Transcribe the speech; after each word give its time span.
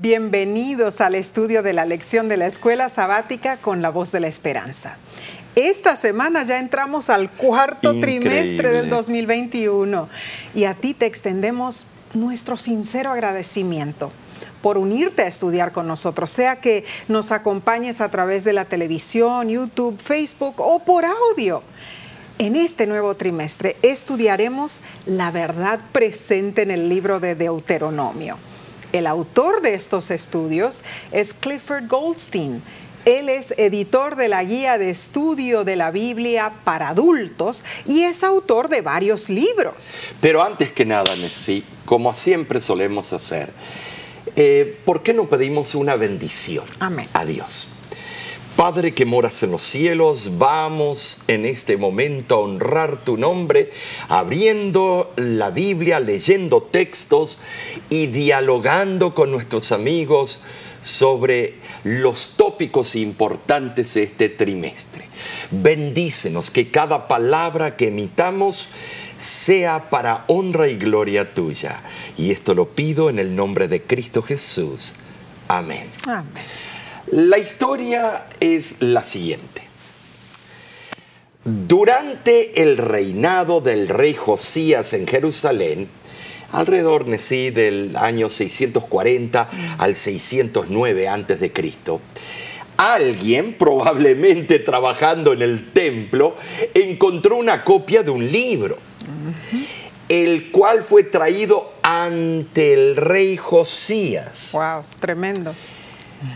Bienvenidos 0.00 1.00
al 1.00 1.16
estudio 1.16 1.64
de 1.64 1.72
la 1.72 1.84
lección 1.84 2.28
de 2.28 2.36
la 2.36 2.46
escuela 2.46 2.88
sabática 2.88 3.56
con 3.56 3.82
la 3.82 3.90
voz 3.90 4.12
de 4.12 4.20
la 4.20 4.28
esperanza. 4.28 4.96
Esta 5.56 5.96
semana 5.96 6.44
ya 6.44 6.60
entramos 6.60 7.10
al 7.10 7.32
cuarto 7.32 7.92
Increíble. 7.92 8.30
trimestre 8.30 8.70
del 8.70 8.90
2021 8.90 10.08
y 10.54 10.66
a 10.66 10.74
ti 10.74 10.94
te 10.94 11.06
extendemos 11.06 11.88
nuestro 12.14 12.56
sincero 12.56 13.10
agradecimiento 13.10 14.12
por 14.62 14.78
unirte 14.78 15.22
a 15.22 15.26
estudiar 15.26 15.72
con 15.72 15.88
nosotros, 15.88 16.30
sea 16.30 16.60
que 16.60 16.84
nos 17.08 17.32
acompañes 17.32 18.00
a 18.00 18.08
través 18.08 18.44
de 18.44 18.52
la 18.52 18.66
televisión, 18.66 19.48
YouTube, 19.48 19.98
Facebook 19.98 20.60
o 20.60 20.78
por 20.78 21.06
audio. 21.06 21.64
En 22.38 22.54
este 22.54 22.86
nuevo 22.86 23.16
trimestre 23.16 23.74
estudiaremos 23.82 24.78
la 25.06 25.32
verdad 25.32 25.80
presente 25.90 26.62
en 26.62 26.70
el 26.70 26.88
libro 26.88 27.18
de 27.18 27.34
Deuteronomio. 27.34 28.38
El 28.92 29.06
autor 29.06 29.60
de 29.60 29.74
estos 29.74 30.10
estudios 30.10 30.78
es 31.12 31.34
Clifford 31.34 31.88
Goldstein. 31.88 32.62
Él 33.04 33.28
es 33.28 33.54
editor 33.56 34.16
de 34.16 34.28
la 34.28 34.44
guía 34.44 34.76
de 34.76 34.90
estudio 34.90 35.64
de 35.64 35.76
la 35.76 35.90
Biblia 35.90 36.52
para 36.64 36.88
adultos 36.90 37.62
y 37.86 38.02
es 38.02 38.22
autor 38.22 38.68
de 38.68 38.80
varios 38.80 39.28
libros. 39.28 39.74
Pero 40.20 40.42
antes 40.42 40.72
que 40.72 40.84
nada, 40.84 41.16
Nessie, 41.16 41.64
como 41.84 42.12
siempre 42.12 42.60
solemos 42.60 43.12
hacer, 43.12 43.50
eh, 44.36 44.78
¿por 44.84 45.02
qué 45.02 45.14
no 45.14 45.28
pedimos 45.28 45.74
una 45.74 45.96
bendición 45.96 46.64
Amén. 46.80 47.08
a 47.12 47.24
Dios? 47.24 47.68
Padre 48.58 48.92
que 48.92 49.04
moras 49.04 49.44
en 49.44 49.52
los 49.52 49.62
cielos, 49.62 50.32
vamos 50.36 51.18
en 51.28 51.46
este 51.46 51.76
momento 51.76 52.34
a 52.34 52.38
honrar 52.40 53.04
tu 53.04 53.16
nombre, 53.16 53.70
abriendo 54.08 55.12
la 55.14 55.50
Biblia, 55.50 56.00
leyendo 56.00 56.60
textos 56.60 57.38
y 57.88 58.08
dialogando 58.08 59.14
con 59.14 59.30
nuestros 59.30 59.70
amigos 59.70 60.40
sobre 60.80 61.54
los 61.84 62.30
tópicos 62.36 62.96
importantes 62.96 63.94
de 63.94 64.02
este 64.02 64.28
trimestre. 64.28 65.04
Bendícenos 65.52 66.50
que 66.50 66.72
cada 66.72 67.06
palabra 67.06 67.76
que 67.76 67.86
emitamos 67.86 68.66
sea 69.18 69.88
para 69.88 70.24
honra 70.26 70.66
y 70.66 70.76
gloria 70.76 71.32
tuya. 71.32 71.80
Y 72.16 72.32
esto 72.32 72.54
lo 72.54 72.70
pido 72.70 73.08
en 73.08 73.20
el 73.20 73.36
nombre 73.36 73.68
de 73.68 73.82
Cristo 73.82 74.20
Jesús. 74.20 74.94
Amén. 75.46 75.88
Amén. 76.08 76.32
La 77.10 77.38
historia 77.38 78.26
es 78.38 78.82
la 78.82 79.02
siguiente. 79.02 79.62
Durante 81.44 82.62
el 82.62 82.76
reinado 82.76 83.62
del 83.62 83.88
rey 83.88 84.12
Josías 84.12 84.92
en 84.92 85.06
Jerusalén, 85.06 85.88
alrededor 86.52 87.06
del 87.06 87.96
año 87.96 88.28
640 88.28 89.48
al 89.78 89.94
609 89.94 91.08
antes 91.08 91.40
de 91.40 91.50
Cristo, 91.50 92.02
alguien, 92.76 93.54
probablemente 93.58 94.58
trabajando 94.58 95.32
en 95.32 95.40
el 95.40 95.72
templo, 95.72 96.36
encontró 96.74 97.36
una 97.36 97.64
copia 97.64 98.02
de 98.02 98.10
un 98.10 98.30
libro, 98.30 98.76
el 100.10 100.50
cual 100.50 100.82
fue 100.82 101.04
traído 101.04 101.72
ante 101.80 102.74
el 102.74 102.96
rey 102.96 103.38
Josías. 103.38 104.50
Wow, 104.52 104.84
tremendo. 105.00 105.54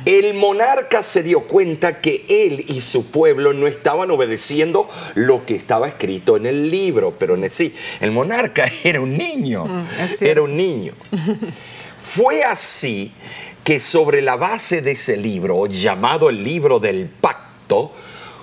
El 0.05 0.35
monarca 0.35 1.03
se 1.03 1.23
dio 1.23 1.41
cuenta 1.47 2.01
que 2.01 2.25
él 2.29 2.65
y 2.69 2.81
su 2.81 3.07
pueblo 3.07 3.53
no 3.53 3.67
estaban 3.67 4.11
obedeciendo 4.11 4.89
lo 5.15 5.45
que 5.45 5.55
estaba 5.55 5.89
escrito 5.89 6.37
en 6.37 6.47
el 6.47 6.71
libro, 6.71 7.15
pero 7.19 7.35
en 7.35 7.49
sí, 7.51 7.75
el 8.01 8.13
monarca 8.13 8.71
era 8.85 9.01
un 9.01 9.17
niño, 9.17 9.63
Mm, 9.73 9.87
era 10.21 10.43
un 10.43 10.57
niño. 10.57 10.93
Fue 11.99 12.43
así 12.43 13.13
que 13.65 13.79
sobre 13.81 14.23
la 14.23 14.37
base 14.37 14.83
de 14.83 14.93
ese 14.93 15.17
libro, 15.17 15.67
llamado 15.67 16.29
el 16.29 16.43
libro 16.43 16.79
del 16.79 17.07
pacto, 17.09 17.93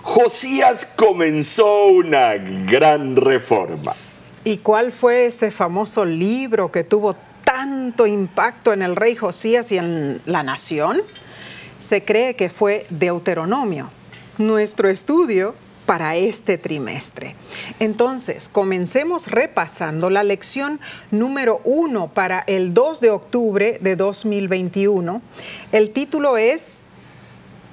Josías 0.02 0.86
comenzó 0.96 1.88
una 1.88 2.36
gran 2.36 3.16
reforma. 3.16 3.96
¿Y 4.44 4.58
cuál 4.58 4.92
fue 4.92 5.25
ese 5.28 5.52
famoso 5.52 6.06
libro 6.06 6.72
que 6.72 6.84
tuvo 6.84 7.16
tanto 7.44 8.08
impacto 8.08 8.72
en 8.72 8.81
el 8.81 8.96
rey 8.96 9.16
Josías 9.16 9.72
y 9.72 9.78
en 9.78 10.22
la 10.25 10.44
nación? 10.44 11.02
Se 11.79 12.03
cree 12.03 12.35
que 12.35 12.50
fue 12.50 12.85
Deuteronomio, 12.90 13.90
nuestro 14.38 14.90
estudio 14.90 15.56
para 15.85 16.16
este 16.17 16.59
trimestre. 16.59 17.35
Entonces, 17.79 18.47
comencemos 18.47 19.25
repasando 19.25 20.12
la 20.12 20.22
lección 20.22 20.79
número 21.09 21.62
uno 21.63 22.09
para 22.09 22.44
el 22.45 22.75
2 22.75 23.01
de 23.01 23.09
octubre 23.09 23.79
de 23.81 23.95
2021. 23.95 25.22
El 25.72 25.89
título 25.89 26.38
es 26.38 26.81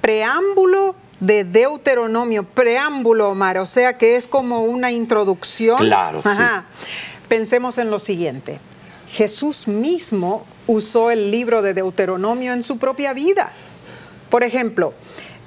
Preámbulo 0.01 0.95
de 1.19 1.43
Deuteronomio, 1.43 2.43
preámbulo, 2.43 3.29
Omar, 3.29 3.59
o 3.59 3.67
sea 3.67 3.97
que 3.97 4.15
es 4.15 4.27
como 4.27 4.63
una 4.63 4.91
introducción. 4.91 5.77
Claro, 5.77 6.23
sí. 6.23 6.29
Pensemos 7.27 7.77
en 7.77 7.91
lo 7.91 7.99
siguiente. 7.99 8.59
Jesús 9.07 9.67
mismo 9.67 10.43
usó 10.65 11.11
el 11.11 11.29
libro 11.29 11.61
de 11.61 11.73
Deuteronomio 11.73 12.53
en 12.53 12.63
su 12.63 12.77
propia 12.77 13.13
vida. 13.13 13.51
Por 14.29 14.43
ejemplo, 14.43 14.93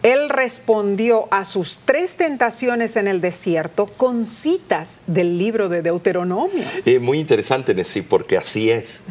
él 0.02 0.30
respondió 0.30 1.28
a 1.30 1.44
sus 1.44 1.80
tres 1.84 2.16
tentaciones 2.16 2.96
en 2.96 3.06
el 3.06 3.20
desierto 3.20 3.86
con 3.86 4.26
citas 4.26 4.98
del 5.06 5.36
libro 5.38 5.68
de 5.68 5.82
Deuteronomio. 5.82 6.64
Es 6.86 7.00
muy 7.00 7.18
interesante, 7.18 7.74
Nessie, 7.74 8.02
porque 8.02 8.38
así 8.38 8.70
es. 8.70 9.02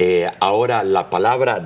Eh, 0.00 0.30
ahora 0.38 0.84
la 0.84 1.10
palabra 1.10 1.58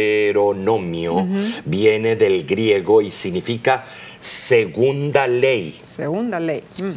deuteronomio 0.00 1.26
viene 1.64 2.14
del 2.16 2.44
griego 2.44 3.00
y 3.00 3.10
significa 3.10 3.86
segunda 4.20 5.26
ley 5.26 5.80
Segunda 5.82 6.38
ley. 6.38 6.62
Mm. 6.82 6.90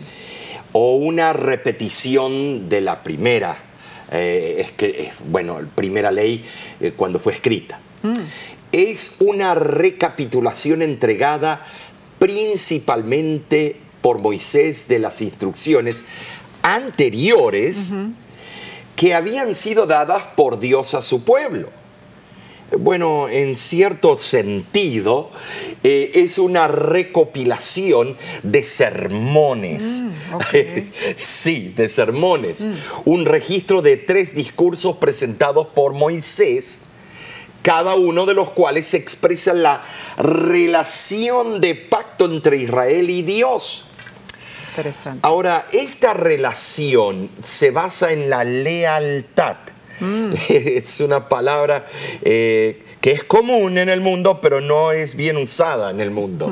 o 0.74 0.95
una 0.95 1.31
repetición 1.31 2.68
de 2.68 2.81
la 2.81 3.03
primera. 3.03 3.57
eh, 4.12 4.56
es 4.59 4.72
que, 4.74 4.88
eh, 4.88 5.13
bueno, 5.30 5.59
primera 5.75 6.12
ley 6.12 6.44
eh, 6.81 6.91
cuando 6.94 7.19
fue 7.19 7.31
escrita. 7.31 7.80
Es 8.73 9.11
una 9.19 9.56
recapitulación 9.56 10.81
entregada 10.81 11.66
principalmente 12.19 13.78
por 14.01 14.17
Moisés 14.17 14.89
de 14.89 15.00
las 15.00 15.22
instrucciones 15.22 16.03
anteriores 16.63 17.94
que 18.95 19.13
habían 19.13 19.56
sido 19.56 19.85
dadas 19.85 20.23
por 20.35 20.59
Dios 20.59 20.94
a 20.94 21.01
su 21.01 21.23
pueblo. 21.23 21.69
Bueno, 22.79 23.29
en 23.29 23.56
cierto 23.56 24.17
sentido, 24.17 25.29
eh, 25.83 26.12
es 26.16 26.39
una 26.39 26.67
recopilación 26.67 28.17
de 28.41 28.63
sermones. 28.63 30.01
Mm, 30.01 30.12
sí, 31.17 31.73
de 31.75 31.89
sermones. 31.89 32.66
Un 33.06 33.25
registro 33.25 33.81
de 33.81 33.97
tres 33.97 34.33
discursos 34.33 34.97
presentados 34.97 35.67
por 35.67 35.94
Moisés, 35.94 36.79
cada 37.63 37.96
uno 37.96 38.28
de 38.28 38.35
los 38.35 38.51
cuales 38.51 38.94
expresa 38.94 39.53
la 39.53 39.84
relación 40.18 41.59
de 41.59 41.74
pacto 41.74 42.25
entre 42.25 42.57
Israel 42.57 43.09
y 43.09 43.24
Dios. 43.24 43.85
Interesante. 44.69 45.19
Ahora, 45.24 45.66
esta 45.72 46.13
relación 46.13 47.29
se 47.44 47.72
basa 47.72 48.12
en 48.12 48.29
la 48.29 48.44
lealtad. 48.44 49.57
Es 50.49 50.99
una 50.99 51.29
palabra 51.29 51.85
eh, 52.21 52.83
que 53.01 53.11
es 53.11 53.23
común 53.23 53.77
en 53.77 53.89
el 53.89 54.01
mundo, 54.01 54.39
pero 54.41 54.61
no 54.61 54.91
es 54.91 55.15
bien 55.15 55.37
usada 55.37 55.91
en 55.91 55.99
el 55.99 56.11
mundo. 56.11 56.51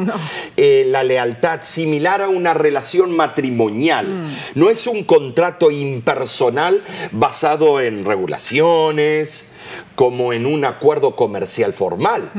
Eh, 0.57 0.85
la 0.87 1.03
lealtad, 1.03 1.61
similar 1.63 2.21
a 2.21 2.27
una 2.27 2.53
relación 2.53 3.15
matrimonial, 3.15 4.23
no 4.55 4.69
es 4.69 4.87
un 4.87 5.03
contrato 5.03 5.71
impersonal 5.71 6.83
basado 7.11 7.79
en 7.79 8.05
regulaciones, 8.05 9.47
como 9.95 10.33
en 10.33 10.45
un 10.45 10.65
acuerdo 10.65 11.15
comercial 11.15 11.73
formal. 11.73 12.31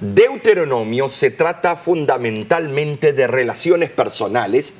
Deuteronomio 0.00 1.08
se 1.10 1.30
trata 1.30 1.76
fundamentalmente 1.76 3.12
de 3.12 3.26
relaciones 3.26 3.90
personales 3.90 4.74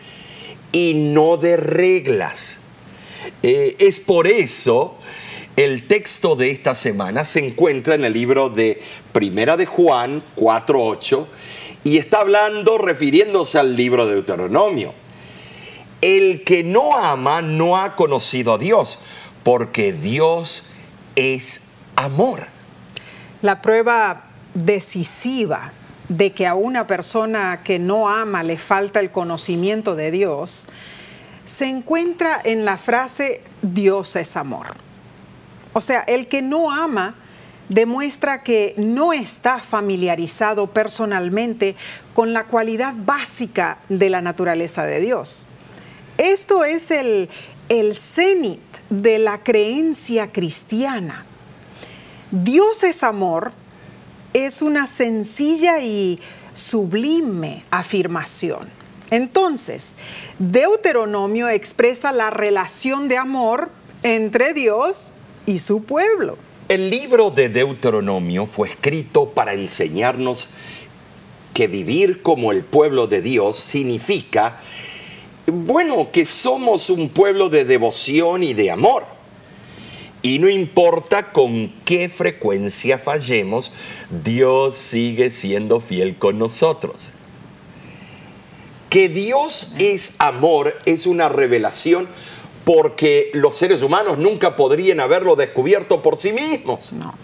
y 0.73 0.95
no 0.95 1.37
de 1.37 1.57
reglas. 1.57 2.60
Eh, 3.43 3.77
es 3.79 4.01
por 4.01 4.27
eso 4.27 4.97
el 5.57 5.87
texto 5.87 6.37
de 6.37 6.51
esta 6.51 6.75
semana 6.75 7.25
se 7.25 7.45
encuentra 7.45 7.95
en 7.95 8.05
el 8.05 8.13
libro 8.13 8.49
de 8.49 8.81
Primera 9.13 9.57
de 9.57 9.67
Juan 9.67 10.23
4.8 10.37 11.27
y 11.85 11.99
está 11.99 12.21
hablando 12.21 12.79
refiriéndose 12.79 13.59
al 13.59 13.77
libro 13.77 14.07
de 14.07 14.15
Deuteronomio. 14.15 14.95
El 16.01 16.45
que 16.45 16.65
no 16.65 16.97
ama 16.97 17.43
no 17.43 17.77
ha 17.77 17.95
conocido 17.95 18.55
a 18.55 18.59
Dios, 18.59 18.99
porque 19.43 19.93
Dios 19.93 20.65
es 21.15 21.63
amor. 21.97 22.47
La 23.43 23.61
prueba 23.61 24.25
decisiva 24.55 25.73
de 26.09 26.33
que 26.33 26.47
a 26.47 26.55
una 26.55 26.87
persona 26.87 27.61
que 27.63 27.79
no 27.79 28.09
ama 28.09 28.43
le 28.43 28.57
falta 28.57 29.01
el 29.01 29.11
conocimiento 29.11 29.95
de 29.95 30.11
Dios 30.11 30.67
se 31.51 31.67
encuentra 31.67 32.41
en 32.45 32.65
la 32.65 32.79
frase 32.79 33.43
Dios 33.61 34.15
es 34.15 34.37
amor. 34.37 34.69
O 35.73 35.81
sea, 35.81 36.01
el 36.03 36.29
que 36.29 36.43
no 36.43 36.71
ama 36.71 37.17
demuestra 37.69 38.45
que 38.45 38.75
no 38.77 39.13
está 39.13 39.59
familiarizado 39.59 40.69
personalmente 40.69 41.75
con 42.15 42.33
la 42.33 42.45
cualidad 42.45 42.95
básica 42.97 43.79
de 43.89 44.11
la 44.11 44.21
naturaleza 44.21 44.85
de 44.85 45.01
Dios. 45.01 45.49
Esto 46.19 46.65
es 46.65 46.93
el, 46.93 47.29
el 47.69 47.97
cenit 47.97 48.61
de 48.89 49.19
la 49.19 49.43
creencia 49.43 50.31
cristiana. 50.31 51.25
Dios 52.31 52.85
es 52.85 53.03
amor 53.03 53.53
es 54.33 54.63
una 54.63 54.87
sencilla 54.87 55.81
y 55.81 56.21
sublime 56.55 57.65
afirmación. 57.73 58.80
Entonces, 59.11 59.95
Deuteronomio 60.39 61.49
expresa 61.49 62.13
la 62.13 62.31
relación 62.31 63.09
de 63.09 63.17
amor 63.17 63.71
entre 64.03 64.55
Dios 64.55 65.13
y 65.47 65.59
su 65.59 65.83
pueblo. 65.83 66.39
El 66.69 66.91
libro 66.91 67.31
de 67.31 67.49
Deuteronomio 67.49 68.47
fue 68.47 68.69
escrito 68.69 69.31
para 69.31 69.55
enseñarnos 69.55 70.49
que 71.53 71.67
vivir 71.67 72.23
como 72.23 72.53
el 72.53 72.63
pueblo 72.65 73.09
de 73.09 73.21
Dios 73.21 73.59
significa, 73.59 74.61
bueno, 75.47 76.13
que 76.13 76.25
somos 76.25 76.91
un 76.91 77.09
pueblo 77.09 77.49
de 77.49 77.65
devoción 77.65 78.45
y 78.45 78.55
de 78.55 78.71
amor. 78.71 79.05
Y 80.23 80.39
no 80.39 80.49
importa 80.49 81.33
con 81.33 81.73
qué 81.85 82.09
frecuencia 82.09 82.99
fallemos, 82.99 83.73
Dios 84.23 84.77
sigue 84.77 85.31
siendo 85.31 85.81
fiel 85.81 86.19
con 86.19 86.39
nosotros. 86.39 87.11
Que 88.91 89.09
Dios 89.09 89.75
es 89.79 90.15
amor 90.19 90.77
es 90.85 91.07
una 91.07 91.29
revelación 91.29 92.09
porque 92.65 93.31
los 93.35 93.57
seres 93.57 93.83
humanos 93.83 94.19
nunca 94.19 94.57
podrían 94.57 95.01
haberlo 95.01 95.37
descubierto 95.37 96.03
por 96.03 96.19
sí 96.19 96.33
mismos. 96.33 96.93
No. 96.93 97.15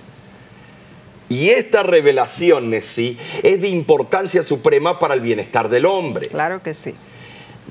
Y 1.28 1.48
esta 1.50 1.82
revelación, 1.82 2.70
Nessie, 2.70 3.18
es 3.42 3.60
de 3.60 3.68
importancia 3.68 4.44
suprema 4.44 4.98
para 5.00 5.14
el 5.14 5.20
bienestar 5.20 5.68
del 5.68 5.86
hombre. 5.86 6.28
Claro 6.28 6.62
que 6.62 6.72
sí. 6.72 6.94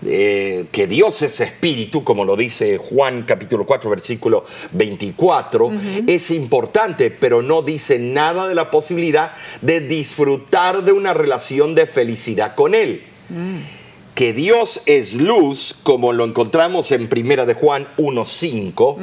Eh, 0.06 0.65
que 0.74 0.88
Dios 0.88 1.21
es 1.21 1.39
espíritu, 1.39 2.03
como 2.03 2.25
lo 2.25 2.36
dice 2.36 2.77
Juan 2.77 3.24
capítulo 3.24 3.65
4, 3.65 3.89
versículo 3.89 4.45
24, 4.74 5.71
es 6.06 6.31
importante, 6.31 7.12
pero 7.12 7.42
no 7.42 7.62
dice 7.62 7.97
nada 7.97 8.47
de 8.50 8.56
la 8.56 8.69
posibilidad 8.69 9.31
de 9.62 9.80
disfrutar 9.80 10.83
de 10.83 10.92
una 10.92 11.13
relación 11.13 11.75
de 11.75 11.88
felicidad 11.88 12.56
con 12.56 12.75
Él. 12.75 13.06
Mm 13.30 13.75
que 14.15 14.31
Dios 14.31 14.81
es 14.85 15.15
luz, 15.15 15.75
como 15.83 16.13
lo 16.13 16.23
encontramos 16.23 16.91
en 16.91 17.09
Primera 17.09 17.45
de 17.45 17.53
Juan 17.53 17.85
1.5, 17.97 18.95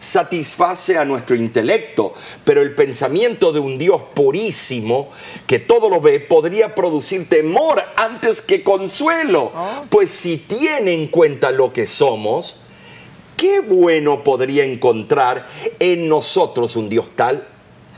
satisface 0.00 0.98
a 0.98 1.04
nuestro 1.04 1.36
intelecto, 1.36 2.12
pero 2.44 2.60
el 2.60 2.74
pensamiento 2.74 3.52
de 3.52 3.60
un 3.60 3.78
Dios 3.78 4.02
purísimo, 4.14 5.10
que 5.46 5.60
todo 5.60 5.88
lo 5.88 6.00
ve, 6.00 6.18
podría 6.18 6.74
producir 6.74 7.28
temor 7.28 7.80
antes 7.94 8.42
que 8.42 8.64
consuelo, 8.64 9.52
oh. 9.54 9.84
pues 9.88 10.10
si 10.10 10.38
tiene 10.38 10.92
en 10.92 11.06
cuenta 11.06 11.52
lo 11.52 11.72
que 11.72 11.86
somos, 11.86 12.56
¿qué 13.36 13.60
bueno 13.60 14.24
podría 14.24 14.64
encontrar 14.64 15.46
en 15.78 16.08
nosotros 16.08 16.74
un 16.74 16.88
Dios 16.88 17.06
tal? 17.14 17.46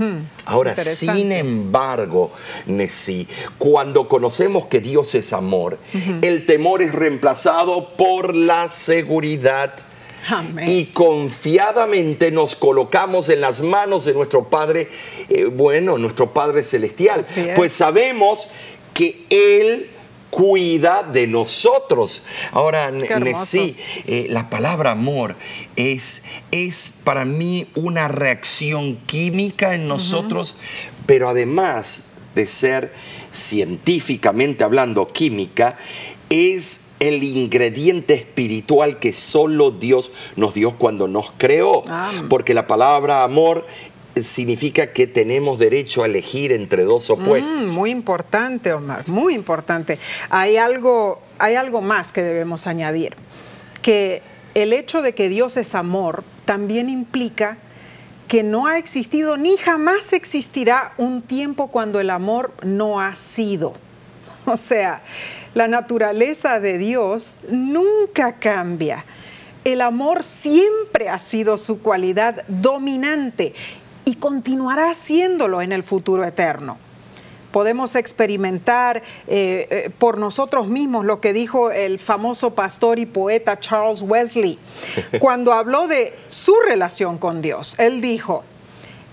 Hmm, 0.00 0.20
Ahora, 0.47 0.75
sin 0.75 1.31
embargo, 1.31 2.32
Nessie, 2.64 3.29
cuando 3.58 4.08
conocemos 4.08 4.64
que 4.64 4.81
Dios 4.81 5.14
es 5.14 5.35
amor, 5.35 5.79
el 6.23 6.47
temor 6.47 6.81
es 6.81 6.94
reemplazado 6.94 7.91
por 7.99 8.35
la 8.35 8.70
seguridad. 8.70 9.75
Y 10.67 10.87
confiadamente 10.87 12.31
nos 12.31 12.56
colocamos 12.56 13.29
en 13.29 13.43
las 13.43 13.61
manos 13.61 14.06
de 14.06 14.14
nuestro 14.14 14.49
Padre, 14.49 14.88
eh, 15.29 15.44
bueno, 15.44 15.99
nuestro 15.99 16.32
Padre 16.32 16.62
Celestial. 16.62 17.26
Pues 17.55 17.73
sabemos 17.75 18.49
que 18.94 19.26
Él 19.29 19.91
cuida 20.30 21.02
de 21.02 21.26
nosotros. 21.26 22.22
Ahora, 22.52 22.90
sí, 23.44 23.76
eh, 24.06 24.26
la 24.30 24.48
palabra 24.48 24.92
amor 24.92 25.36
es, 25.76 26.22
es 26.50 26.94
para 27.04 27.24
mí 27.24 27.66
una 27.74 28.08
reacción 28.08 28.96
química 29.06 29.74
en 29.74 29.86
nosotros, 29.86 30.56
pero 31.06 31.28
además 31.28 32.04
de 32.34 32.46
ser 32.46 32.92
científicamente 33.32 34.64
hablando 34.64 35.08
química, 35.08 35.76
es 36.28 36.82
el 37.00 37.24
ingrediente 37.24 38.12
espiritual 38.14 38.98
que 38.98 39.12
solo 39.14 39.70
Dios 39.70 40.12
nos 40.36 40.54
dio 40.54 40.76
cuando 40.76 41.08
nos 41.08 41.32
creó. 41.36 41.82
Porque 42.28 42.54
la 42.54 42.66
palabra 42.66 43.24
amor 43.24 43.66
significa 44.25 44.93
que 44.93 45.06
tenemos 45.06 45.58
derecho 45.58 46.02
a 46.02 46.06
elegir 46.06 46.52
entre 46.52 46.84
dos 46.84 47.08
mm, 47.08 47.12
opuestos. 47.12 47.61
muy 47.72 47.90
importante, 47.90 48.72
Omar, 48.72 49.08
muy 49.08 49.34
importante. 49.34 49.99
Hay 50.28 50.56
algo, 50.56 51.20
hay 51.38 51.55
algo 51.55 51.81
más 51.81 52.12
que 52.12 52.22
debemos 52.22 52.67
añadir, 52.67 53.14
que 53.82 54.22
el 54.55 54.72
hecho 54.72 55.02
de 55.02 55.14
que 55.14 55.28
Dios 55.28 55.56
es 55.56 55.75
amor 55.75 56.25
también 56.44 56.88
implica 56.88 57.58
que 58.28 58.43
no 58.44 58.67
ha 58.67 58.78
existido 58.78 59.37
ni 59.37 59.56
jamás 59.56 60.12
existirá 60.12 60.93
un 60.99 61.23
tiempo 61.23 61.69
cuando 61.69 61.99
el 61.99 62.11
amor 62.11 62.52
no 62.62 63.00
ha 63.00 63.16
sido. 63.16 63.75
O 64.46 64.56
sea, 64.56 65.02
la 65.55 65.69
naturaleza 65.69 66.61
de 66.61 66.78
Dios 66.78 67.34
nunca 67.49 68.37
cambia. 68.37 69.05
El 69.64 69.81
amor 69.81 70.23
siempre 70.25 71.08
ha 71.08 71.19
sido 71.19 71.58
su 71.58 71.82
cualidad 71.82 72.44
dominante 72.49 73.55
y 74.05 74.17
continuará 74.17 74.91
haciéndolo 74.91 75.62
en 75.62 75.73
el 75.73 75.85
futuro 75.85 76.25
eterno. 76.25 76.79
Podemos 77.52 77.97
experimentar 77.97 79.02
eh, 79.26 79.67
eh, 79.70 79.91
por 79.99 80.19
nosotros 80.19 80.69
mismos 80.69 81.05
lo 81.05 81.20
que 81.20 81.32
dijo 81.32 81.73
el 81.73 81.99
famoso 81.99 82.55
pastor 82.55 83.00
y 83.00 83.06
poeta 83.06 83.58
Charles 83.58 84.02
Wesley 84.02 84.58
cuando 85.20 85.52
habló 85.52 85.88
de 85.88 86.14
su 86.29 86.55
relación 86.67 87.19
con 87.19 87.43
Dios. 87.43 87.75
Él 87.79 88.00
dijo, 88.00 88.44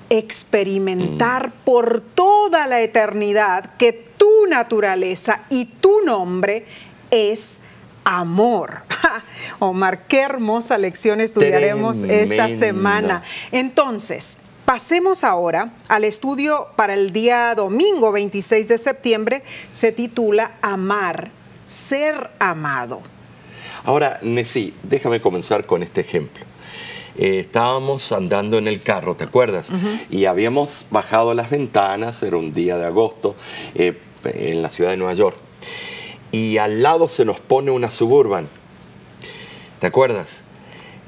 experimentar 0.10 1.50
mm. 1.50 1.52
por 1.66 2.02
toda 2.02 2.68
la 2.68 2.82
eternidad 2.82 3.72
que 3.78 3.92
tu 4.18 4.46
naturaleza 4.48 5.42
y 5.50 5.66
tu 5.66 6.02
nombre 6.02 6.66
es 7.12 7.60
amor. 8.04 8.84
Omar, 9.60 10.08
qué 10.08 10.22
hermosa 10.22 10.78
lección 10.78 11.22
estudiaremos 11.22 12.04
esta 12.04 12.48
semana. 12.48 13.24
Entonces, 13.52 14.38
Pasemos 14.68 15.24
ahora 15.24 15.72
al 15.88 16.04
estudio 16.04 16.68
para 16.76 16.94
el 16.94 17.14
día 17.14 17.56
domingo 17.56 18.12
26 18.12 18.68
de 18.68 18.78
septiembre. 18.78 19.44
Se 19.72 19.94
titula 19.94 20.58
Amar, 20.62 21.32
ser 21.68 22.32
amado. 22.38 23.02
Ahora, 23.86 24.20
Nessie, 24.24 24.74
déjame 24.84 25.22
comenzar 25.22 25.66
con 25.66 25.84
este 25.84 26.02
ejemplo. 26.02 26.44
Eh, 27.18 27.40
estábamos 27.40 28.12
andando 28.12 28.58
en 28.58 28.68
el 28.68 28.82
carro, 28.82 29.16
¿te 29.16 29.24
acuerdas? 29.24 29.72
Y 30.10 30.26
habíamos 30.26 30.88
bajado 30.92 31.34
las 31.34 31.50
ventanas, 31.50 32.22
era 32.22 32.36
un 32.36 32.52
día 32.52 32.76
de 32.76 32.88
agosto, 32.88 33.38
eh, 33.74 33.98
en 34.26 34.62
la 34.62 34.70
ciudad 34.70 34.90
de 34.90 34.98
Nueva 34.98 35.14
York. 35.14 35.38
Y 36.34 36.58
al 36.58 36.84
lado 36.84 37.08
se 37.08 37.24
nos 37.24 37.40
pone 37.40 37.72
una 37.72 37.90
suburban. 37.90 38.50
¿Te 39.80 39.88
acuerdas? 39.88 40.44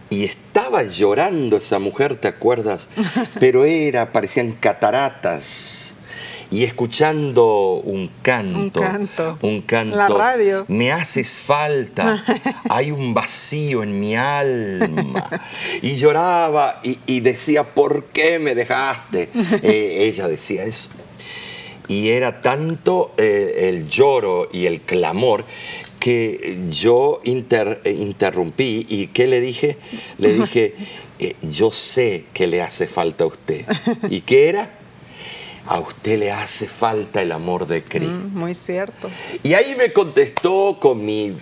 Y 0.10 0.24
estaba 0.24 0.84
llorando 0.84 1.58
esa 1.58 1.80
mujer, 1.80 2.16
¿te 2.16 2.28
acuerdas? 2.28 2.88
Pero 3.40 3.66
era, 3.66 4.12
parecían 4.12 4.54
cataratas. 4.54 5.94
Y 6.52 6.64
escuchando 6.64 7.74
un 7.84 8.10
canto. 8.24 8.82
Un 8.82 8.88
canto. 8.88 9.38
Un 9.42 9.62
canto. 9.62 9.96
La 9.96 10.08
radio. 10.08 10.66
Me 10.68 10.92
haces 10.92 11.38
falta. 11.38 12.24
Hay 12.70 12.90
un 12.90 13.14
vacío 13.14 13.84
en 13.84 14.00
mi 14.00 14.16
alma. 14.16 15.30
Y 15.84 15.98
lloraba 15.98 16.80
y, 16.82 17.20
decía, 17.20 17.64
¿por 17.64 18.06
qué 18.06 18.40
me 18.40 18.56
dejaste? 18.56 19.30
Eh, 19.62 20.08
ella 20.08 20.28
decía 20.28 20.64
eso. 20.64 20.90
Y 21.88 22.10
era 22.10 22.42
tanto 22.42 23.14
eh, 23.18 23.70
el 23.70 23.88
lloro 23.88 24.48
y 24.52 24.68
el 24.68 24.82
clamor 24.82 25.46
que 26.10 26.58
yo 26.72 27.22
eh, 27.24 27.96
interrumpí 28.00 28.84
y 28.90 29.08
¿qué 29.14 29.28
le 29.28 29.40
dije? 29.40 29.78
Le 30.18 30.34
dije, 30.42 30.74
eh, 31.20 31.36
yo 31.44 31.70
sé 31.70 32.26
que 32.34 32.48
le 32.48 32.64
hace 32.64 32.88
falta 32.88 33.26
a 33.26 33.28
usted. 33.28 33.64
¿Y 34.10 34.22
qué 34.22 34.50
era? 34.50 34.72
A 35.68 35.80
usted 35.80 36.18
le 36.18 36.32
hace 36.32 36.66
falta 36.66 37.22
el 37.22 37.32
amor 37.32 37.68
de 37.68 37.84
Cristo. 37.84 38.18
Mm, 38.18 38.40
muy 38.40 38.56
cierto. 38.56 39.08
Y 39.44 39.54
ahí 39.54 39.76
me 39.78 39.94
contestó 39.94 40.80
con 40.82 41.06
mi 41.06 41.34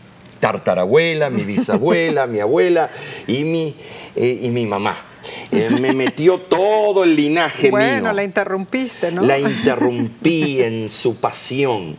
tartarabuela, 0.42 1.30
mi 1.30 1.44
bisabuela, 1.44 2.28
mi 2.28 2.42
abuela 2.42 2.92
y 3.26 3.46
mi, 3.46 3.74
eh, 4.18 4.40
y 4.42 4.50
mi 4.50 4.66
mamá. 4.66 4.98
Me 5.52 5.94
metió 5.94 6.40
todo 6.40 7.04
el 7.04 7.16
linaje 7.16 7.70
bueno, 7.70 7.86
mío. 7.86 7.96
Bueno, 8.02 8.14
la 8.14 8.24
interrumpiste, 8.24 9.12
¿no? 9.12 9.22
La 9.22 9.40
interrumpí 9.40 10.62
en 10.62 10.90
su 10.90 11.16
pasión. 11.16 11.98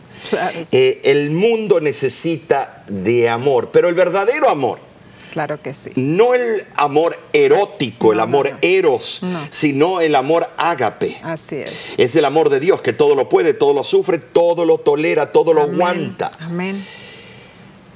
Eh, 0.71 1.01
el 1.03 1.31
mundo 1.31 1.79
necesita 1.79 2.83
de 2.87 3.29
amor, 3.29 3.69
pero 3.71 3.89
el 3.89 3.95
verdadero 3.95 4.49
amor 4.49 4.89
Claro 5.31 5.61
que 5.61 5.73
sí. 5.73 5.91
No 5.95 6.33
el 6.33 6.65
amor 6.75 7.17
erótico, 7.33 8.13
el 8.13 8.19
amor 8.19 8.47
no, 8.47 8.53
no. 8.53 8.59
eros, 8.63 9.19
No. 9.21 9.39
sino 9.51 10.01
el 10.01 10.15
amor 10.15 10.49
ágape. 10.57 11.17
Así 11.21 11.57
es. 11.57 11.93
Es 11.97 12.15
el 12.15 12.25
amor 12.25 12.49
de 12.49 12.59
Dios 12.59 12.81
que 12.81 12.93
todo 12.93 13.15
lo 13.15 13.29
puede, 13.29 13.53
todo 13.53 13.73
lo 13.73 13.83
sufre, 13.83 14.17
todo 14.17 14.65
lo 14.65 14.79
tolera, 14.79 15.31
todo 15.31 15.53
lo 15.53 15.61
Amén. 15.61 15.75
aguanta. 15.75 16.31
Amén. 16.39 16.83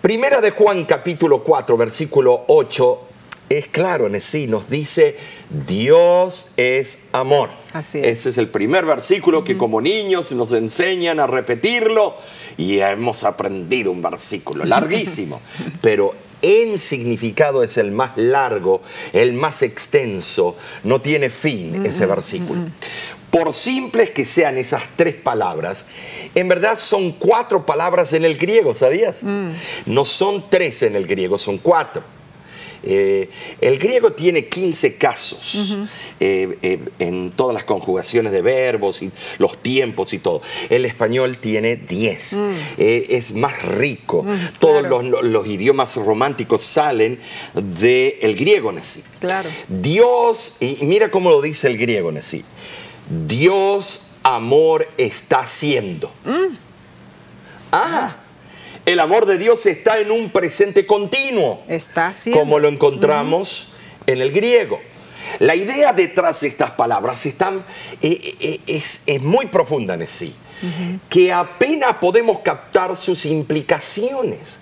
Primera 0.01 0.41
de 0.41 0.51
Juan 0.51 0.85
capítulo 0.85 1.43
4, 1.43 1.75
versículo 1.77 2.43
8, 2.47 3.01
es 3.49 3.67
claro 3.67 4.07
en 4.07 4.19
sí, 4.19 4.47
nos 4.47 4.69
dice, 4.69 5.17
Dios 5.67 6.47
es 6.57 6.99
amor. 7.11 7.49
Así 7.73 7.99
es. 7.99 8.07
Ese 8.07 8.29
es 8.29 8.37
el 8.37 8.49
primer 8.49 8.85
versículo 8.85 9.43
que 9.43 9.57
como 9.57 9.81
niños 9.81 10.31
nos 10.31 10.51
enseñan 10.53 11.19
a 11.19 11.27
repetirlo 11.27 12.15
y 12.57 12.79
hemos 12.79 13.23
aprendido 13.23 13.91
un 13.91 14.01
versículo 14.01 14.65
larguísimo, 14.65 15.41
pero 15.81 16.13
en 16.43 16.77
significado 16.77 17.63
es 17.63 17.77
el 17.77 17.91
más 17.91 18.11
largo, 18.17 18.81
el 19.13 19.33
más 19.33 19.61
extenso, 19.61 20.55
no 20.83 21.01
tiene 21.01 21.29
fin 21.29 21.85
ese 21.85 22.05
versículo. 22.05 22.61
Por 23.31 23.53
simples 23.53 24.11
que 24.11 24.25
sean 24.25 24.57
esas 24.57 24.83
tres 24.95 25.15
palabras, 25.15 25.85
en 26.35 26.47
verdad 26.47 26.77
son 26.77 27.13
cuatro 27.13 27.65
palabras 27.65 28.13
en 28.13 28.25
el 28.25 28.37
griego, 28.37 28.75
¿sabías? 28.75 29.23
No 29.85 30.05
son 30.05 30.49
tres 30.49 30.83
en 30.83 30.95
el 30.95 31.07
griego, 31.07 31.39
son 31.39 31.57
cuatro. 31.57 32.03
Eh, 32.83 33.29
el 33.61 33.79
griego 33.79 34.11
tiene 34.11 34.45
15 34.45 34.95
casos 34.95 35.77
eh, 36.19 36.57
eh, 36.61 36.79
en 36.99 37.31
todas 37.31 37.53
las 37.53 37.63
conjugaciones 37.63 38.31
de 38.31 38.41
verbos 38.41 39.01
y 39.01 39.11
los 39.37 39.61
tiempos 39.61 40.13
y 40.13 40.19
todo. 40.19 40.41
El 40.69 40.85
español 40.85 41.37
tiene 41.37 41.75
10. 41.75 42.33
Eh, 42.77 43.05
es 43.09 43.33
más 43.33 43.61
rico. 43.63 44.25
Todos 44.59 44.81
claro. 44.81 45.01
los, 45.01 45.23
los 45.23 45.47
idiomas 45.47 45.95
románticos 45.95 46.61
salen 46.61 47.19
del 47.53 48.35
griego 48.35 48.71
en 48.71 48.83
sí. 48.83 49.03
Claro. 49.19 49.49
Dios, 49.67 50.57
y 50.59 50.77
mira 50.81 51.09
cómo 51.09 51.29
lo 51.29 51.41
dice 51.41 51.67
el 51.67 51.77
griego 51.77 52.09
en 52.09 52.21
sí. 52.21 52.43
Dios 53.27 54.01
amor 54.23 54.87
está 54.97 55.41
haciendo. 55.41 56.11
Ah, 57.71 58.15
el 58.85 58.99
amor 58.99 59.25
de 59.25 59.37
Dios 59.37 59.65
está 59.65 59.99
en 59.99 60.11
un 60.11 60.29
presente 60.29 60.85
continuo 60.85 61.63
Está 61.67 62.07
haciendo. 62.07 62.39
como 62.39 62.59
lo 62.59 62.67
encontramos 62.67 63.69
en 64.05 64.21
el 64.21 64.31
griego. 64.31 64.79
La 65.39 65.55
idea 65.55 65.93
detrás 65.93 66.41
de 66.41 66.49
estas 66.49 66.71
palabras 66.71 67.25
están, 67.25 67.63
eh, 68.01 68.35
eh, 68.39 68.59
es, 68.67 69.01
es 69.05 69.21
muy 69.21 69.45
profunda 69.45 69.93
en 69.93 70.07
sí, 70.07 70.35
que 71.09 71.31
apenas 71.31 71.97
podemos 71.97 72.39
captar 72.39 72.95
sus 72.97 73.25
implicaciones. 73.25 74.59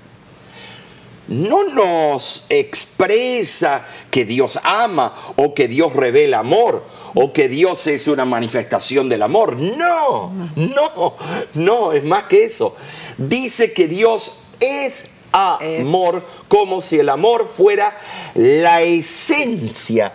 No 1.31 1.63
nos 1.63 2.45
expresa 2.49 3.85
que 4.09 4.25
Dios 4.25 4.59
ama 4.63 5.33
o 5.37 5.53
que 5.53 5.69
Dios 5.69 5.93
revela 5.93 6.39
amor 6.39 6.85
o 7.13 7.31
que 7.31 7.47
Dios 7.47 7.87
es 7.87 8.07
una 8.07 8.25
manifestación 8.25 9.07
del 9.07 9.21
amor. 9.21 9.57
No, 9.57 10.33
no, 10.57 11.15
no, 11.53 11.93
es 11.93 12.03
más 12.03 12.23
que 12.23 12.43
eso. 12.43 12.75
Dice 13.17 13.71
que 13.71 13.87
Dios 13.87 14.33
es 14.59 15.05
amor 15.31 16.25
como 16.49 16.81
si 16.81 16.99
el 16.99 17.07
amor 17.07 17.47
fuera 17.47 17.97
la 18.35 18.81
esencia 18.81 20.11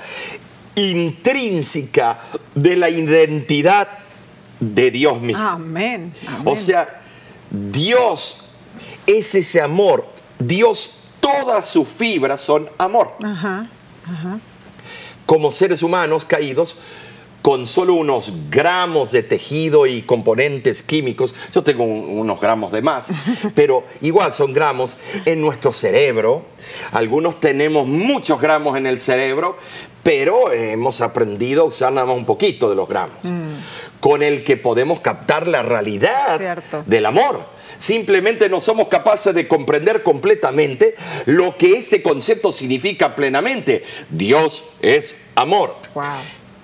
intrínseca 0.75 2.21
de 2.55 2.77
la 2.77 2.91
identidad 2.91 3.89
de 4.61 4.91
Dios 4.91 5.19
mismo. 5.21 5.43
Amén. 5.43 6.13
Amén. 6.27 6.43
O 6.45 6.57
sea, 6.57 7.01
Dios 7.51 8.43
es 9.07 9.35
ese 9.35 9.63
amor. 9.63 10.07
Dios, 10.39 10.99
todas 11.27 11.67
sus 11.67 11.89
fibras 11.89 12.41
son 12.41 12.69
amor. 12.79 13.13
Ajá. 13.23 13.65
Como 15.25 15.51
seres 15.51 15.83
humanos 15.83 16.25
caídos, 16.25 16.77
con 17.47 17.65
solo 17.69 17.95
unos 17.95 18.33
gramos 18.51 19.13
de 19.13 19.23
tejido 19.23 19.87
y 19.87 20.03
componentes 20.03 20.83
químicos, 20.83 21.33
yo 21.55 21.63
tengo 21.63 21.85
un- 21.85 22.19
unos 22.19 22.41
gramos 22.41 22.73
de 22.73 22.83
más, 22.83 23.11
pero 23.55 23.85
igual 24.01 24.33
son 24.33 24.53
gramos 24.53 24.97
en 25.25 25.41
nuestro 25.43 25.71
cerebro. 25.73 26.45
Algunos 26.91 27.39
tenemos 27.39 27.87
muchos 27.87 28.41
gramos 28.41 28.77
en 28.77 28.87
el 28.89 28.99
cerebro, 28.99 29.57
pero 30.03 30.51
hemos 30.53 31.01
aprendido 31.01 31.63
a 31.63 31.67
usar 31.67 31.93
nada 31.93 32.09
más 32.09 32.17
un 32.17 32.27
poquito 32.27 32.69
de 32.69 32.75
los 32.75 32.89
gramos, 32.89 33.15
con 34.01 34.25
el 34.25 34.43
que 34.43 34.57
podemos 34.57 34.99
captar 34.99 35.47
la 35.47 35.63
realidad 35.63 36.39
Cierto. 36.39 36.83
del 36.85 37.07
amor. 37.07 37.47
Simplemente 37.77 38.49
no 38.49 38.61
somos 38.61 38.89
capaces 38.89 39.35
de 39.35 39.47
comprender 39.47 40.03
completamente 40.03 40.97
lo 41.27 41.57
que 41.57 41.75
este 41.75 42.03
concepto 42.03 42.51
significa 42.51 43.15
plenamente. 43.15 43.85
Dios 44.11 44.65
es 44.83 45.15
amor. 45.37 45.77
Wow. 45.95 46.05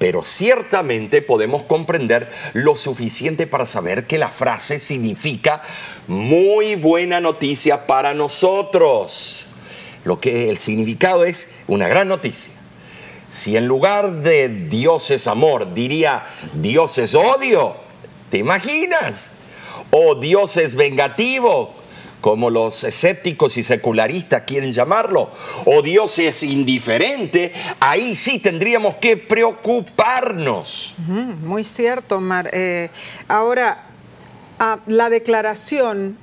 Pero 0.02 0.25
ciertamente 0.25 1.23
podemos 1.23 1.62
comprender 1.62 2.28
lo 2.54 2.75
suficiente 2.75 3.47
para 3.47 3.66
saber 3.66 4.09
que 4.09 4.18
la 4.18 4.30
frase 4.30 4.80
significa 4.80 5.62
muy 6.09 6.75
buena 6.75 7.21
noticia 7.21 7.87
para 7.87 8.12
nosotros. 8.12 9.47
Lo 10.02 10.18
que 10.18 10.50
el 10.50 10.59
significado 10.59 11.25
es 11.25 11.47
una 11.68 11.87
gran 11.87 12.09
noticia. 12.09 12.52
Si 13.28 13.56
en 13.56 13.68
lugar 13.68 14.11
de 14.23 14.49
Dios 14.49 15.09
es 15.12 15.28
amor 15.28 15.73
diría 15.73 16.26
Dios 16.52 16.99
es 16.99 17.14
odio, 17.14 17.76
¿te 18.28 18.38
imaginas? 18.38 19.30
O 19.92 20.16
Dios 20.16 20.56
es 20.56 20.75
vengativo, 20.75 21.76
como 22.22 22.48
los 22.48 22.84
escépticos 22.84 23.58
y 23.58 23.62
secularistas 23.62 24.44
quieren 24.46 24.72
llamarlo, 24.72 25.28
o 25.66 25.82
Dios 25.82 26.18
es 26.18 26.42
indiferente, 26.42 27.52
ahí 27.80 28.16
sí 28.16 28.38
tendríamos 28.38 28.94
que 28.94 29.18
preocuparnos. 29.18 30.94
Muy 30.98 31.64
cierto, 31.64 32.20
Mar. 32.20 32.48
Eh, 32.52 32.88
ahora, 33.28 33.84
ah, 34.58 34.78
la 34.86 35.10
declaración 35.10 36.16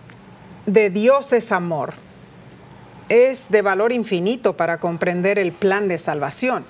de 0.66 0.90
Dios 0.90 1.34
es 1.34 1.52
amor 1.52 1.94
es 3.10 3.50
de 3.50 3.64
valor 3.64 3.92
infinito 3.92 4.56
para 4.56 4.80
comprender 4.80 5.40
el 5.40 5.52
plan 5.52 5.88
de 5.88 5.98
salvación. 5.98 6.64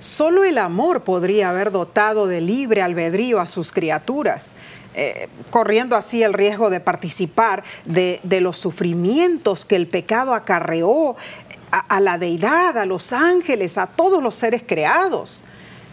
Solo 0.00 0.44
el 0.44 0.58
amor 0.58 1.04
podría 1.04 1.50
haber 1.50 1.70
dotado 1.70 2.26
de 2.26 2.40
libre 2.40 2.82
albedrío 2.82 3.40
a 3.40 3.46
sus 3.46 3.72
criaturas, 3.72 4.54
eh, 4.94 5.28
corriendo 5.50 5.96
así 5.96 6.22
el 6.22 6.32
riesgo 6.32 6.70
de 6.70 6.80
participar 6.80 7.64
de, 7.84 8.20
los 8.40 8.56
sufrimientos 8.56 9.64
que 9.64 9.76
el 9.76 9.88
pecado 9.88 10.34
acarreó 10.34 11.16
a, 11.70 11.78
a 11.78 12.00
la 12.00 12.18
deidad, 12.18 12.78
a 12.78 12.86
los 12.86 13.12
ángeles, 13.12 13.78
a 13.78 13.86
todos 13.86 14.22
los 14.22 14.34
seres 14.34 14.62
creados. 14.66 15.42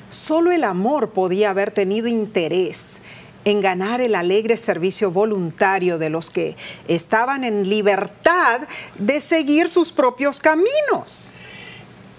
Solo 0.10 0.52
el 0.52 0.64
amor 0.64 1.12
podía 1.12 1.50
haber 1.50 1.72
tenido 1.72 2.08
interés 2.08 3.00
en 3.46 3.62
ganar 3.62 4.02
el 4.02 4.16
alegre 4.16 4.58
servicio 4.58 5.12
voluntario 5.12 5.98
de 5.98 6.10
los 6.10 6.30
que 6.30 6.56
estaban 6.88 7.44
en 7.44 7.68
libertad 7.68 8.62
de 9.00 9.20
seguir 9.20 9.70
sus 9.70 9.92
propios 9.92 10.40
caminos. 10.40 11.34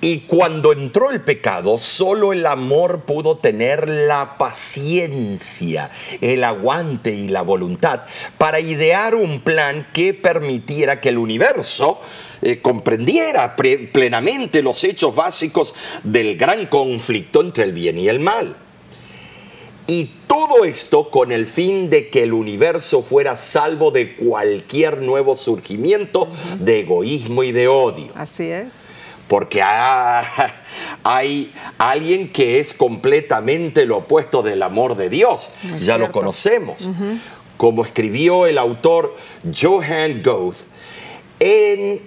Y 0.05 0.23
cuando 0.27 0.73
entró 0.73 1.11
el 1.13 1.21
pecado, 1.21 1.79
solo 1.79 2.33
el 2.33 2.45
amor 2.45 3.03
pudo 3.03 3.39
tener 3.39 3.89
la 3.89 4.37
paciencia, 4.37 5.91
el 6.21 6.43
aguante 6.43 7.15
y 7.15 7.29
la 7.29 7.43
voluntad 7.43 8.01
para 8.37 8.59
idear 8.59 9.15
un 9.15 9.41
plan 9.43 9.87
que 9.93 10.13
permitiera 10.13 11.01
que 11.01 11.11
el 11.11 11.19
universo 11.19 12.01
eh, 12.43 12.59
comprendiera 12.61 13.55
pre- 13.55 13.79
plenamente 13.79 14.61
los 14.61 14.83
hechos 14.83 15.15
básicos 15.15 15.73
del 16.03 16.37
gran 16.37 16.67
conflicto 16.67 17.41
entre 17.41 17.63
el 17.63 17.73
bien 17.73 17.97
y 17.97 18.09
el 18.09 18.19
mal. 18.19 18.57
Y 19.87 20.11
todo 20.27 20.65
esto 20.65 21.11
con 21.11 21.31
el 21.31 21.47
fin 21.47 21.91
de 21.91 22.09
que 22.09 22.25
el 22.25 22.33
universo 22.33 23.03
fuera 23.03 23.37
salvo 23.37 23.93
de 23.93 24.17
cualquier 24.17 25.01
nuevo 25.01 25.37
surgimiento 25.37 26.29
de 26.59 26.81
egoísmo 26.81 27.45
y 27.45 27.53
de 27.53 27.69
odio 27.69 28.11
Así 28.17 28.51
es. 28.51 28.87
Porque 29.33 29.63
ha- 29.63 30.23
hay 31.05 31.51
alguien 31.79 32.29
que 32.29 32.61
es 32.61 32.75
completamente 32.75 33.87
lo 33.87 33.97
opuesto 33.97 34.43
del 34.43 34.63
amor 34.63 34.95
de 34.95 35.09
Dios. 35.09 35.49
Ya 35.79 35.97
lo 35.97 36.13
conocemos. 36.13 36.87
Como 37.57 37.83
escribió 37.83 38.45
el 38.47 38.59
autor 38.59 39.17
Johann 39.59 40.23
Goethe 40.23 40.59
en... 41.41 42.03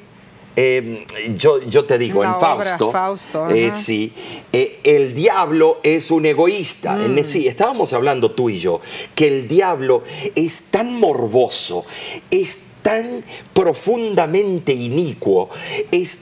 eh, 0.55 1.03
yo, 1.35 1.63
yo 1.63 1.85
te 1.85 1.97
digo, 1.97 2.23
En 2.23 2.35
Fausto, 2.35 2.91
Fausto, 2.91 3.49
eh, 3.49 3.71
sí, 3.73 4.13
eh, 4.53 4.79
el 4.83 5.15
diablo 5.15 5.79
es 5.81 6.11
un 6.11 6.27
egoísta. 6.27 6.93
Mm. 6.93 7.17
En 7.17 7.25
sí, 7.25 7.47
estábamos 7.47 7.91
hablando 7.93 8.29
tú 8.29 8.51
y 8.51 8.59
yo, 8.59 8.81
que 9.15 9.27
el 9.29 9.47
diablo 9.47 10.03
es 10.35 10.65
tan 10.69 10.99
morboso, 10.99 11.85
es 12.29 12.59
tan 12.83 13.25
profundamente 13.51 14.73
inicuo, 14.73 15.49
es 15.89 16.19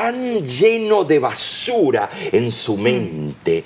tan 0.00 0.42
lleno 0.42 1.04
de 1.04 1.18
basura 1.18 2.08
en 2.32 2.50
su 2.50 2.78
mente. 2.78 3.62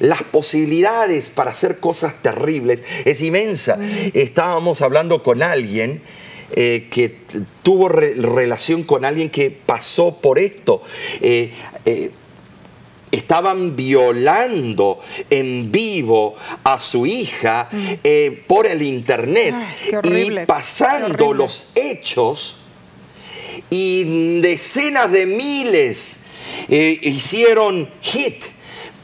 Las 0.00 0.22
posibilidades 0.22 1.30
para 1.30 1.52
hacer 1.52 1.78
cosas 1.78 2.20
terribles 2.20 2.82
es 3.06 3.22
inmensa. 3.22 3.78
Estábamos 4.12 4.82
hablando 4.82 5.22
con 5.22 5.42
alguien 5.42 6.02
eh, 6.54 6.88
que 6.90 7.16
tuvo 7.62 7.88
relación 7.88 8.82
con 8.82 9.06
alguien 9.06 9.30
que 9.30 9.50
pasó 9.50 10.16
por 10.16 10.38
esto. 10.38 10.82
Eh, 11.22 11.52
eh, 11.86 12.10
estaban 13.10 13.74
violando 13.74 15.00
en 15.30 15.72
vivo 15.72 16.34
a 16.64 16.78
su 16.78 17.06
hija 17.06 17.70
mm. 17.72 18.44
por 18.46 18.66
el 18.66 18.82
internet 18.82 19.54
y 20.04 20.44
pasando 20.44 21.32
los 21.32 21.70
hechos 21.74 22.56
y 23.70 24.40
decenas 24.40 25.10
de 25.12 25.26
miles 25.26 26.18
hicieron 26.68 27.88
hit 28.00 28.44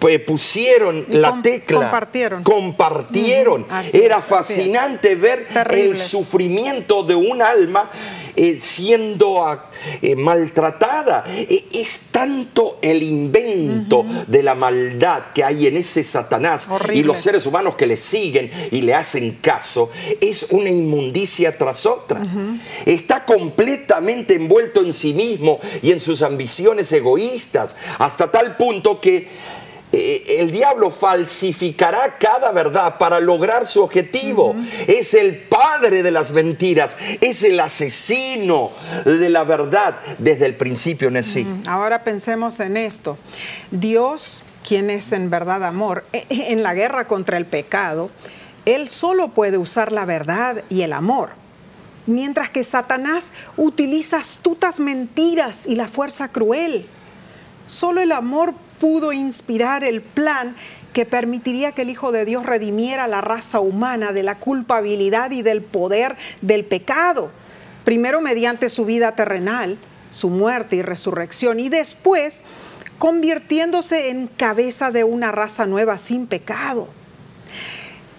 pues, 0.05 0.21
pusieron 0.21 1.03
la 1.09 1.41
tecla. 1.41 1.79
Compartieron. 1.79 2.43
Compartieron. 2.43 3.67
Era 3.91 4.21
fascinante 4.21 5.17
ver 5.17 5.47
el 5.71 5.97
sufrimiento 5.97 7.05
de 7.05 7.15
un 7.15 7.41
alma 7.41 7.91
eh, 8.37 8.57
siendo 8.59 9.45
ah, 9.45 9.71
eh, 10.03 10.17
maltratada. 10.17 11.25
E, 11.27 11.65
es 11.73 12.01
tanto 12.11 12.79
el 12.83 13.03
invento 13.03 14.05
de 14.27 14.43
la 14.43 14.55
maldad 14.55 15.33
que 15.35 15.45
hay 15.45 15.67
en 15.67 15.77
ese 15.77 16.05
Satanás 16.05 16.69
y 16.93 17.03
los 17.03 17.19
seres 17.19 17.47
humanos 17.47 17.75
que 17.75 17.87
le 17.87 17.97
siguen 17.97 18.51
y 18.71 18.83
le 18.83 18.95
hacen 18.95 19.39
caso. 19.41 19.91
Es 20.21 20.47
una 20.51 20.69
inmundicia 20.69 21.57
tras 21.57 21.87
otra. 21.87 22.23
Está 22.87 23.25
completamente 23.25 24.35
envuelto 24.35 24.81
en 24.81 24.93
sí 24.93 25.13
mismo 25.13 25.59
y 25.83 25.93
en 25.93 26.01
sus 26.01 26.23
ambiciones 26.23 26.91
egoístas, 26.93 27.77
hasta 27.99 28.31
tal 28.31 28.57
punto 28.57 29.01
que 29.01 29.29
el 29.95 30.51
diablo 30.51 30.91
falsificará 30.91 32.17
cada 32.19 32.53
verdad 32.53 32.99
para 32.99 33.21
lograr 33.21 33.67
su 33.67 33.83
objetivo. 33.83 34.57
Es 34.87 35.15
el 35.15 35.37
padre 35.37 36.03
de 36.03 36.11
las 36.11 36.31
mentiras, 36.31 36.97
es 37.21 37.43
el 37.43 37.61
asesino 37.61 38.71
de 39.05 39.29
la 39.29 39.45
verdad 39.45 39.97
desde 40.19 40.47
el 40.47 40.55
principio 40.55 41.09
en 41.09 41.23
sí. 41.23 41.47
Ahora 41.67 42.03
pensemos 42.03 42.61
en 42.61 42.77
esto. 42.77 43.19
Dios, 43.71 44.43
quien 44.67 44.91
es 44.91 45.13
en 45.13 45.31
verdad 45.31 45.65
amor, 45.65 46.05
e, 46.13 46.27
e, 46.29 46.53
en 46.53 46.63
la 46.63 46.75
guerra 46.75 47.07
contra 47.07 47.37
el 47.37 47.47
pecado, 47.47 48.11
Él 48.65 48.89
solo 48.89 49.29
puede 49.29 49.59
usar 49.59 49.93
la 49.93 50.05
verdad 50.05 50.63
y 50.69 50.83
el 50.83 50.93
amor. 50.93 51.31
Mientras 52.07 52.51
que 52.51 52.65
Satanás 52.65 53.29
utiliza 53.57 54.19
astutas 54.19 54.79
mentiras 54.79 55.67
y 55.67 55.75
la 55.75 55.89
fuerza 55.89 56.29
cruel. 56.29 56.87
Solo 57.67 58.03
el 58.03 58.13
amor 58.13 58.53
pudo 58.79 59.13
inspirar 59.13 59.85
el 59.85 60.01
plan 60.01 60.55
que 60.93 61.05
permitiría 61.05 61.73
que 61.73 61.83
el 61.83 61.91
Hijo 61.91 62.13
de 62.13 62.25
Dios 62.25 62.47
redimiera 62.47 63.09
la 63.09 63.21
raza 63.21 63.61
humana 63.61 64.13
de 64.13 64.23
la 64.23 64.39
culpabilidad 64.39 65.33
y 65.33 65.43
del 65.43 65.63
poder 65.63 66.17
del 66.41 66.65
pecado. 66.65 67.31
Primero 67.85 68.21
mediante 68.21 68.69
su 68.71 68.85
vida 68.85 69.13
terrenal, 69.13 69.77
su 70.11 70.31
muerte 70.31 70.77
y 70.77 70.83
resurrección, 70.83 71.59
y 71.59 71.69
después 71.69 72.43
convirtiéndose 72.99 74.11
en 74.11 74.29
cabeza 74.29 74.91
de 74.93 75.05
una 75.05 75.33
raza 75.33 75.67
nueva 75.67 75.99
sin 75.99 76.27
pecado. 76.27 76.89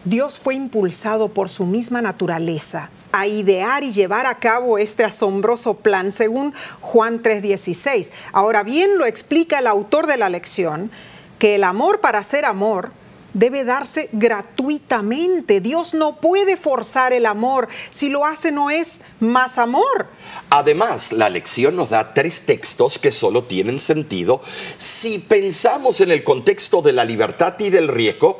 Dios 0.03 0.37
fue 0.37 0.53
impulsado 0.53 1.29
por 1.29 1.49
su 1.49 1.65
misma 1.65 2.01
naturaleza 2.01 2.89
a 3.15 3.27
idear 3.27 3.85
y 3.85 3.93
llevar 3.93 4.25
a 4.25 4.39
cabo 4.39 4.77
este 4.77 5.05
asombroso 5.05 5.75
plan 5.75 6.11
según 6.11 6.53
Juan 6.81 7.23
3:16. 7.23 8.11
Ahora 8.33 8.61
bien 8.63 8.97
lo 8.97 9.05
explica 9.05 9.59
el 9.59 9.67
autor 9.67 10.05
de 10.05 10.17
la 10.17 10.29
lección, 10.29 10.91
que 11.39 11.55
el 11.55 11.63
amor 11.63 12.01
para 12.01 12.21
ser 12.23 12.43
amor 12.43 12.91
debe 13.33 13.63
darse 13.63 14.09
gratuitamente. 14.11 15.61
Dios 15.61 15.93
no 15.93 16.17
puede 16.17 16.57
forzar 16.57 17.13
el 17.13 17.25
amor. 17.25 17.69
Si 17.89 18.09
lo 18.09 18.25
hace 18.25 18.51
no 18.51 18.69
es 18.69 19.01
más 19.21 19.57
amor. 19.57 20.07
Además, 20.49 21.13
la 21.13 21.29
lección 21.29 21.77
nos 21.77 21.89
da 21.89 22.13
tres 22.13 22.41
textos 22.41 22.99
que 22.99 23.13
solo 23.13 23.45
tienen 23.45 23.79
sentido 23.79 24.41
si 24.77 25.19
pensamos 25.19 26.01
en 26.01 26.11
el 26.11 26.23
contexto 26.23 26.81
de 26.81 26.91
la 26.91 27.05
libertad 27.05 27.55
y 27.59 27.69
del 27.69 27.87
riesgo 27.87 28.39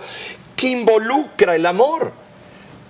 que 0.58 0.68
involucra 0.68 1.56
el 1.56 1.66
amor. 1.66 2.25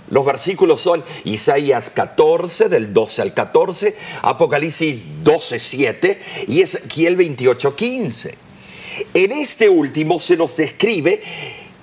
Los 0.09 0.25
versículos 0.25 0.81
son 0.81 1.03
Isaías 1.23 1.89
14, 1.89 2.69
del 2.69 2.93
12 2.93 3.21
al 3.21 3.33
14, 3.33 3.95
Apocalipsis 4.21 5.01
12, 5.23 5.59
7 5.59 6.19
y 6.47 6.61
Ezequiel 6.61 7.15
28, 7.15 7.75
15. 7.75 8.35
En 9.13 9.31
este 9.31 9.67
último 9.67 10.19
se 10.19 10.37
nos 10.37 10.55
describe 10.57 11.21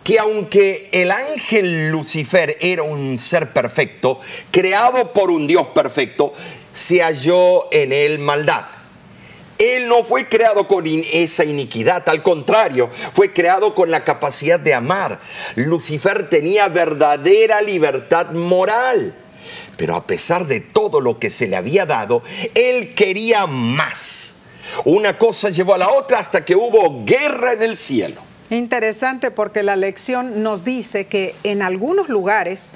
que 0.04 0.18
aunque 0.18 0.88
el 0.92 1.10
ángel 1.10 1.90
Lucifer 1.90 2.56
era 2.60 2.82
un 2.82 3.18
ser 3.18 3.52
perfecto, 3.52 4.20
creado 4.50 5.12
por 5.12 5.30
un 5.30 5.46
Dios 5.46 5.68
perfecto, 5.68 6.32
se 6.72 7.02
halló 7.02 7.72
en 7.72 7.92
él 7.92 8.18
maldad. 8.18 8.81
Él 9.62 9.86
no 9.86 10.02
fue 10.02 10.28
creado 10.28 10.66
con 10.66 10.84
esa 10.86 11.44
iniquidad, 11.44 12.08
al 12.08 12.20
contrario, 12.20 12.90
fue 13.12 13.32
creado 13.32 13.76
con 13.76 13.92
la 13.92 14.02
capacidad 14.02 14.58
de 14.58 14.74
amar. 14.74 15.20
Lucifer 15.54 16.28
tenía 16.28 16.66
verdadera 16.66 17.62
libertad 17.62 18.32
moral. 18.32 19.14
Pero 19.76 19.94
a 19.94 20.04
pesar 20.04 20.48
de 20.48 20.58
todo 20.58 21.00
lo 21.00 21.20
que 21.20 21.30
se 21.30 21.46
le 21.46 21.54
había 21.54 21.86
dado, 21.86 22.24
él 22.56 22.92
quería 22.96 23.46
más. 23.46 24.34
Una 24.84 25.16
cosa 25.16 25.48
llevó 25.50 25.74
a 25.74 25.78
la 25.78 25.90
otra 25.90 26.18
hasta 26.18 26.44
que 26.44 26.56
hubo 26.56 27.04
guerra 27.04 27.52
en 27.52 27.62
el 27.62 27.76
cielo. 27.76 28.20
Interesante 28.50 29.30
porque 29.30 29.62
la 29.62 29.76
lección 29.76 30.42
nos 30.42 30.64
dice 30.64 31.06
que 31.06 31.36
en 31.44 31.62
algunos 31.62 32.08
lugares 32.08 32.70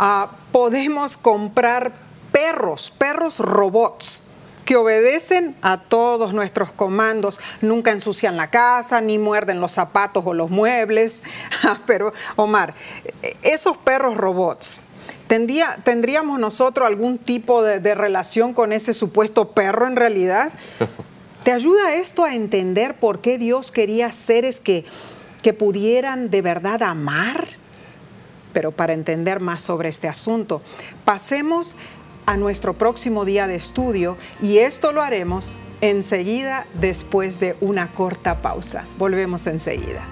ah, 0.00 0.32
podemos 0.50 1.16
comprar 1.16 1.92
perros, 2.32 2.90
perros 2.90 3.38
robots 3.38 4.23
que 4.64 4.76
obedecen 4.76 5.54
a 5.62 5.80
todos 5.80 6.32
nuestros 6.32 6.72
comandos, 6.72 7.38
nunca 7.60 7.90
ensucian 7.90 8.36
la 8.36 8.50
casa, 8.50 9.00
ni 9.00 9.18
muerden 9.18 9.60
los 9.60 9.72
zapatos 9.72 10.24
o 10.26 10.34
los 10.34 10.50
muebles. 10.50 11.22
Ah, 11.66 11.80
pero, 11.86 12.12
Omar, 12.36 12.74
esos 13.42 13.78
perros 13.78 14.18
robots, 14.18 14.80
¿tendríamos 15.26 16.38
nosotros 16.38 16.86
algún 16.86 17.16
tipo 17.16 17.62
de, 17.62 17.94
relación 17.94 18.52
con 18.52 18.72
ese 18.72 18.92
supuesto 18.92 19.50
perro 19.52 19.86
en 19.86 19.96
realidad? 19.96 20.52
¿Te 21.42 21.52
ayuda 21.52 21.94
esto 21.94 22.24
a 22.24 22.34
entender 22.34 22.96
por 22.96 23.20
qué 23.20 23.38
Dios 23.38 23.70
quería 23.70 24.12
seres 24.12 24.60
que, 24.60 24.84
que 25.42 25.54
pudieran 25.54 26.30
de 26.30 26.42
verdad 26.42 26.82
amar? 26.82 27.48
Pero 28.52 28.72
para 28.72 28.92
entender 28.92 29.40
más 29.40 29.62
sobre 29.62 29.88
este 29.88 30.06
asunto, 30.06 30.60
pasemos 31.04 31.76
a 32.26 32.36
nuestro 32.36 32.74
próximo 32.74 33.24
día 33.24 33.46
de 33.46 33.56
estudio 33.56 34.16
y 34.42 34.58
esto 34.58 34.92
lo 34.92 35.02
haremos 35.02 35.56
enseguida 35.80 36.66
después 36.80 37.40
de 37.40 37.56
una 37.60 37.90
corta 37.92 38.40
pausa. 38.40 38.84
Volvemos 38.98 39.46
enseguida. 39.46 40.04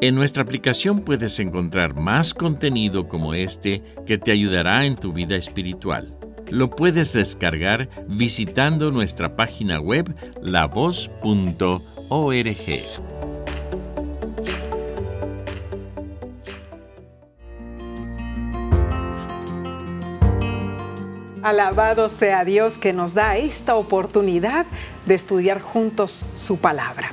En 0.00 0.14
nuestra 0.14 0.42
aplicación 0.42 1.00
puedes 1.00 1.38
encontrar 1.40 1.94
más 1.98 2.34
contenido 2.34 3.08
como 3.08 3.32
este 3.32 3.82
que 4.04 4.18
te 4.18 4.32
ayudará 4.32 4.84
en 4.84 4.96
tu 4.96 5.14
vida 5.14 5.34
espiritual. 5.34 6.14
Lo 6.50 6.68
puedes 6.68 7.14
descargar 7.14 7.88
visitando 8.06 8.90
nuestra 8.90 9.34
página 9.34 9.80
web 9.80 10.14
lavoz.org. 10.42 11.80
Alabado 21.44 22.08
sea 22.08 22.42
Dios 22.46 22.78
que 22.78 22.94
nos 22.94 23.12
da 23.12 23.36
esta 23.36 23.74
oportunidad 23.74 24.64
de 25.04 25.14
estudiar 25.14 25.60
juntos 25.60 26.24
su 26.34 26.56
palabra. 26.56 27.12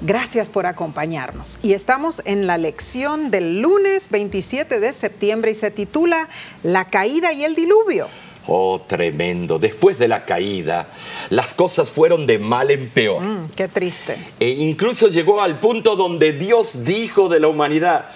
Gracias 0.00 0.48
por 0.48 0.66
acompañarnos. 0.66 1.60
Y 1.62 1.72
estamos 1.72 2.20
en 2.24 2.48
la 2.48 2.58
lección 2.58 3.30
del 3.30 3.60
lunes 3.60 4.10
27 4.10 4.80
de 4.80 4.92
septiembre 4.92 5.52
y 5.52 5.54
se 5.54 5.70
titula 5.70 6.28
La 6.64 6.90
caída 6.90 7.32
y 7.32 7.44
el 7.44 7.54
diluvio. 7.54 8.08
Oh, 8.48 8.82
tremendo. 8.88 9.60
Después 9.60 10.00
de 10.00 10.08
la 10.08 10.24
caída, 10.24 10.88
las 11.30 11.54
cosas 11.54 11.90
fueron 11.90 12.26
de 12.26 12.40
mal 12.40 12.72
en 12.72 12.90
peor. 12.90 13.22
Mm, 13.22 13.50
qué 13.54 13.68
triste. 13.68 14.16
E 14.40 14.48
incluso 14.48 15.06
llegó 15.06 15.40
al 15.40 15.60
punto 15.60 15.94
donde 15.94 16.32
Dios 16.32 16.84
dijo 16.84 17.28
de 17.28 17.38
la 17.38 17.46
humanidad, 17.46 18.06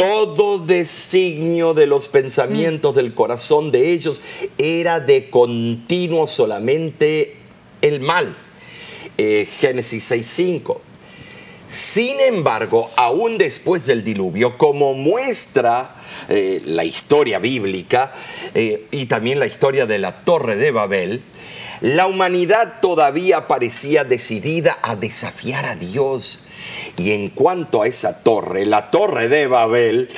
todo 0.00 0.58
designio 0.58 1.74
de 1.74 1.86
los 1.86 2.08
pensamientos 2.08 2.94
del 2.94 3.12
corazón 3.12 3.70
de 3.70 3.90
ellos 3.90 4.22
era 4.56 4.98
de 4.98 5.28
continuo 5.28 6.26
solamente 6.26 7.36
el 7.82 8.00
mal. 8.00 8.34
Eh, 9.18 9.46
Génesis 9.60 10.10
6.5. 10.10 10.78
Sin 11.66 12.18
embargo, 12.18 12.90
aún 12.96 13.36
después 13.36 13.84
del 13.84 14.02
diluvio, 14.02 14.56
como 14.56 14.94
muestra 14.94 15.94
eh, 16.30 16.62
la 16.64 16.86
historia 16.86 17.38
bíblica 17.38 18.14
eh, 18.54 18.86
y 18.90 19.04
también 19.04 19.38
la 19.38 19.46
historia 19.46 19.84
de 19.84 19.98
la 19.98 20.24
Torre 20.24 20.56
de 20.56 20.70
Babel, 20.70 21.22
la 21.82 22.06
humanidad 22.06 22.80
todavía 22.80 23.46
parecía 23.48 24.04
decidida 24.04 24.78
a 24.80 24.96
desafiar 24.96 25.66
a 25.66 25.76
Dios. 25.76 26.38
Y 26.96 27.12
en 27.12 27.30
cuanto 27.30 27.82
a 27.82 27.86
esa 27.86 28.22
torre, 28.22 28.66
la 28.66 28.90
Torre 28.90 29.28
de 29.28 29.46
Babel, 29.46 30.08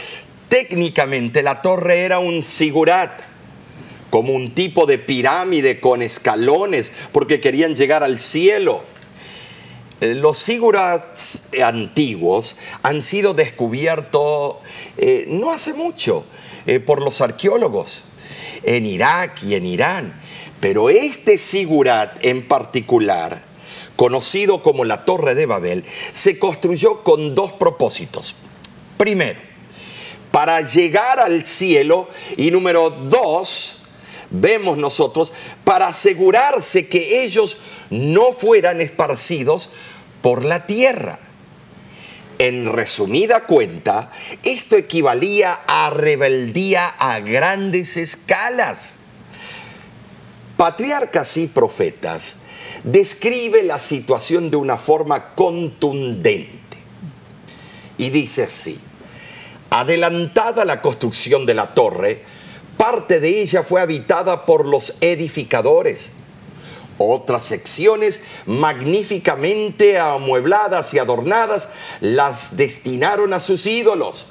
técnicamente 0.49 1.43
la 1.43 1.63
torre 1.63 2.01
era 2.01 2.19
un 2.19 2.43
sigurat 2.43 3.23
como 4.11 4.35
un 4.35 4.55
tipo 4.55 4.85
de 4.85 4.99
pirámide 4.99 5.81
con 5.81 6.03
escalones, 6.03 6.93
porque 7.13 7.41
querían 7.41 7.75
llegar 7.75 8.03
al 8.03 8.19
cielo. 8.19 8.85
Eh, 10.03 10.15
los 10.15 10.37
sigurats 10.37 11.45
antiguos 11.65 12.57
han 12.83 13.03
sido 13.03 13.33
descubiertos 13.33 14.57
eh, 14.99 15.25
no 15.29 15.51
hace 15.51 15.73
mucho 15.73 16.27
eh, 16.67 16.81
por 16.81 17.01
los 17.01 17.21
arqueólogos 17.21 18.03
en 18.65 18.85
Irak 18.85 19.43
y 19.45 19.55
en 19.55 19.65
Irán. 19.65 20.21
Pero 20.61 20.91
este 20.91 21.39
sigurat 21.39 22.19
en 22.23 22.47
particular, 22.47 23.43
conocido 24.03 24.65
como 24.65 24.85
la 24.85 25.05
Torre 25.05 25.37
de 25.37 25.47
Babel, 25.47 25.85
se 26.13 26.37
construyó 26.37 27.05
con 27.05 27.37
dos 27.37 27.53
propósitos. 27.53 28.35
Primero, 28.97 29.39
para 30.33 30.61
llegar 30.63 31.21
al 31.21 31.45
cielo 31.45 32.09
y 32.37 32.51
número 32.51 32.91
dos, 32.91 33.85
vemos 34.29 34.77
nosotros, 34.77 35.33
para 35.63 35.87
asegurarse 35.87 36.89
que 36.89 37.23
ellos 37.23 37.59
no 37.91 38.33
fueran 38.33 38.81
esparcidos 38.81 39.69
por 40.21 40.45
la 40.45 40.67
tierra. 40.67 41.21
En 42.41 42.73
resumida 42.73 43.45
cuenta, 43.45 44.11
esto 44.43 44.75
equivalía 44.75 45.61
a 45.65 45.91
rebeldía 45.91 46.89
a 46.89 47.21
grandes 47.21 47.97
escalas. 47.97 48.97
Patriarcas 50.57 51.37
y 51.37 51.47
profetas 51.47 52.42
describe 52.85 53.63
la 53.63 53.79
situación 53.79 54.51
de 54.51 54.57
una 54.57 54.79
forma 54.79 55.35
contundente. 55.35 56.59
Y 57.99 58.11
dice 58.11 58.45
así, 58.45 58.79
adelantada 59.71 60.65
la 60.65 60.81
construcción 60.81 61.47
de 61.47 61.55
la 61.55 61.75
torre, 61.75 62.23
parte 62.77 63.21
de 63.21 63.43
ella 63.43 63.63
fue 63.63 63.81
habitada 63.81 64.45
por 64.45 64.67
los 64.67 64.97
edificadores 65.01 66.13
otras 66.99 67.45
secciones 67.45 68.21
magníficamente 68.47 69.99
amuebladas 69.99 70.95
y 70.95 70.99
adornadas 70.99 71.69
las 72.01 72.57
destinaron 72.57 73.33
a 73.33 73.41
sus 73.41 73.67
ídolos. 73.67 74.27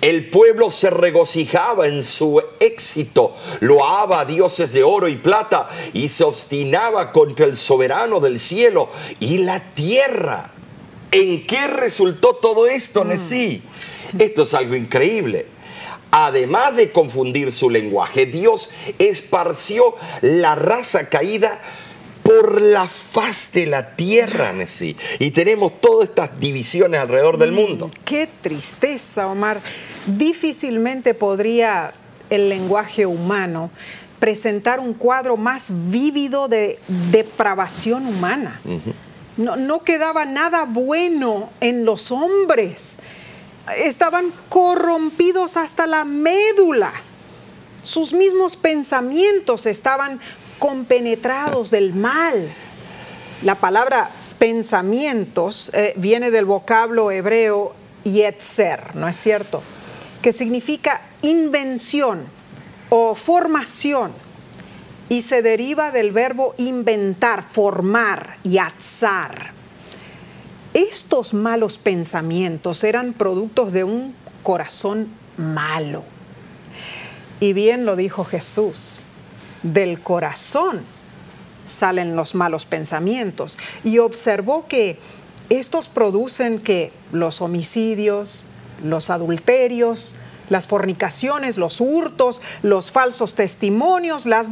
El 0.00 0.30
pueblo 0.30 0.70
se 0.70 0.90
regocijaba 0.90 1.86
en 1.86 2.02
su 2.02 2.42
éxito, 2.60 3.34
loaba 3.60 4.20
a 4.20 4.24
dioses 4.24 4.72
de 4.72 4.82
oro 4.82 5.08
y 5.08 5.16
plata 5.16 5.68
y 5.92 6.08
se 6.08 6.24
obstinaba 6.24 7.12
contra 7.12 7.46
el 7.46 7.56
soberano 7.56 8.20
del 8.20 8.38
cielo 8.38 8.88
y 9.20 9.38
la 9.38 9.60
tierra. 9.74 10.50
¿En 11.10 11.46
qué 11.46 11.66
resultó 11.66 12.36
todo 12.36 12.66
esto, 12.66 13.04
mm. 13.04 13.08
Nesí? 13.08 13.62
Esto 14.18 14.42
es 14.42 14.54
algo 14.54 14.74
increíble 14.74 15.54
además 16.16 16.76
de 16.76 16.92
confundir 16.92 17.50
su 17.52 17.68
lenguaje, 17.68 18.24
Dios 18.24 18.68
esparció 19.00 19.96
la 20.20 20.54
raza 20.54 21.08
caída 21.08 21.60
por 22.40 22.60
la 22.60 22.88
faz 22.88 23.52
de 23.52 23.66
la 23.66 23.94
tierra, 23.96 24.52
Nesí. 24.52 24.96
Y 25.18 25.30
tenemos 25.30 25.80
todas 25.80 26.08
estas 26.08 26.38
divisiones 26.38 27.00
alrededor 27.00 27.38
del 27.38 27.52
mm, 27.52 27.54
mundo. 27.54 27.90
Qué 28.04 28.28
tristeza, 28.40 29.26
Omar. 29.26 29.60
Difícilmente 30.06 31.14
podría 31.14 31.92
el 32.30 32.48
lenguaje 32.48 33.06
humano 33.06 33.70
presentar 34.18 34.80
un 34.80 34.94
cuadro 34.94 35.36
más 35.36 35.66
vívido 35.70 36.48
de 36.48 36.78
depravación 37.10 38.06
humana. 38.06 38.60
no, 39.36 39.56
no 39.56 39.82
quedaba 39.82 40.24
nada 40.24 40.64
bueno 40.64 41.50
en 41.60 41.84
los 41.84 42.10
hombres 42.10 42.98
estaban 43.78 44.32
corrompidos 44.48 45.56
hasta 45.56 45.86
la 45.86 46.04
médula. 46.04 46.92
Sus 47.82 48.12
mismos 48.12 48.56
pensamientos 48.56 49.66
estaban 49.66 50.20
compenetrados 50.58 51.70
del 51.70 51.94
mal. 51.94 52.48
La 53.42 53.56
palabra 53.56 54.10
pensamientos 54.38 55.70
eh, 55.72 55.94
viene 55.96 56.30
del 56.30 56.44
vocablo 56.44 57.10
hebreo 57.10 57.74
yetzer, 58.04 58.94
¿no 58.94 59.08
es 59.08 59.16
cierto? 59.16 59.62
Que 60.22 60.32
significa 60.32 61.00
invención 61.22 62.24
o 62.90 63.14
formación 63.14 64.12
y 65.08 65.22
se 65.22 65.42
deriva 65.42 65.90
del 65.90 66.12
verbo 66.12 66.54
inventar, 66.58 67.42
formar, 67.42 68.36
yatzar. 68.44 69.52
Estos 70.72 71.34
malos 71.34 71.78
pensamientos 71.78 72.84
eran 72.84 73.12
productos 73.12 73.72
de 73.72 73.84
un 73.84 74.14
corazón 74.42 75.08
malo. 75.36 76.04
Y 77.40 77.52
bien 77.52 77.84
lo 77.84 77.96
dijo 77.96 78.24
Jesús, 78.24 79.00
del 79.64 80.00
corazón 80.00 80.82
salen 81.66 82.14
los 82.14 82.36
malos 82.36 82.64
pensamientos. 82.64 83.58
Y 83.82 83.98
observó 83.98 84.68
que 84.68 84.98
estos 85.50 85.88
producen 85.88 86.60
que 86.60 86.92
los 87.10 87.40
homicidios, 87.40 88.44
los 88.84 89.10
adulterios, 89.10 90.14
las 90.50 90.68
fornicaciones, 90.68 91.56
los 91.56 91.80
hurtos, 91.80 92.40
los 92.62 92.90
falsos 92.90 93.34
testimonios, 93.34 94.26
las 94.26 94.48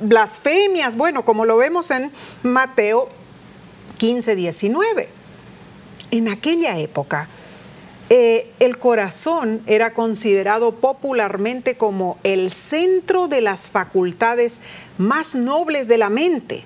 blasfemias, 0.00 0.96
bueno, 0.96 1.24
como 1.24 1.44
lo 1.44 1.56
vemos 1.58 1.90
en 1.90 2.10
Mateo 2.42 3.08
15, 3.98 4.34
19 4.34 5.08
en 6.10 6.28
aquella 6.28 6.78
época, 6.78 7.28
eh, 8.16 8.52
el 8.60 8.78
corazón 8.78 9.60
era 9.66 9.92
considerado 9.92 10.76
popularmente 10.76 11.76
como 11.76 12.16
el 12.22 12.52
centro 12.52 13.26
de 13.26 13.40
las 13.40 13.68
facultades 13.68 14.60
más 14.98 15.34
nobles 15.34 15.88
de 15.88 15.98
la 15.98 16.10
mente, 16.10 16.62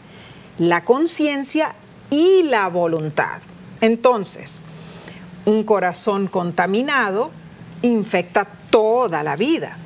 la 0.59 0.85
conciencia 0.85 1.75
y 2.11 2.43
la 2.43 2.69
voluntad. 2.69 3.41
Entonces, 3.81 4.63
un 5.47 5.65
corazón 5.65 6.27
contaminado 6.27 7.31
infecta 7.81 8.47
toda 8.69 9.23
la 9.23 9.35
vida. 9.35 9.79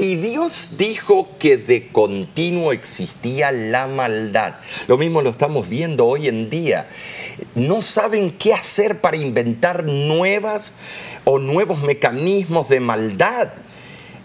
Y 0.00 0.16
Dios 0.16 0.78
dijo 0.78 1.28
que 1.38 1.58
de 1.58 1.88
continuo 1.88 2.72
existía 2.72 3.52
la 3.52 3.86
maldad. 3.86 4.54
Lo 4.86 4.96
mismo 4.96 5.20
lo 5.20 5.28
estamos 5.28 5.68
viendo 5.68 6.06
hoy 6.06 6.26
en 6.26 6.48
día. 6.48 6.88
No 7.54 7.82
saben 7.82 8.30
qué 8.30 8.54
hacer 8.54 9.02
para 9.02 9.18
inventar 9.18 9.84
nuevas 9.84 10.72
o 11.24 11.38
nuevos 11.38 11.82
mecanismos 11.82 12.70
de 12.70 12.80
maldad 12.80 13.48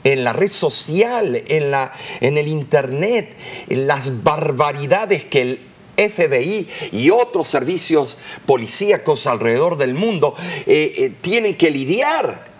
en 0.05 0.23
la 0.23 0.31
red 0.31 0.49
social, 0.49 1.43
en, 1.49 1.71
la, 1.71 1.91
en 2.21 2.37
el 2.37 2.47
internet, 2.47 3.35
en 3.67 3.85
las 3.85 4.23
barbaridades 4.23 5.25
que 5.25 5.41
el 5.41 5.59
FBI 5.97 6.69
y 6.93 7.09
otros 7.09 7.49
servicios 7.49 8.17
policíacos 8.45 9.27
alrededor 9.27 9.77
del 9.77 9.93
mundo 9.93 10.35
eh, 10.67 10.93
eh, 10.97 11.13
tienen 11.19 11.55
que 11.55 11.69
lidiar 11.69 12.54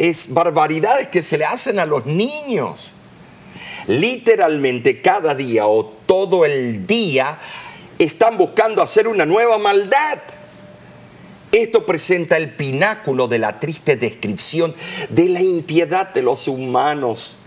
es 0.00 0.32
barbaridades 0.32 1.08
que 1.08 1.22
se 1.22 1.36
le 1.36 1.44
hacen 1.44 1.78
a 1.78 1.84
los 1.84 2.06
niños. 2.06 2.94
Literalmente 3.86 5.02
cada 5.02 5.34
día 5.34 5.66
o 5.66 5.84
todo 5.84 6.46
el 6.46 6.86
día 6.86 7.38
están 7.98 8.38
buscando 8.38 8.80
hacer 8.80 9.06
una 9.06 9.26
nueva 9.26 9.58
maldad. 9.58 10.18
Esto 11.52 11.84
presenta 11.84 12.38
el 12.38 12.54
pináculo 12.54 13.28
de 13.28 13.40
la 13.40 13.60
triste 13.60 13.96
descripción 13.96 14.74
de 15.10 15.28
la 15.28 15.42
impiedad 15.42 16.14
de 16.14 16.22
los 16.22 16.48
humanos. 16.48 17.38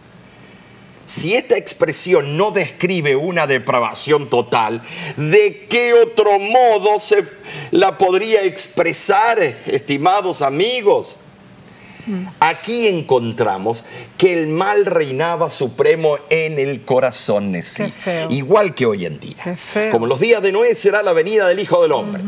Si 1.07 1.33
esta 1.33 1.57
expresión 1.57 2.37
no 2.37 2.51
describe 2.51 3.15
una 3.15 3.47
depravación 3.47 4.29
total, 4.29 4.83
¿de 5.17 5.65
qué 5.67 5.93
otro 5.93 6.37
modo 6.37 6.99
se 6.99 7.25
la 7.71 7.97
podría 7.97 8.43
expresar, 8.43 9.39
estimados 9.41 10.43
amigos? 10.43 11.17
Aquí 12.39 12.87
encontramos 12.87 13.83
que 14.17 14.33
el 14.33 14.47
mal 14.47 14.85
reinaba 14.85 15.49
supremo 15.49 16.17
en 16.29 16.59
el 16.59 16.81
corazón, 16.81 17.53
igual 18.29 18.75
que 18.75 18.85
hoy 18.85 19.05
en 19.05 19.19
día. 19.19 19.57
Como 19.91 20.07
los 20.07 20.19
días 20.19 20.41
de 20.41 20.51
Noé 20.51 20.75
será 20.75 21.03
la 21.03 21.13
venida 21.13 21.47
del 21.47 21.59
Hijo 21.59 21.81
del 21.81 21.91
Hombre. 21.91 22.23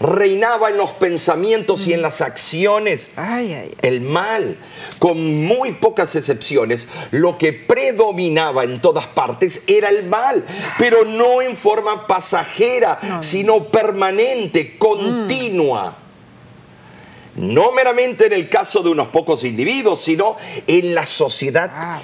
reinaba 0.00 0.68
en 0.70 0.76
los 0.76 0.90
pensamientos 0.90 1.86
y 1.86 1.92
en 1.94 2.02
las 2.02 2.20
acciones 2.20 3.08
Ay, 3.16 3.52
ay, 3.54 3.70
ay. 3.70 3.74
el 3.82 4.00
mal. 4.02 4.56
Con 4.98 5.44
muy 5.44 5.72
pocas 5.72 6.14
excepciones, 6.16 6.86
lo 7.10 7.38
que 7.38 7.52
predominaba 7.52 8.64
en 8.64 8.80
todas 8.80 9.06
partes 9.06 9.62
era 9.66 9.88
el 9.88 10.04
mal, 10.06 10.44
pero 10.78 11.04
no 11.04 11.40
en 11.40 11.56
forma 11.56 12.06
pasajera, 12.06 13.20
sino 13.22 13.64
permanente, 13.64 14.76
continua. 14.76 15.96
No 17.38 17.72
meramente 17.72 18.26
en 18.26 18.32
el 18.32 18.48
caso 18.48 18.82
de 18.82 18.90
unos 18.90 19.08
pocos 19.08 19.44
individuos, 19.44 20.00
sino 20.00 20.36
en 20.66 20.94
la 20.94 21.06
sociedad 21.06 22.00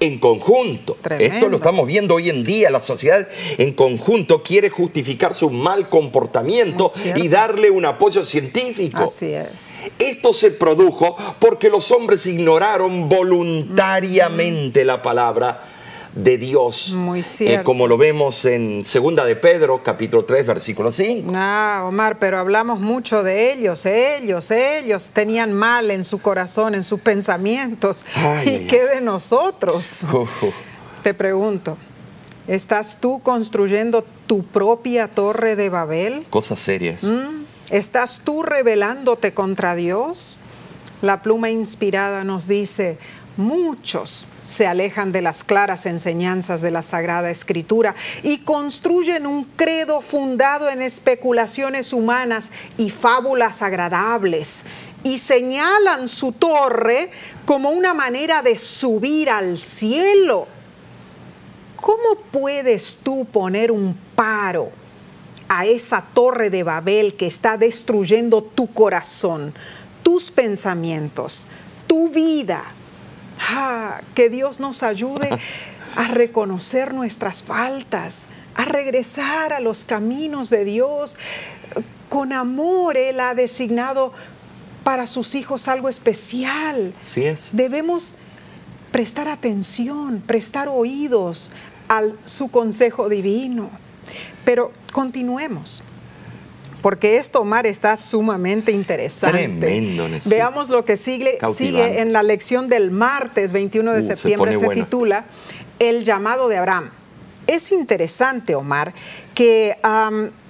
en 0.00 0.18
conjunto. 0.18 0.96
Tremendo. 1.00 1.34
Esto 1.34 1.48
lo 1.48 1.56
estamos 1.56 1.86
viendo 1.86 2.16
hoy 2.16 2.30
en 2.30 2.44
día. 2.44 2.70
La 2.70 2.80
sociedad 2.80 3.26
en 3.58 3.72
conjunto 3.72 4.42
quiere 4.42 4.70
justificar 4.70 5.34
su 5.34 5.50
mal 5.50 5.88
comportamiento 5.88 6.90
y 7.14 7.28
darle 7.28 7.70
un 7.70 7.84
apoyo 7.84 8.24
científico. 8.24 9.04
Así 9.04 9.32
es. 9.32 9.90
Esto 9.98 10.32
se 10.32 10.50
produjo 10.50 11.16
porque 11.38 11.70
los 11.70 11.90
hombres 11.90 12.26
ignoraron 12.26 13.08
voluntariamente 13.08 14.84
la 14.84 15.00
palabra 15.02 15.62
de 16.16 16.38
Dios. 16.38 16.92
Muy 16.94 17.20
Eh, 17.20 17.22
cierto. 17.22 17.64
como 17.64 17.86
lo 17.86 17.96
vemos 17.98 18.44
en 18.46 18.84
Segunda 18.84 19.24
de 19.26 19.36
Pedro, 19.36 19.82
capítulo 19.82 20.24
3, 20.24 20.46
versículo 20.46 20.90
5. 20.90 21.30
Ah, 21.36 21.84
Omar, 21.86 22.18
pero 22.18 22.38
hablamos 22.38 22.80
mucho 22.80 23.22
de 23.22 23.52
ellos, 23.52 23.84
ellos, 23.86 24.50
ellos 24.50 25.10
tenían 25.12 25.52
mal 25.52 25.90
en 25.90 26.04
su 26.04 26.18
corazón, 26.18 26.74
en 26.74 26.82
sus 26.84 27.00
pensamientos. 27.00 28.04
Ay, 28.16 28.48
¿Y 28.48 28.50
ay, 28.62 28.66
qué 28.66 28.86
de 28.86 29.00
nosotros? 29.02 30.00
Te 31.02 31.12
pregunto, 31.12 31.76
¿estás 32.48 32.98
tú 32.98 33.20
construyendo 33.22 34.02
tu 34.26 34.42
propia 34.42 35.08
torre 35.08 35.54
de 35.54 35.68
Babel? 35.68 36.24
cosas 36.30 36.58
serias. 36.58 37.04
¿Mm? 37.04 37.44
¿Estás 37.70 38.22
tú 38.24 38.42
rebelándote 38.42 39.34
contra 39.34 39.74
Dios? 39.74 40.38
La 41.02 41.20
pluma 41.20 41.50
inspirada 41.50 42.24
nos 42.24 42.48
dice, 42.48 42.96
muchos 43.36 44.24
se 44.46 44.66
alejan 44.66 45.10
de 45.10 45.22
las 45.22 45.42
claras 45.42 45.86
enseñanzas 45.86 46.60
de 46.60 46.70
la 46.70 46.82
Sagrada 46.82 47.30
Escritura 47.30 47.96
y 48.22 48.38
construyen 48.38 49.26
un 49.26 49.44
credo 49.44 50.00
fundado 50.00 50.68
en 50.68 50.82
especulaciones 50.82 51.92
humanas 51.92 52.50
y 52.78 52.90
fábulas 52.90 53.60
agradables 53.60 54.62
y 55.02 55.18
señalan 55.18 56.06
su 56.06 56.30
torre 56.30 57.10
como 57.44 57.70
una 57.70 57.92
manera 57.92 58.42
de 58.42 58.56
subir 58.56 59.30
al 59.30 59.58
cielo. 59.58 60.46
¿Cómo 61.74 62.20
puedes 62.30 62.98
tú 63.02 63.24
poner 63.24 63.72
un 63.72 63.98
paro 64.14 64.70
a 65.48 65.66
esa 65.66 66.02
torre 66.14 66.50
de 66.50 66.62
Babel 66.62 67.14
que 67.14 67.26
está 67.26 67.56
destruyendo 67.56 68.42
tu 68.42 68.72
corazón, 68.72 69.52
tus 70.04 70.30
pensamientos, 70.30 71.48
tu 71.88 72.08
vida? 72.08 72.75
Ah, 73.48 74.00
que 74.14 74.28
Dios 74.28 74.60
nos 74.60 74.82
ayude 74.82 75.28
a 75.96 76.08
reconocer 76.08 76.92
nuestras 76.94 77.42
faltas, 77.42 78.26
a 78.54 78.64
regresar 78.64 79.52
a 79.52 79.60
los 79.60 79.84
caminos 79.84 80.50
de 80.50 80.64
Dios. 80.64 81.16
Con 82.08 82.32
amor 82.32 82.96
Él 82.96 83.20
ha 83.20 83.34
designado 83.34 84.12
para 84.82 85.06
sus 85.06 85.34
hijos 85.34 85.68
algo 85.68 85.88
especial. 85.88 86.92
Así 87.00 87.24
es. 87.24 87.50
Debemos 87.52 88.14
prestar 88.90 89.28
atención, 89.28 90.22
prestar 90.26 90.68
oídos 90.68 91.50
a 91.88 92.02
su 92.24 92.50
consejo 92.50 93.08
divino. 93.08 93.70
Pero 94.44 94.72
continuemos, 94.92 95.82
porque 96.82 97.16
esto, 97.16 97.40
Omar, 97.40 97.66
está 97.66 97.96
sumamente 97.96 98.72
interesante. 98.72 99.38
Tremendo, 99.38 100.08
Nessie. 100.08 100.30
Veamos 100.30 100.68
lo 100.68 100.84
que 100.84 100.96
sigue, 100.96 101.38
sigue 101.54 102.00
en 102.00 102.12
la 102.12 102.22
lección 102.22 102.68
del 102.68 102.90
martes 102.90 103.52
21 103.52 103.92
de 103.92 104.00
Uh, 104.00 104.02
se 104.02 104.16
septiembre. 104.16 104.58
Se, 104.58 104.68
titula 104.68 105.24
El 105.78 106.04
llamado 106.04 106.48
de 106.48 106.58
Abraham. 106.58 106.90
Es 107.46 107.72
interesante, 107.72 108.54
Omar, 108.54 108.92
que 109.34 109.76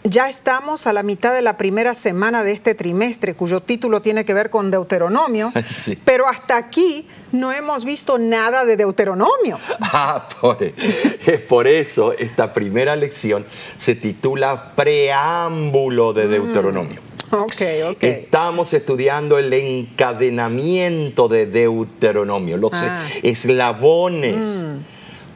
ya 0.08 0.28
estamos 0.28 0.86
a 0.86 0.92
la 0.92 1.02
mitad 1.02 1.34
de 1.34 1.42
la 1.42 1.56
primera 1.58 1.94
semana 1.94 2.44
de 2.44 2.52
este 2.52 2.74
trimestre, 2.74 3.34
cuyo 3.34 3.60
título 3.60 4.00
tiene 4.02 4.24
que 4.24 4.34
ver 4.34 4.50
con 4.50 4.70
Deuteronomio, 4.70 5.52
Sí. 5.70 5.98
pero 6.04 6.28
hasta 6.28 6.56
aquí 6.56 7.08
no 7.32 7.52
hemos 7.52 7.84
visto 7.84 8.16
nada 8.18 8.64
de 8.64 8.76
Deuteronomio. 8.76 9.58
Ah, 9.80 10.28
por, 10.40 10.58
es 10.62 11.40
por 11.42 11.66
eso 11.66 12.12
esta 12.12 12.52
primera 12.52 12.94
lección 12.96 13.44
se 13.76 13.94
titula 13.94 14.72
Preámbulo 14.76 16.12
de 16.12 16.28
Deuteronomio. 16.28 17.00
Ok, 17.30 17.62
ok. 17.90 18.02
Estamos 18.04 18.72
estudiando 18.72 19.38
el 19.38 19.52
encadenamiento 19.52 21.28
de 21.28 21.46
Deuteronomio, 21.46 22.56
los 22.56 22.72
Ah. 22.74 23.02
eslabones, 23.22 24.64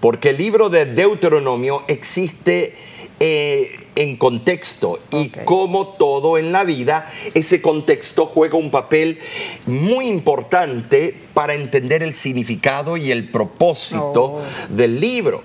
porque 0.00 0.30
el 0.30 0.36
libro 0.38 0.68
de 0.70 0.84
Deuteronomio 0.86 1.82
existe 1.88 2.76
eh, 3.18 3.88
en 4.00 4.16
contexto 4.16 4.98
y 5.10 5.28
como 5.44 5.88
todo 5.88 6.38
en 6.38 6.52
la 6.52 6.64
vida, 6.64 7.12
ese 7.34 7.60
contexto 7.60 8.24
juega 8.24 8.56
un 8.56 8.70
papel 8.70 9.18
muy 9.66 10.06
importante 10.06 11.14
para 11.34 11.52
entender 11.52 12.02
el 12.02 12.14
significado 12.14 12.96
y 12.96 13.12
el 13.12 13.28
propósito 13.28 14.22
Oh. 14.22 14.42
del 14.70 14.98
libro. 15.00 15.42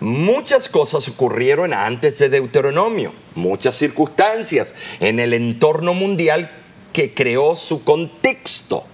Muchas 0.00 0.68
cosas 0.68 1.06
ocurrieron 1.08 1.72
antes 1.72 2.18
de 2.18 2.28
Deuteronomio, 2.28 3.12
muchas 3.36 3.76
circunstancias 3.76 4.74
en 4.98 5.20
el 5.20 5.32
entorno 5.32 5.94
mundial 5.94 6.50
que 6.92 7.14
creó 7.14 7.54
su 7.54 7.84
contexto. 7.84 8.84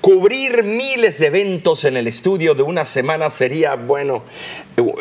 Cubrir 0.00 0.64
miles 0.64 1.18
de 1.20 1.26
eventos 1.26 1.84
en 1.84 1.96
el 1.96 2.08
estudio 2.08 2.54
de 2.54 2.62
una 2.62 2.84
semana 2.84 3.30
sería, 3.30 3.76
bueno, 3.76 4.24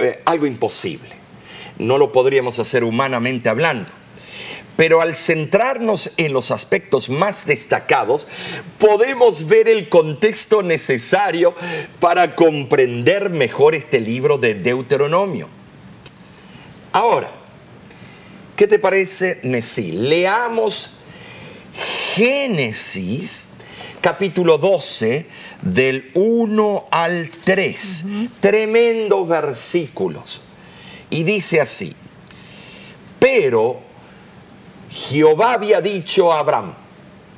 eh, 0.01 0.21
algo 0.25 0.45
imposible. 0.45 1.18
No 1.79 1.97
lo 1.97 2.11
podríamos 2.11 2.59
hacer 2.59 2.83
humanamente 2.83 3.49
hablando. 3.49 3.89
Pero 4.77 5.01
al 5.01 5.15
centrarnos 5.15 6.11
en 6.17 6.31
los 6.31 6.51
aspectos 6.51 7.09
más 7.09 7.45
destacados, 7.45 8.27
podemos 8.77 9.47
ver 9.47 9.67
el 9.67 9.89
contexto 9.89 10.61
necesario 10.61 11.53
para 11.99 12.35
comprender 12.35 13.29
mejor 13.29 13.75
este 13.75 13.99
libro 13.99 14.37
de 14.37 14.53
Deuteronomio. 14.53 15.49
Ahora, 16.93 17.29
¿qué 18.55 18.67
te 18.67 18.79
parece, 18.79 19.39
Nesí? 19.43 19.91
Leamos 19.91 20.91
Génesis 22.13 23.47
capítulo 24.01 24.57
12 24.57 25.25
del 25.61 26.11
1 26.13 26.87
al 26.89 27.29
3. 27.29 28.05
Tremendos 28.39 29.27
versículos. 29.27 30.41
Y 31.09 31.23
dice 31.23 31.59
así, 31.59 31.95
pero 33.19 33.79
Jehová 34.89 35.53
había 35.53 35.81
dicho 35.81 36.31
a 36.31 36.39
Abraham, 36.39 36.73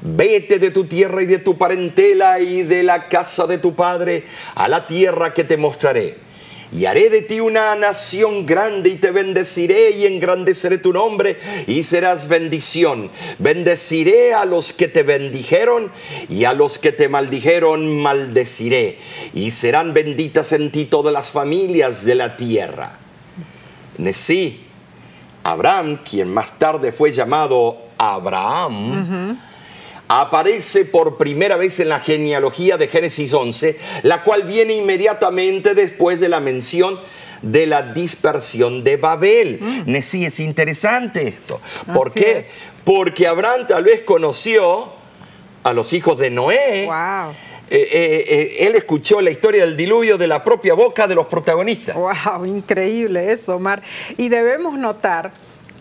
vete 0.02 0.60
de 0.60 0.72
tu 0.72 0.86
tierra 0.86 1.22
y 1.22 1.26
de 1.26 1.40
tu 1.40 1.58
parentela 1.58 2.40
y 2.40 2.64
de 2.64 2.84
la 2.84 3.08
casa 3.08 3.48
de 3.48 3.58
tu 3.58 3.76
padre 3.76 4.26
a 4.56 4.68
la 4.68 4.88
tierra 4.88 5.34
que 5.34 5.44
te 5.44 5.58
mostraré. 5.58 6.32
Y 6.74 6.86
haré 6.86 7.10
de 7.10 7.22
ti 7.22 7.42
una 7.42 7.76
nación 7.76 8.46
grande 8.46 8.92
y 8.92 8.96
te 8.96 9.12
bendeciré 9.12 9.92
y 9.92 10.06
engrandeceré 10.06 10.78
tu 10.78 10.94
nombre 10.94 11.38
y 11.68 11.84
serás 11.84 12.30
bendición. 12.30 13.12
Bendeciré 13.40 14.34
a 14.34 14.46
los 14.46 14.72
que 14.72 14.88
te 14.88 15.04
bendijeron 15.04 15.92
y 16.30 16.46
a 16.46 16.54
los 16.54 16.78
que 16.78 16.94
te 16.94 17.10
maldijeron 17.10 18.02
maldeciré. 18.02 18.98
Y 19.34 19.52
serán 19.52 19.94
benditas 19.94 20.54
en 20.54 20.72
ti 20.72 20.86
todas 20.86 21.12
las 21.12 21.32
familias 21.32 22.06
de 22.06 22.16
la 22.16 22.38
tierra. 22.38 23.01
Nesí, 23.98 24.66
Abraham, 25.44 26.00
quien 26.08 26.34
más 26.34 26.58
tarde 26.58 26.92
fue 26.92 27.12
llamado 27.12 27.78
Abraham, 27.98 29.38
aparece 30.08 30.86
por 30.86 31.18
primera 31.18 31.56
vez 31.56 31.80
en 31.80 31.90
la 31.90 32.00
genealogía 32.00 32.78
de 32.78 32.88
Génesis 32.88 33.34
11, 33.34 33.78
la 34.04 34.24
cual 34.24 34.44
viene 34.44 34.74
inmediatamente 34.74 35.74
después 35.74 36.20
de 36.20 36.30
la 36.30 36.40
mención 36.40 37.00
de 37.42 37.66
la 37.66 37.82
dispersión 37.82 38.84
de 38.84 38.98
Babel. 38.98 39.60
Nesí, 39.86 40.26
es 40.26 40.40
interesante 40.40 41.28
esto. 41.28 41.60
¿Por 41.94 42.10
Así 42.10 42.20
qué? 42.20 42.38
es. 42.40 42.60
Porque 42.84 43.28
Abraham 43.28 43.68
tal 43.68 43.84
vez 43.84 44.02
conoció 44.02 44.92
a 45.64 45.74
los 45.74 45.94
hijos 45.94 46.18
de 46.18 46.30
Noé. 46.30 46.86
Wow. 46.86 47.34
Eh, 47.74 47.88
eh, 47.90 48.26
eh, 48.28 48.68
él 48.68 48.76
escuchó 48.76 49.22
la 49.22 49.32
historia 49.32 49.66
del 49.66 49.78
diluvio 49.78 50.18
de 50.18 50.28
la 50.28 50.44
propia 50.44 50.74
boca 50.74 51.08
de 51.08 51.16
los 51.16 51.28
protagonistas. 51.28 51.96
Wow, 51.96 52.46
increíble 52.46 53.32
eso, 53.32 53.56
Omar. 53.56 53.82
Y 54.18 54.28
debemos 54.28 54.78
notar 54.78 55.32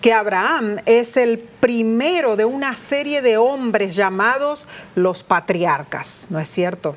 que 0.01 0.13
Abraham 0.13 0.77
es 0.87 1.17
el 1.17 1.39
primero 1.39 2.37
de 2.37 2.45
una 2.45 2.77
serie 2.77 3.23
de 3.23 3.37
hombres 3.37 3.97
llamados 3.97 4.69
los 4.95 5.25
patriarcas, 5.25 6.29
¿no 6.31 6.39
es 6.39 6.49
cierto? 6.49 6.95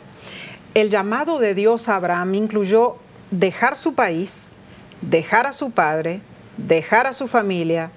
El 0.75 0.91
llamado 0.91 1.39
de 1.39 1.55
Dios 1.55 1.89
a 1.89 1.95
Abraham 1.95 2.35
incluyó 2.35 2.97
dejar 3.31 3.75
su 3.75 3.95
país, 3.95 4.51
dejar 5.01 5.47
a 5.47 5.53
su 5.53 5.71
padre, 5.71 6.21
dejar 6.57 7.07
a 7.07 7.13
su 7.13 7.27
familia 7.27 7.91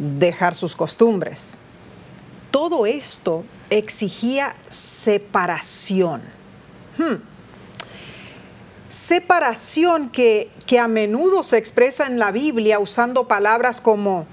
dejar 0.00 0.54
sus 0.54 0.74
costumbres. 0.74 1.54
Todo 2.50 2.86
esto 2.86 3.44
exigía 3.70 4.54
separación. 4.68 6.22
Hmm. 6.98 7.16
Separación 8.88 10.10
que, 10.10 10.50
que 10.66 10.78
a 10.78 10.88
menudo 10.88 11.42
se 11.42 11.56
expresa 11.58 12.06
en 12.06 12.18
la 12.18 12.32
Biblia 12.32 12.80
usando 12.80 13.28
palabras 13.28 13.80
como 13.80 14.26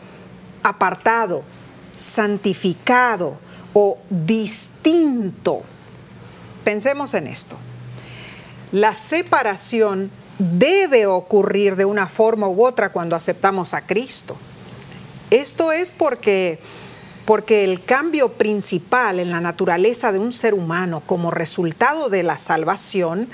apartado, 0.64 1.44
santificado 1.96 3.38
o 3.74 4.00
distinto. 4.10 5.62
Pensemos 6.64 7.14
en 7.14 7.28
esto. 7.28 7.56
La 8.72 8.94
separación 8.96 10.12
debe 10.40 11.06
ocurrir 11.06 11.76
de 11.76 11.86
una 11.86 12.08
forma 12.08 12.48
u 12.48 12.66
otra 12.66 12.92
cuando 12.92 13.16
aceptamos 13.16 13.74
a 13.74 13.82
Cristo. 13.82 14.36
Esto 15.30 15.72
es 15.72 15.92
porque, 15.92 16.60
porque 17.28 17.66
el 17.66 17.84
cambio 17.84 18.30
principal 18.30 19.20
en 19.20 19.32
la 19.32 19.42
naturaleza 19.42 20.14
de 20.14 20.20
un 20.20 20.32
ser 20.32 20.54
humano 20.54 21.04
como 21.06 21.30
resultado 21.30 22.10
de 22.10 22.24
la 22.24 22.38
salvación 22.38 23.28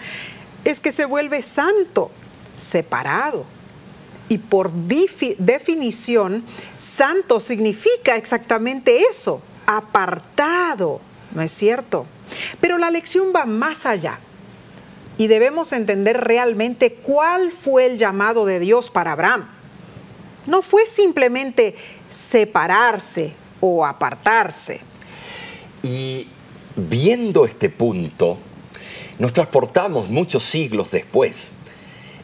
es 0.65 0.79
que 0.79 0.91
se 0.91 1.06
vuelve 1.06 1.43
santo, 1.43 2.10
separado. 2.58 3.45
Y 4.29 4.39
por 4.39 4.71
definición, 4.73 6.43
santo 6.75 7.39
significa 7.39 8.15
exactamente 8.15 9.03
eso, 9.12 9.43
apartado, 9.67 10.99
¿no 11.36 11.43
es 11.43 11.51
cierto? 11.51 12.08
Pero 12.60 12.79
la 12.79 12.89
lección 12.89 13.27
va 13.36 13.45
más 13.45 13.86
allá 13.86 14.17
y 15.19 15.27
debemos 15.27 15.71
entender 15.71 16.19
realmente 16.19 16.93
cuál 16.95 17.51
fue 17.51 17.86
el 17.86 17.99
llamado 17.99 18.47
de 18.47 18.60
Dios 18.60 18.89
para 18.89 19.12
Abraham. 19.12 19.47
No 20.47 20.63
fue 20.63 20.88
simplemente 20.88 21.75
separarse 22.10 23.42
o 23.65 23.86
apartarse. 23.86 24.82
Y 25.84 26.28
viendo 26.76 27.45
este 27.45 27.69
punto, 27.69 28.38
nos 29.19 29.32
transportamos 29.32 30.10
muchos 30.10 30.43
siglos 30.43 30.91
después 30.91 31.52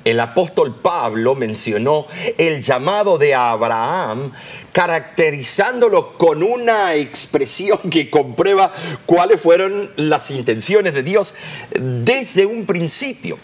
el 0.06 0.19
apóstol 0.19 0.75
Pablo 0.82 1.36
mencionó 1.36 2.06
el 2.38 2.62
llamado 2.62 3.17
de 3.17 3.36
Abraham, 3.36 4.32
caracterizándolo 4.71 6.17
con 6.17 6.41
una 6.41 6.95
expresión 6.95 7.78
que 7.91 8.10
comprueba 8.10 8.73
cuáles 9.06 9.41
fueron 9.41 9.91
las 9.97 10.32
intenciones 10.32 10.93
de 10.93 11.04
Dios 11.04 11.34
desde 11.80 12.45
un 12.45 12.65
principio. 12.65 13.38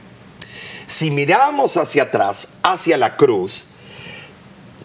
Si 0.87 1.11
miramos 1.11 1.77
hacia 1.77 2.03
atrás, 2.03 2.47
hacia 2.63 2.97
la 2.97 3.17
cruz, 3.17 3.74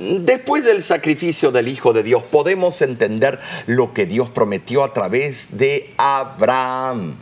Después 0.01 0.65
del 0.65 0.83
sacrificio 0.83 1.53
del 1.53 1.69
Hijo 1.69 1.93
de 1.93 2.03
Dios 2.03 2.23
podemos 2.23 2.81
entender 2.81 3.39
lo 3.67 3.93
que 3.93 4.07
Dios 4.07 4.31
prometió 4.31 4.83
a 4.83 4.95
través 4.95 5.59
de 5.59 5.93
Abraham. 5.99 7.17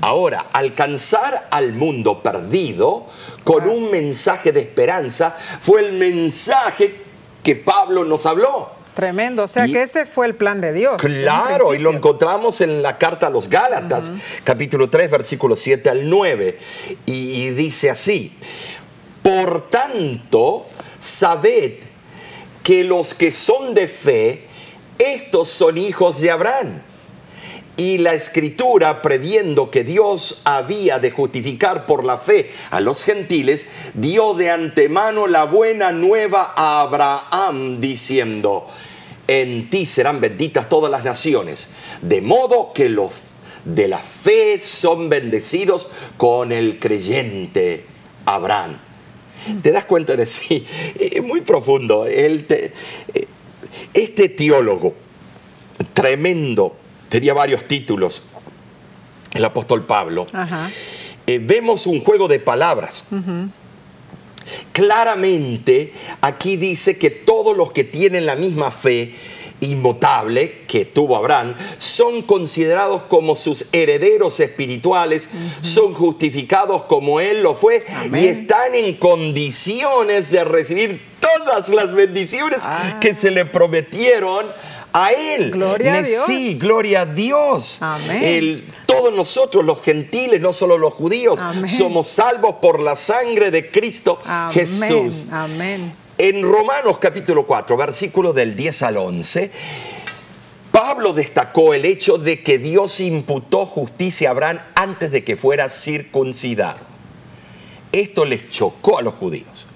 Ahora, 0.00 0.46
alcanzar 0.52 1.46
al 1.50 1.72
mundo 1.72 2.20
perdido 2.20 3.06
con 3.44 3.68
un 3.68 3.92
mensaje 3.92 4.50
de 4.50 4.60
esperanza 4.60 5.36
fue 5.60 5.86
el 5.86 5.92
mensaje 5.94 6.96
que 7.44 7.54
Pablo 7.54 8.04
nos 8.04 8.26
habló. 8.26 8.70
Tremendo, 8.94 9.44
o 9.44 9.48
sea 9.48 9.66
que 9.66 9.82
ese 9.82 10.04
fue 10.04 10.26
el 10.26 10.34
plan 10.34 10.60
de 10.60 10.72
Dios. 10.72 11.00
Claro, 11.00 11.74
y 11.74 11.78
lo 11.78 11.92
encontramos 11.92 12.60
en 12.60 12.82
la 12.82 12.98
carta 12.98 13.28
a 13.28 13.30
los 13.30 13.48
Gálatas, 13.48 14.12
capítulo 14.44 14.90
3, 14.90 15.10
versículo 15.10 15.56
7 15.56 15.88
al 15.88 16.10
9, 16.10 16.58
y 17.06 17.50
dice 17.50 17.88
así, 17.88 18.32
por 19.22 19.70
tanto, 19.70 20.66
sabed 21.02 21.72
que 22.62 22.84
los 22.84 23.14
que 23.14 23.32
son 23.32 23.74
de 23.74 23.88
fe, 23.88 24.46
estos 24.98 25.48
son 25.48 25.76
hijos 25.76 26.20
de 26.20 26.30
Abraham. 26.30 26.82
Y 27.76 27.98
la 27.98 28.14
escritura, 28.14 29.02
previendo 29.02 29.70
que 29.70 29.82
Dios 29.82 30.42
había 30.44 30.98
de 30.98 31.10
justificar 31.10 31.86
por 31.86 32.04
la 32.04 32.18
fe 32.18 32.50
a 32.70 32.80
los 32.80 33.02
gentiles, 33.02 33.66
dio 33.94 34.34
de 34.34 34.50
antemano 34.50 35.26
la 35.26 35.44
buena 35.44 35.90
nueva 35.90 36.52
a 36.54 36.82
Abraham, 36.82 37.80
diciendo, 37.80 38.66
en 39.26 39.70
ti 39.70 39.86
serán 39.86 40.20
benditas 40.20 40.68
todas 40.68 40.90
las 40.90 41.02
naciones, 41.02 41.68
de 42.02 42.20
modo 42.20 42.72
que 42.72 42.88
los 42.88 43.32
de 43.64 43.88
la 43.88 43.98
fe 43.98 44.60
son 44.60 45.08
bendecidos 45.08 45.88
con 46.16 46.52
el 46.52 46.78
creyente 46.78 47.86
Abraham. 48.26 48.91
¿Te 49.62 49.72
das 49.72 49.84
cuenta 49.84 50.16
de 50.16 50.26
sí? 50.26 50.64
Es 50.98 51.22
muy 51.22 51.40
profundo. 51.40 52.06
este 52.06 52.72
teólogo 54.28 54.94
tremendo 55.92 56.76
tenía 57.08 57.34
varios 57.34 57.66
títulos, 57.68 58.22
el 59.34 59.44
apóstol 59.44 59.84
Pablo, 59.84 60.26
eh, 61.26 61.38
vemos 61.38 61.86
un 61.86 62.00
juego 62.00 62.28
de 62.28 62.40
palabras. 62.40 63.04
Claramente 64.72 65.92
aquí 66.20 66.56
dice 66.56 66.98
que 66.98 67.10
todos 67.10 67.56
los 67.56 67.72
que 67.72 67.84
tienen 67.84 68.26
la 68.26 68.34
misma 68.34 68.70
fe 68.70 69.14
inmutable 69.62 70.62
que 70.66 70.84
tuvo 70.84 71.16
Abraham, 71.16 71.54
son 71.78 72.22
considerados 72.22 73.02
como 73.02 73.36
sus 73.36 73.66
herederos 73.72 74.40
espirituales, 74.40 75.28
son 75.62 75.94
justificados 75.94 76.82
como 76.82 77.20
él 77.20 77.42
lo 77.42 77.54
fue 77.54 77.84
y 78.12 78.26
están 78.26 78.74
en 78.74 78.96
condiciones 78.96 80.30
de 80.30 80.44
recibir 80.44 81.00
todas 81.20 81.68
las 81.68 81.94
bendiciones 81.94 82.60
ah. 82.64 82.98
que 83.00 83.14
se 83.14 83.30
le 83.30 83.44
prometieron 83.44 84.46
a 84.92 85.10
Él. 85.12 85.50
Gloria 85.50 85.94
a 85.94 86.02
Dios. 86.02 86.26
Sí, 86.26 86.58
gloria 86.58 87.02
a 87.02 87.06
Dios. 87.06 87.78
Amén. 87.80 88.66
todos 88.86 89.12
nosotros, 89.14 89.64
los 89.64 89.80
gentiles, 89.80 90.40
no 90.40 90.52
solo 90.52 90.76
los 90.76 90.92
judíos, 90.92 91.38
somos 91.66 92.08
salvos 92.08 92.56
por 92.60 92.80
la 92.80 92.94
sangre 92.94 93.50
de 93.50 93.70
Cristo 93.70 94.18
Jesús. 94.52 95.26
Amén. 95.30 96.01
En 96.24 96.40
Romanos 96.40 96.98
capítulo 96.98 97.44
4, 97.48 97.76
versículos 97.76 98.32
del 98.32 98.54
10 98.54 98.82
al 98.82 98.96
11, 98.96 99.50
Pablo 100.70 101.14
destacó 101.14 101.74
el 101.74 101.84
hecho 101.84 102.16
de 102.16 102.44
que 102.44 102.58
Dios 102.58 103.00
imputó 103.00 103.66
justicia 103.66 104.28
a 104.28 104.30
Abraham 104.30 104.60
antes 104.76 105.10
de 105.10 105.24
que 105.24 105.36
fuera 105.36 105.68
circuncidado. 105.68 106.78
Esto 107.90 108.24
les 108.24 108.48
chocó 108.50 108.98
a 108.98 109.02
los 109.02 109.14
judíos 109.14 109.66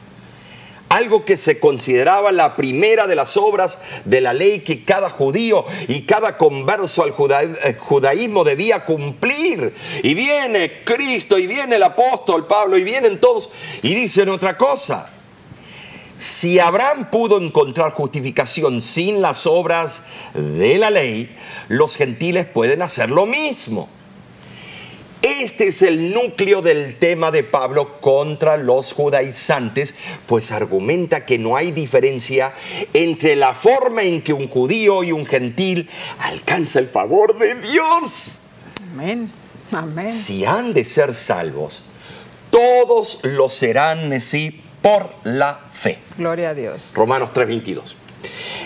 algo 0.88 1.24
que 1.24 1.36
se 1.36 1.58
consideraba 1.58 2.30
la 2.30 2.54
primera 2.54 3.08
de 3.08 3.16
las 3.16 3.36
obras 3.36 3.80
de 4.04 4.20
la 4.20 4.32
ley 4.32 4.60
que 4.60 4.84
cada 4.84 5.10
judío 5.10 5.64
y 5.88 6.02
cada 6.02 6.38
converso 6.38 7.02
al 7.02 7.10
eh, 7.10 7.74
judaísmo 7.76 8.44
debía 8.44 8.84
cumplir. 8.84 9.74
Y 10.04 10.14
viene 10.14 10.84
Cristo 10.84 11.38
y 11.38 11.48
viene 11.48 11.74
el 11.74 11.82
apóstol 11.82 12.46
Pablo 12.46 12.78
y 12.78 12.84
vienen 12.84 13.20
todos 13.20 13.50
y 13.82 13.94
dicen 13.96 14.28
otra 14.28 14.56
cosa. 14.56 15.15
Si 16.18 16.58
Abraham 16.58 17.10
pudo 17.10 17.38
encontrar 17.40 17.92
justificación 17.92 18.80
sin 18.80 19.20
las 19.20 19.46
obras 19.46 20.02
de 20.34 20.78
la 20.78 20.90
ley, 20.90 21.34
los 21.68 21.96
gentiles 21.96 22.46
pueden 22.46 22.80
hacer 22.82 23.10
lo 23.10 23.26
mismo. 23.26 23.88
Este 25.20 25.68
es 25.68 25.82
el 25.82 26.14
núcleo 26.14 26.62
del 26.62 26.98
tema 26.98 27.30
de 27.30 27.42
Pablo 27.42 28.00
contra 28.00 28.56
los 28.56 28.92
judaizantes, 28.92 29.94
pues 30.26 30.52
argumenta 30.52 31.26
que 31.26 31.36
no 31.36 31.56
hay 31.56 31.72
diferencia 31.72 32.54
entre 32.94 33.34
la 33.34 33.54
forma 33.54 34.02
en 34.02 34.22
que 34.22 34.32
un 34.32 34.48
judío 34.48 35.02
y 35.02 35.12
un 35.12 35.26
gentil 35.26 35.90
alcanza 36.20 36.78
el 36.78 36.86
favor 36.86 37.36
de 37.38 37.56
Dios. 37.56 38.38
Amén. 38.92 39.30
Amén. 39.72 40.08
Si 40.08 40.44
han 40.44 40.72
de 40.72 40.84
ser 40.84 41.14
salvos, 41.14 41.82
todos 42.50 43.18
lo 43.22 43.48
serán 43.48 44.20
sí 44.20 44.62
por 44.86 45.10
la 45.24 45.58
fe. 45.72 45.98
Gloria 46.16 46.50
a 46.50 46.54
Dios. 46.54 46.92
Romanos 46.94 47.30
3:22. 47.34 47.96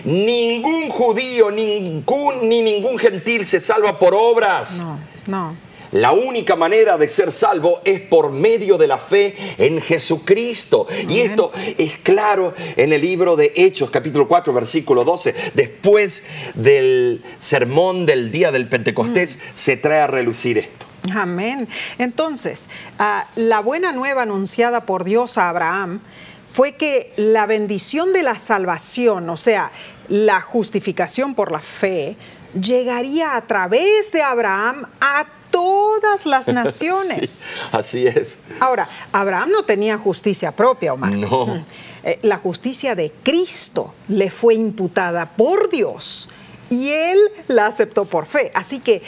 Ningún 0.04 0.90
judío, 0.90 1.50
ningún 1.50 2.46
ni 2.46 2.60
ningún 2.60 2.98
gentil 2.98 3.46
se 3.46 3.58
salva 3.58 3.98
por 3.98 4.14
obras. 4.14 4.76
No, 4.76 4.98
no 5.26 5.70
la 5.92 6.12
única 6.12 6.54
manera 6.54 6.98
de 6.98 7.08
ser 7.08 7.32
salvo 7.32 7.80
es 7.84 8.00
por 8.00 8.30
medio 8.30 8.78
de 8.78 8.86
la 8.86 8.98
fe 8.98 9.34
en 9.58 9.80
Jesucristo. 9.80 10.86
Y 11.08 11.20
esto 11.20 11.50
es 11.78 11.96
claro 11.96 12.54
en 12.76 12.92
el 12.92 13.00
libro 13.00 13.34
de 13.34 13.52
Hechos, 13.56 13.90
capítulo 13.90 14.28
4, 14.28 14.52
versículo 14.52 15.04
12. 15.04 15.34
Después 15.54 16.22
del 16.54 17.24
sermón 17.40 18.06
del 18.06 18.30
día 18.30 18.52
del 18.52 18.68
Pentecostés, 18.68 19.36
mm. 19.36 19.40
se 19.54 19.76
trae 19.78 20.02
a 20.02 20.06
relucir 20.06 20.58
esto. 20.58 20.86
Amén. 21.14 21.68
Entonces, 21.98 22.68
ah, 22.98 23.26
la 23.36 23.60
buena 23.60 23.92
nueva 23.92 24.22
anunciada 24.22 24.82
por 24.86 25.04
Dios 25.04 25.38
a 25.38 25.48
Abraham 25.48 26.00
fue 26.46 26.74
que 26.74 27.12
la 27.16 27.46
bendición 27.46 28.12
de 28.12 28.22
la 28.22 28.36
salvación, 28.36 29.28
o 29.30 29.36
sea, 29.36 29.70
la 30.08 30.40
justificación 30.40 31.34
por 31.34 31.52
la 31.52 31.60
fe, 31.60 32.16
llegaría 32.60 33.36
a 33.36 33.42
través 33.42 34.10
de 34.12 34.22
Abraham 34.22 34.86
a 35.00 35.26
todas 35.50 36.26
las 36.26 36.48
naciones. 36.52 37.44
así 37.72 38.06
es. 38.06 38.38
Ahora, 38.58 38.88
Abraham 39.12 39.50
no 39.52 39.62
tenía 39.62 39.96
justicia 39.98 40.52
propia, 40.52 40.92
Omar. 40.92 41.12
No. 41.12 41.64
eh, 42.02 42.18
la 42.22 42.36
justicia 42.38 42.94
de 42.94 43.12
Cristo 43.22 43.94
le 44.08 44.30
fue 44.30 44.54
imputada 44.54 45.26
por 45.26 45.70
Dios 45.70 46.28
y 46.70 46.88
él 46.90 47.18
la 47.48 47.66
aceptó 47.66 48.04
por 48.04 48.26
fe. 48.26 48.50
Así 48.54 48.78
que 48.78 49.02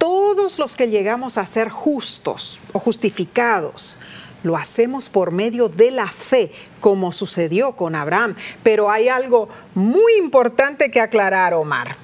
todos 0.00 0.58
los 0.58 0.76
que 0.76 0.88
llegamos 0.88 1.36
a 1.36 1.44
ser 1.44 1.68
justos 1.68 2.58
o 2.72 2.78
justificados, 2.78 3.98
lo 4.42 4.56
hacemos 4.56 5.10
por 5.10 5.30
medio 5.30 5.68
de 5.68 5.90
la 5.90 6.10
fe, 6.10 6.50
como 6.80 7.12
sucedió 7.12 7.76
con 7.76 7.94
Abraham. 7.94 8.34
Pero 8.62 8.90
hay 8.90 9.08
algo 9.08 9.50
muy 9.74 10.14
importante 10.18 10.90
que 10.90 11.02
aclarar, 11.02 11.52
Omar. 11.52 11.96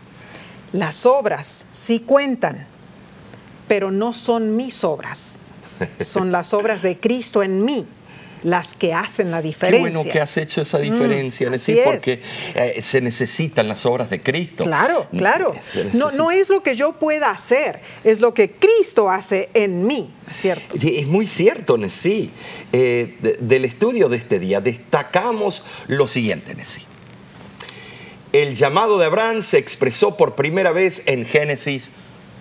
Las 0.74 1.06
obras 1.06 1.66
sí 1.70 2.00
cuentan, 2.00 2.66
pero 3.66 3.90
no 3.90 4.12
son 4.12 4.56
mis 4.56 4.84
obras, 4.84 5.38
son 6.00 6.30
las 6.30 6.52
obras 6.52 6.82
de 6.82 7.00
Cristo 7.00 7.42
en 7.42 7.64
mí 7.64 7.88
las 8.46 8.74
que 8.74 8.94
hacen 8.94 9.30
la 9.32 9.42
diferencia. 9.42 9.88
Qué 9.90 9.96
bueno 9.96 10.10
que 10.10 10.20
has 10.20 10.36
hecho 10.36 10.62
esa 10.62 10.78
diferencia, 10.78 11.50
Mm, 11.50 11.58
sí, 11.58 11.72
así 11.72 11.80
porque 11.84 12.22
eh, 12.54 12.80
se 12.82 13.00
necesitan 13.00 13.66
las 13.66 13.84
obras 13.86 14.08
de 14.08 14.22
Cristo. 14.22 14.62
Claro, 14.64 15.08
claro. 15.10 15.52
Se 15.72 15.84
No, 15.94 16.10
no 16.12 16.30
es 16.30 16.48
lo 16.48 16.62
que 16.62 16.76
yo 16.76 16.92
pueda 16.92 17.30
hacer, 17.30 17.80
es 18.04 18.20
lo 18.20 18.32
que 18.32 18.52
Cristo 18.52 19.10
hace 19.10 19.50
en 19.52 19.86
mí, 19.86 20.14
¿cierto? 20.32 20.76
Es 20.80 21.06
muy 21.06 21.26
cierto, 21.26 21.76
Nesí. 21.76 22.30
Eh, 22.72 23.16
de- 23.20 23.36
del 23.40 23.64
estudio 23.64 24.08
de 24.08 24.16
este 24.18 24.38
día 24.38 24.60
destacamos 24.60 25.62
lo 25.88 26.06
siguiente, 26.06 26.54
Nesí. 26.54 26.82
El 28.32 28.54
llamado 28.54 28.98
de 28.98 29.06
Abraham 29.06 29.42
se 29.42 29.58
expresó 29.58 30.16
por 30.16 30.34
primera 30.34 30.70
vez 30.72 31.02
en 31.06 31.24
Génesis 31.24 31.90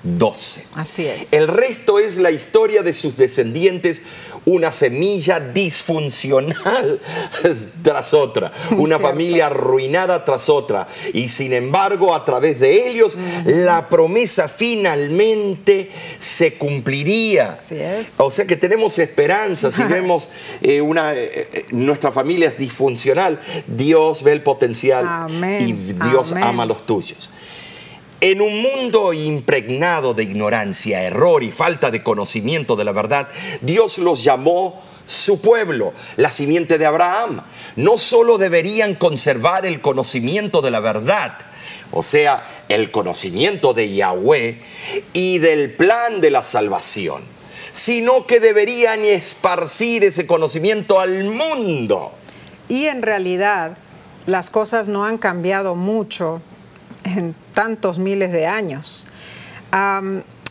12. 0.06 0.64
Así 0.76 1.08
es. 1.08 1.34
El 1.34 1.48
resto 1.48 1.98
es 2.00 2.18
la 2.18 2.30
historia 2.30 2.84
de 2.84 2.94
sus 2.94 3.18
descendientes, 3.18 4.04
una 4.46 4.72
semilla 4.72 5.40
disfuncional 5.40 7.02
tras 7.84 8.14
otra, 8.14 8.54
Muy 8.70 8.82
una 8.82 8.98
cierto. 8.98 9.08
familia 9.08 9.48
arruinada 9.48 10.24
tras 10.24 10.48
otra. 10.50 10.88
Y 11.14 11.30
sin 11.30 11.52
embargo, 11.54 12.14
a 12.14 12.24
través 12.24 12.60
de 12.60 12.88
ellos, 12.88 13.18
la 13.46 13.90
promesa 13.90 14.48
finalmente 14.48 15.90
se 16.20 16.54
cumpliría. 16.54 17.54
Así 17.54 17.76
es. 17.80 18.14
O 18.18 18.30
sea 18.30 18.46
que 18.46 18.56
tenemos 18.56 19.00
esperanza. 19.00 19.72
Si 19.72 19.84
vemos 19.90 20.30
eh, 20.62 20.82
una, 20.82 21.14
eh, 21.16 21.50
eh, 21.52 21.66
nuestra 21.72 22.12
familia 22.12 22.50
es 22.50 22.58
disfuncional, 22.60 23.40
Dios 23.66 24.22
ve 24.22 24.34
el 24.34 24.44
potencial 24.44 25.06
Amén. 25.08 25.68
y 25.68 25.74
Dios 25.74 26.32
Amén. 26.34 26.44
ama 26.44 26.64
a 26.64 26.66
los 26.68 26.86
tuyos. 26.86 27.32
En 28.22 28.42
un 28.42 28.62
mundo 28.62 29.14
impregnado 29.14 30.14
de 30.14 30.24
ignorancia, 30.24 31.04
error 31.04 31.44
y 31.44 31.52
falta 31.52 31.92
de 31.92 32.02
conocimiento 32.02 32.76
de 32.76 32.86
la 32.86 32.94
verdad, 32.94 33.28
Dios 33.62 33.98
los 33.98 34.24
llamó 34.24 34.82
su 35.06 35.42
pueblo, 35.42 35.94
la 36.16 36.32
simiente 36.32 36.78
de 36.78 36.86
Abraham. 36.86 37.42
No 37.76 37.98
solo 37.98 38.38
deberían 38.38 38.96
conservar 38.96 39.66
el 39.66 39.82
conocimiento 39.82 40.62
de 40.62 40.72
la 40.72 40.80
verdad, 40.80 41.38
o 41.92 42.04
sea, 42.04 42.46
el 42.70 42.90
conocimiento 42.90 43.74
de 43.74 43.94
Yahweh 43.94 44.62
y 45.14 45.38
del 45.40 45.72
plan 45.74 46.22
de 46.22 46.32
la 46.32 46.42
salvación, 46.42 47.24
sino 47.74 48.26
que 48.26 48.40
deberían 48.40 49.04
esparcir 49.04 50.04
ese 50.06 50.26
conocimiento 50.26 51.00
al 51.00 51.26
mundo. 51.26 52.14
Y 52.70 52.86
en 52.86 53.02
realidad 53.02 53.78
las 54.26 54.50
cosas 54.50 54.88
no 54.88 55.06
han 55.06 55.18
cambiado 55.18 55.76
mucho 55.76 56.42
en 57.06 57.34
tantos 57.54 57.98
miles 57.98 58.32
de 58.32 58.46
años. 58.46 59.08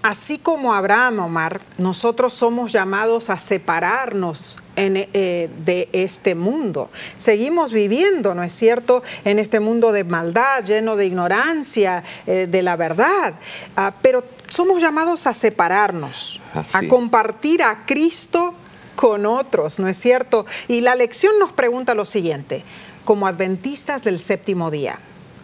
Así 0.05 0.37
como 0.37 0.75
Abraham, 0.75 1.21
Omar, 1.21 1.63
nosotros 1.79 2.35
somos 2.35 2.73
llamados 2.73 3.31
a 3.31 3.39
separarnos 3.39 4.59
en, 4.77 4.99
eh, 4.99 5.49
de 5.65 5.89
este 5.95 6.35
mundo. 6.35 6.91
Seguimos 7.17 7.73
viviendo, 7.73 8.35
¿no 8.35 8.43
es 8.43 8.53
cierto?, 8.53 9.03
en 9.25 9.39
este 9.39 9.61
mundo 9.61 9.93
de 9.93 10.05
maldad, 10.05 10.63
lleno 10.63 10.97
de 10.97 11.07
ignorancia, 11.07 12.05
eh, 12.27 12.47
de 12.51 12.61
la 12.61 12.77
verdad. 12.77 13.33
Ah, 13.77 13.95
pero 14.03 14.25
somos 14.47 14.83
llamados 14.83 15.27
a 15.27 15.33
separarnos, 15.33 16.39
Así. 16.53 16.77
a 16.77 16.87
compartir 16.87 17.63
a 17.63 17.87
Cristo 17.87 18.53
con 18.97 19.25
otros, 19.25 19.79
¿no 19.79 19.89
es 19.89 19.97
cierto? 19.97 20.45
Y 20.69 20.83
la 20.83 20.97
lección 20.97 21.33
nos 21.39 21.51
pregunta 21.51 21.95
lo 21.95 22.05
siguiente, 22.05 22.63
como 23.07 23.27
adventistas 23.27 24.05
del 24.05 24.21
séptimo 24.21 24.71
día, 24.71 24.99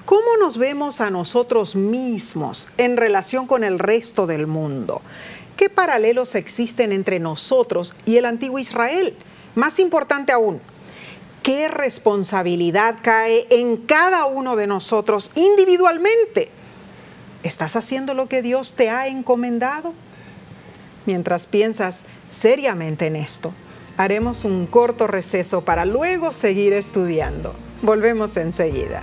¿cómo 0.04 0.36
nos 0.38 0.58
vemos 0.58 1.00
a 1.00 1.10
nosotros 1.10 1.74
mismos 1.76 2.68
en 2.76 2.96
relación 2.96 3.46
con 3.46 3.64
el 3.64 3.78
resto 3.78 4.26
del 4.26 4.46
mundo? 4.46 5.02
¿Qué 5.56 5.68
paralelos 5.68 6.34
existen 6.34 6.92
entre 6.92 7.18
nosotros 7.18 7.94
y 8.06 8.16
el 8.16 8.24
antiguo 8.24 8.58
Israel? 8.58 9.14
Más 9.54 9.78
importante 9.78 10.32
aún, 10.32 10.60
¿qué 11.42 11.68
responsabilidad 11.68 12.96
cae 13.02 13.46
en 13.50 13.76
cada 13.76 14.26
uno 14.26 14.56
de 14.56 14.66
nosotros 14.66 15.30
individualmente? 15.34 16.50
¿Estás 17.42 17.76
haciendo 17.76 18.14
lo 18.14 18.26
que 18.26 18.42
Dios 18.42 18.74
te 18.74 18.90
ha 18.90 19.06
encomendado? 19.08 19.92
Mientras 21.06 21.46
piensas 21.46 22.04
seriamente 22.28 23.06
en 23.06 23.16
esto, 23.16 23.52
haremos 23.96 24.44
un 24.44 24.66
corto 24.66 25.06
receso 25.06 25.62
para 25.62 25.84
luego 25.84 26.32
seguir 26.32 26.72
estudiando. 26.72 27.54
Volvemos 27.82 28.36
enseguida. 28.36 29.02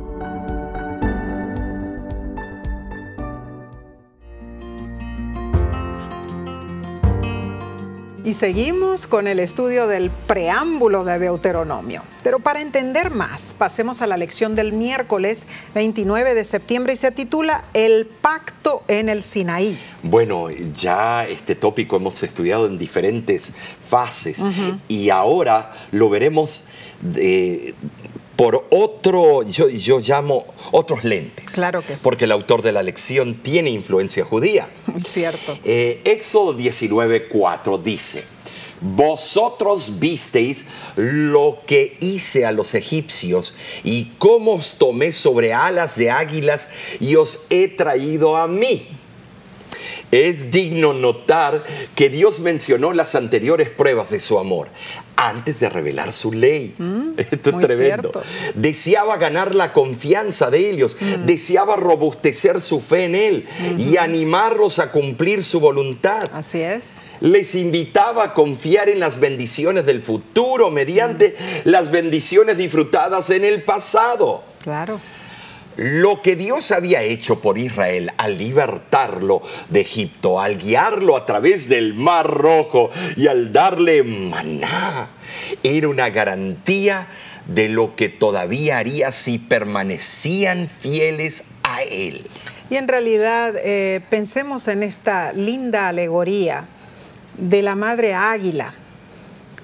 Y 8.23 8.35
seguimos 8.35 9.07
con 9.07 9.25
el 9.25 9.39
estudio 9.39 9.87
del 9.87 10.11
preámbulo 10.11 11.03
de 11.03 11.17
Deuteronomio. 11.17 12.03
Pero 12.23 12.39
para 12.39 12.61
entender 12.61 13.09
más, 13.09 13.55
pasemos 13.57 14.03
a 14.03 14.07
la 14.07 14.15
lección 14.15 14.53
del 14.53 14.73
miércoles 14.73 15.47
29 15.73 16.35
de 16.35 16.43
septiembre 16.43 16.93
y 16.93 16.97
se 16.97 17.11
titula 17.11 17.63
El 17.73 18.05
pacto 18.05 18.83
en 18.87 19.09
el 19.09 19.23
Sinaí. 19.23 19.75
Bueno, 20.03 20.51
ya 20.51 21.25
este 21.27 21.55
tópico 21.55 21.95
hemos 21.95 22.21
estudiado 22.21 22.67
en 22.67 22.77
diferentes 22.77 23.51
fases 23.79 24.43
y 24.87 25.09
ahora 25.09 25.73
lo 25.89 26.07
veremos 26.09 26.65
eh, 27.15 27.73
por 28.41 28.65
otro, 28.71 29.43
yo, 29.43 29.69
yo 29.69 29.99
llamo 29.99 30.47
otros 30.71 31.03
lentes. 31.03 31.45
Claro 31.51 31.83
que 31.83 31.95
sí. 31.95 32.01
Porque 32.03 32.25
el 32.25 32.31
autor 32.31 32.63
de 32.63 32.71
la 32.71 32.81
lección 32.81 33.35
tiene 33.35 33.69
influencia 33.69 34.25
judía. 34.25 34.67
Muy 34.87 35.03
cierto. 35.03 35.55
Eh, 35.63 36.01
Éxodo 36.05 36.57
19:4 36.57 37.83
dice: 37.83 38.23
Vosotros 38.81 39.99
visteis 39.99 40.65
lo 40.95 41.59
que 41.67 41.97
hice 41.99 42.47
a 42.47 42.51
los 42.51 42.73
egipcios 42.73 43.53
y 43.83 44.05
cómo 44.17 44.53
os 44.53 44.79
tomé 44.79 45.11
sobre 45.11 45.53
alas 45.53 45.95
de 45.95 46.09
águilas 46.09 46.67
y 46.99 47.17
os 47.17 47.41
he 47.51 47.67
traído 47.67 48.37
a 48.37 48.47
mí. 48.47 48.87
Es 50.11 50.51
digno 50.51 50.93
notar 50.93 51.63
que 51.95 52.09
Dios 52.09 52.39
mencionó 52.39 52.91
las 52.93 53.15
anteriores 53.15 53.69
pruebas 53.69 54.09
de 54.09 54.19
su 54.19 54.37
amor 54.39 54.67
antes 55.15 55.59
de 55.59 55.69
revelar 55.69 56.11
su 56.13 56.33
ley. 56.33 56.75
Esto 57.17 57.49
es 57.51 57.55
Mm, 57.55 57.59
tremendo. 57.59 58.11
cierto. 58.11 58.21
Deseaba 58.55 59.17
ganar 59.17 59.55
la 59.55 59.71
confianza 59.71 60.49
de 60.49 60.69
ellos, 60.69 60.97
deseaba 61.25 61.75
robustecer 61.77 62.61
su 62.61 62.81
fe 62.81 63.05
en 63.05 63.15
Él 63.15 63.47
y 63.77 63.97
animarlos 63.97 64.79
a 64.79 64.91
cumplir 64.91 65.43
su 65.43 65.59
voluntad. 65.59 66.23
Así 66.33 66.61
es. 66.61 66.85
Les 67.21 67.53
invitaba 67.53 68.23
a 68.23 68.33
confiar 68.33 68.89
en 68.89 68.99
las 68.99 69.19
bendiciones 69.19 69.85
del 69.85 70.01
futuro 70.01 70.71
mediante 70.71 71.35
las 71.65 71.91
bendiciones 71.91 72.57
disfrutadas 72.57 73.29
en 73.29 73.45
el 73.45 73.61
pasado. 73.61 74.43
Claro. 74.63 74.99
Lo 75.77 76.21
que 76.21 76.35
Dios 76.35 76.71
había 76.71 77.01
hecho 77.01 77.39
por 77.39 77.57
Israel 77.57 78.11
al 78.17 78.37
libertarlo 78.37 79.41
de 79.69 79.81
Egipto, 79.81 80.39
al 80.39 80.57
guiarlo 80.57 81.15
a 81.15 81.25
través 81.25 81.69
del 81.69 81.93
Mar 81.93 82.27
Rojo 82.27 82.89
y 83.15 83.27
al 83.27 83.53
darle 83.53 84.03
maná, 84.03 85.09
era 85.63 85.87
una 85.87 86.09
garantía 86.09 87.07
de 87.47 87.69
lo 87.69 87.95
que 87.95 88.09
todavía 88.09 88.77
haría 88.77 89.11
si 89.11 89.37
permanecían 89.37 90.67
fieles 90.67 91.45
a 91.63 91.83
Él. 91.83 92.27
Y 92.69 92.75
en 92.77 92.87
realidad 92.87 93.53
eh, 93.57 94.01
pensemos 94.09 94.67
en 94.67 94.83
esta 94.83 95.33
linda 95.33 95.87
alegoría 95.87 96.65
de 97.37 97.61
la 97.61 97.75
madre 97.75 98.13
águila 98.13 98.73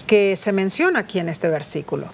que 0.07 0.35
se 0.35 0.51
menciona 0.51 0.99
aquí 0.99 1.19
en 1.19 1.29
este 1.29 1.49
versículo. 1.49 2.09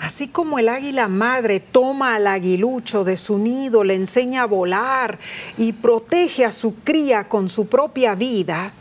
Así 0.00 0.28
como 0.28 0.58
el 0.58 0.68
águila 0.68 1.08
madre 1.08 1.60
toma 1.60 2.14
al 2.14 2.26
aguilucho 2.26 3.04
de 3.04 3.16
su 3.16 3.38
nido, 3.38 3.82
le 3.82 3.94
enseña 3.94 4.42
a 4.42 4.46
volar 4.46 5.18
y 5.56 5.72
protege 5.72 6.44
a 6.44 6.52
su 6.52 6.76
cría 6.76 7.28
con 7.28 7.48
su 7.48 7.66
propia 7.66 8.14
vida, 8.14 8.72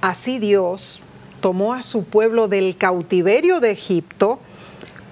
así 0.00 0.38
Dios 0.38 1.00
tomó 1.40 1.74
a 1.74 1.82
su 1.82 2.04
pueblo 2.04 2.48
del 2.48 2.76
cautiverio 2.76 3.60
de 3.60 3.70
Egipto 3.70 4.38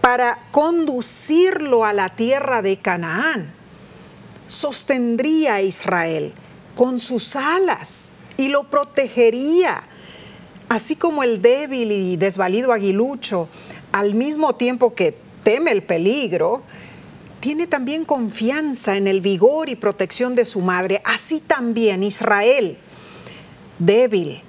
para 0.02 0.38
conducirlo 0.50 1.84
a 1.84 1.92
la 1.92 2.10
tierra 2.10 2.60
de 2.60 2.76
Canaán. 2.76 3.52
Sostendría 4.46 5.54
a 5.54 5.62
Israel 5.62 6.34
con 6.74 6.98
sus 6.98 7.36
alas 7.36 8.12
y 8.36 8.48
lo 8.48 8.64
protegería, 8.64 9.84
así 10.68 10.96
como 10.96 11.22
el 11.22 11.40
débil 11.40 11.92
y 11.92 12.16
desvalido 12.16 12.72
aguilucho 12.72 13.48
al 13.92 14.14
mismo 14.14 14.54
tiempo 14.54 14.94
que 14.94 15.21
teme 15.42 15.70
el 15.70 15.82
peligro, 15.82 16.62
tiene 17.40 17.66
también 17.66 18.04
confianza 18.04 18.96
en 18.96 19.08
el 19.08 19.20
vigor 19.20 19.68
y 19.68 19.74
protección 19.74 20.34
de 20.34 20.44
su 20.44 20.60
madre. 20.60 21.02
Así 21.04 21.40
también 21.40 22.04
Israel, 22.04 22.78
débil, 23.78 24.42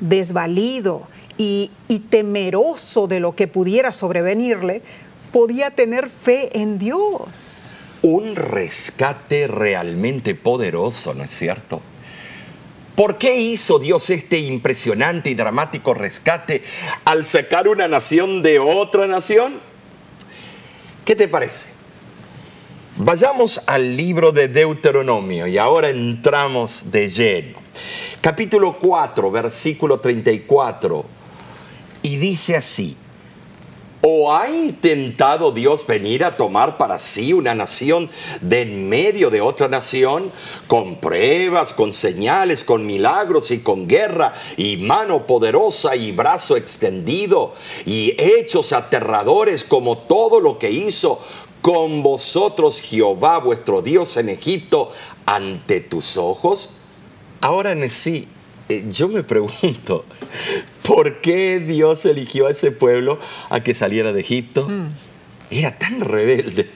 desvalido 0.00 1.06
y, 1.36 1.70
temeroso 2.10 3.06
de 3.06 3.20
lo 3.20 3.32
que 3.32 3.46
pudiera 3.46 3.92
sobrevenirle, 3.92 4.82
podía 5.32 5.70
tener 5.70 6.10
fe 6.10 6.58
en 6.58 6.78
Dios. 6.78 7.58
Un 8.02 8.34
rescate 8.34 9.46
realmente 9.46 10.34
poderoso, 10.34 11.14
¿no 11.14 11.24
es 11.24 11.30
cierto? 11.30 11.82
¿Por 12.96 13.18
qué 13.18 13.36
hizo 13.36 13.78
Dios 13.78 14.10
este 14.10 14.38
impresionante 14.38 15.30
y 15.30 15.34
dramático 15.34 15.94
rescate 15.94 16.62
al 17.04 17.26
sacar 17.26 17.68
una 17.68 17.88
nación 17.88 18.42
de 18.42 18.58
otra 18.58 19.06
nación? 19.06 19.69
¿Qué 21.10 21.16
te 21.16 21.26
parece? 21.26 21.70
Vayamos 22.98 23.60
al 23.66 23.96
libro 23.96 24.30
de 24.30 24.46
Deuteronomio 24.46 25.48
y 25.48 25.58
ahora 25.58 25.88
entramos 25.88 26.84
de 26.92 27.08
lleno. 27.08 27.58
Capítulo 28.20 28.78
4, 28.78 29.28
versículo 29.28 29.98
34. 29.98 31.04
Y 32.02 32.16
dice 32.16 32.54
así, 32.54 32.96
¿O 34.02 34.32
ha 34.32 34.48
intentado 34.48 35.52
Dios 35.52 35.86
venir 35.86 36.24
a 36.24 36.36
tomar 36.36 36.78
para 36.78 36.98
sí 36.98 37.34
una 37.34 37.54
nación 37.54 38.08
de 38.40 38.62
en 38.62 38.88
medio 38.88 39.28
de 39.28 39.42
otra 39.42 39.68
nación, 39.68 40.32
con 40.66 40.96
pruebas, 40.96 41.74
con 41.74 41.92
señales, 41.92 42.64
con 42.64 42.86
milagros 42.86 43.50
y 43.50 43.58
con 43.58 43.86
guerra, 43.86 44.34
y 44.56 44.78
mano 44.78 45.26
poderosa 45.26 45.96
y 45.96 46.12
brazo 46.12 46.56
extendido, 46.56 47.52
y 47.84 48.14
hechos 48.16 48.72
aterradores 48.72 49.64
como 49.64 49.98
todo 49.98 50.40
lo 50.40 50.58
que 50.58 50.70
hizo 50.70 51.20
con 51.60 52.02
vosotros 52.02 52.80
Jehová 52.80 53.38
vuestro 53.38 53.82
Dios 53.82 54.16
en 54.16 54.30
Egipto 54.30 54.92
ante 55.26 55.80
tus 55.80 56.16
ojos? 56.16 56.70
Ahora 57.42 57.72
en 57.72 57.90
sí, 57.90 58.26
yo 58.90 59.08
me 59.08 59.22
pregunto, 59.22 60.04
¿por 60.86 61.20
qué 61.20 61.58
Dios 61.58 62.04
eligió 62.06 62.46
a 62.46 62.50
ese 62.50 62.70
pueblo 62.70 63.18
a 63.48 63.60
que 63.60 63.74
saliera 63.74 64.12
de 64.12 64.20
Egipto? 64.20 64.68
Mm. 64.68 64.88
Era 65.50 65.76
tan 65.76 66.00
rebelde. 66.00 66.70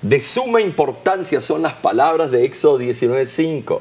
De 0.00 0.20
suma 0.20 0.60
importancia 0.60 1.40
son 1.40 1.62
las 1.62 1.74
palabras 1.74 2.30
de 2.30 2.44
Éxodo 2.44 2.78
19:5. 2.78 3.80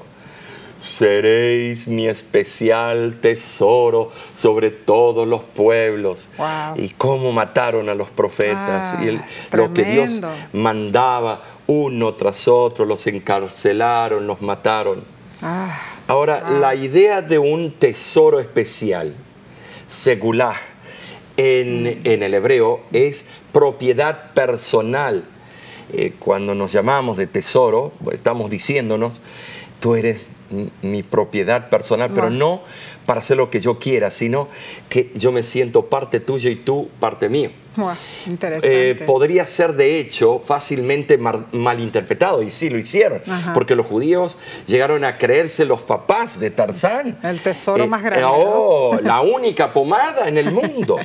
Seréis 0.79 1.87
mi 1.87 2.07
especial 2.07 3.19
tesoro 3.21 4.09
sobre 4.33 4.71
todos 4.71 5.27
los 5.27 5.43
pueblos. 5.43 6.29
Y 6.75 6.89
cómo 6.89 7.31
mataron 7.31 7.89
a 7.89 7.95
los 7.95 8.09
profetas. 8.09 8.95
y 9.01 9.19
lo 9.55 9.73
que 9.73 9.85
Dios 9.85 10.19
mandaba 10.51 11.41
uno 11.67 12.13
tras 12.15 12.47
otro, 12.47 12.85
los 12.85 13.05
encarcelaron, 13.07 14.25
los 14.25 14.41
mataron. 14.41 15.03
Ah. 15.41 15.92
Ahora, 16.07 16.49
la 16.59 16.75
idea 16.75 17.21
de 17.21 17.39
un 17.39 17.71
tesoro 17.71 18.39
especial, 18.39 19.15
segulá, 19.87 20.55
en, 21.37 21.83
mm. 21.83 21.87
en 22.03 22.23
el 22.23 22.33
hebreo, 22.33 22.81
es 22.91 23.25
propiedad 23.51 24.33
personal. 24.33 25.23
Eh, 25.93 26.13
cuando 26.19 26.55
nos 26.55 26.71
llamamos 26.71 27.17
de 27.17 27.27
tesoro, 27.27 27.93
estamos 28.11 28.49
diciéndonos, 28.49 29.21
tú 29.79 29.95
eres 29.95 30.21
mi 30.81 31.03
propiedad 31.03 31.69
personal, 31.69 32.11
pero 32.13 32.29
no 32.29 32.61
para 33.05 33.21
hacer 33.21 33.37
lo 33.37 33.49
que 33.49 33.59
yo 33.59 33.79
quiera, 33.79 34.11
sino 34.11 34.47
que 34.89 35.11
yo 35.15 35.31
me 35.31 35.43
siento 35.43 35.87
parte 35.87 36.19
tuya 36.19 36.49
y 36.49 36.55
tú 36.55 36.89
parte 36.99 37.29
mío. 37.77 37.91
Eh, 38.63 39.03
podría 39.05 39.45
ser 39.47 39.73
de 39.73 39.99
hecho 39.99 40.39
fácilmente 40.39 41.17
malinterpretado 41.17 42.41
y 42.41 42.49
sí 42.49 42.69
lo 42.69 42.77
hicieron, 42.77 43.21
porque 43.53 43.75
los 43.75 43.85
judíos 43.85 44.37
llegaron 44.65 45.03
a 45.03 45.17
creerse 45.17 45.65
los 45.65 45.81
papás 45.81 46.39
de 46.39 46.51
Tarzán. 46.51 47.17
El 47.23 47.39
tesoro 47.39 47.83
eh, 47.83 47.87
más 47.87 48.03
grande. 48.03 48.25
Oh, 48.27 48.97
la 49.03 49.21
única 49.21 49.71
pomada 49.73 50.27
en 50.27 50.37
el 50.37 50.51
mundo. 50.51 50.99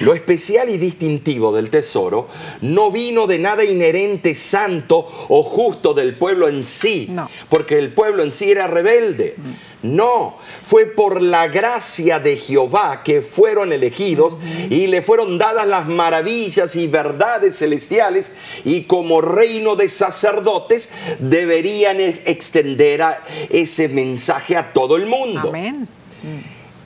lo 0.00 0.14
especial 0.14 0.68
y 0.70 0.78
distintivo 0.78 1.54
del 1.54 1.70
tesoro 1.70 2.28
no 2.62 2.90
vino 2.90 3.26
de 3.26 3.38
nada 3.38 3.64
inherente, 3.64 4.34
santo 4.34 5.06
o 5.28 5.42
justo 5.42 5.94
del 5.94 6.16
pueblo 6.16 6.48
en 6.48 6.64
sí, 6.64 7.14
porque 7.48 7.78
el 7.78 7.92
pueblo 7.92 8.22
en 8.22 8.32
sí 8.32 8.50
era 8.50 8.66
rebelde. 8.66 9.34
Mm. 9.36 9.76
No, 9.82 10.36
fue 10.62 10.86
por 10.86 11.22
la 11.22 11.48
gracia 11.48 12.18
de 12.18 12.36
Jehová 12.36 13.02
que 13.04 13.22
fueron 13.22 13.72
elegidos 13.72 14.34
y 14.68 14.88
le 14.88 15.02
fueron 15.02 15.38
dadas 15.38 15.66
las 15.66 15.86
maravillas 15.96 16.76
y 16.76 16.86
verdades 16.86 17.58
celestiales 17.58 18.30
y 18.64 18.82
como 18.82 19.20
reino 19.20 19.74
de 19.76 19.88
sacerdotes 19.88 20.90
deberían 21.18 22.00
e-, 22.00 22.22
extender 22.26 23.02
ese 23.50 23.88
mensaje 23.88 24.56
a 24.56 24.72
todo 24.72 24.96
el 24.96 25.06
mundo. 25.06 25.48
Amén. 25.48 25.88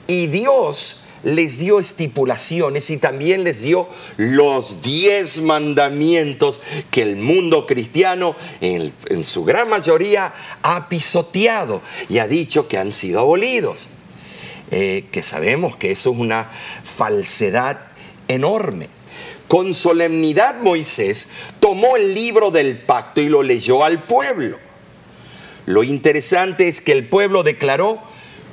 Y 0.07 0.27
Dios 0.27 1.01
les 1.23 1.59
dio 1.59 1.79
estipulaciones 1.79 2.89
y 2.89 2.97
también 2.97 3.43
les 3.43 3.61
dio 3.61 3.87
los 4.17 4.81
diez 4.81 5.41
mandamientos 5.41 6.59
que 6.89 7.03
el 7.03 7.17
mundo 7.17 7.67
cristiano 7.67 8.35
en, 8.59 8.91
su 9.23 9.43
gran 9.43 9.69
mayoría 9.69 10.33
ha 10.63 10.89
pisoteado 10.89 11.81
y 12.09 12.17
ha 12.17 12.27
dicho 12.27 12.67
que 12.67 12.77
han 12.77 12.93
sido 12.93 13.19
abolidos. 13.19 13.87
Eh, 14.73 15.05
que 15.11 15.21
sabemos 15.21 15.75
que 15.75 15.91
eso 15.91 16.11
es 16.11 16.17
una 16.17 16.49
falsedad 16.83 17.77
enorme. 18.29 18.87
Con 19.51 19.73
solemnidad 19.73 20.61
Moisés 20.61 21.27
tomó 21.59 21.97
el 21.97 22.13
libro 22.13 22.51
del 22.51 22.77
pacto 22.77 23.19
y 23.19 23.27
lo 23.27 23.43
leyó 23.43 23.83
al 23.83 23.99
pueblo. 23.99 24.57
Lo 25.65 25.83
interesante 25.83 26.69
es 26.69 26.79
que 26.79 26.93
el 26.93 27.05
pueblo 27.05 27.43
declaró 27.43 27.99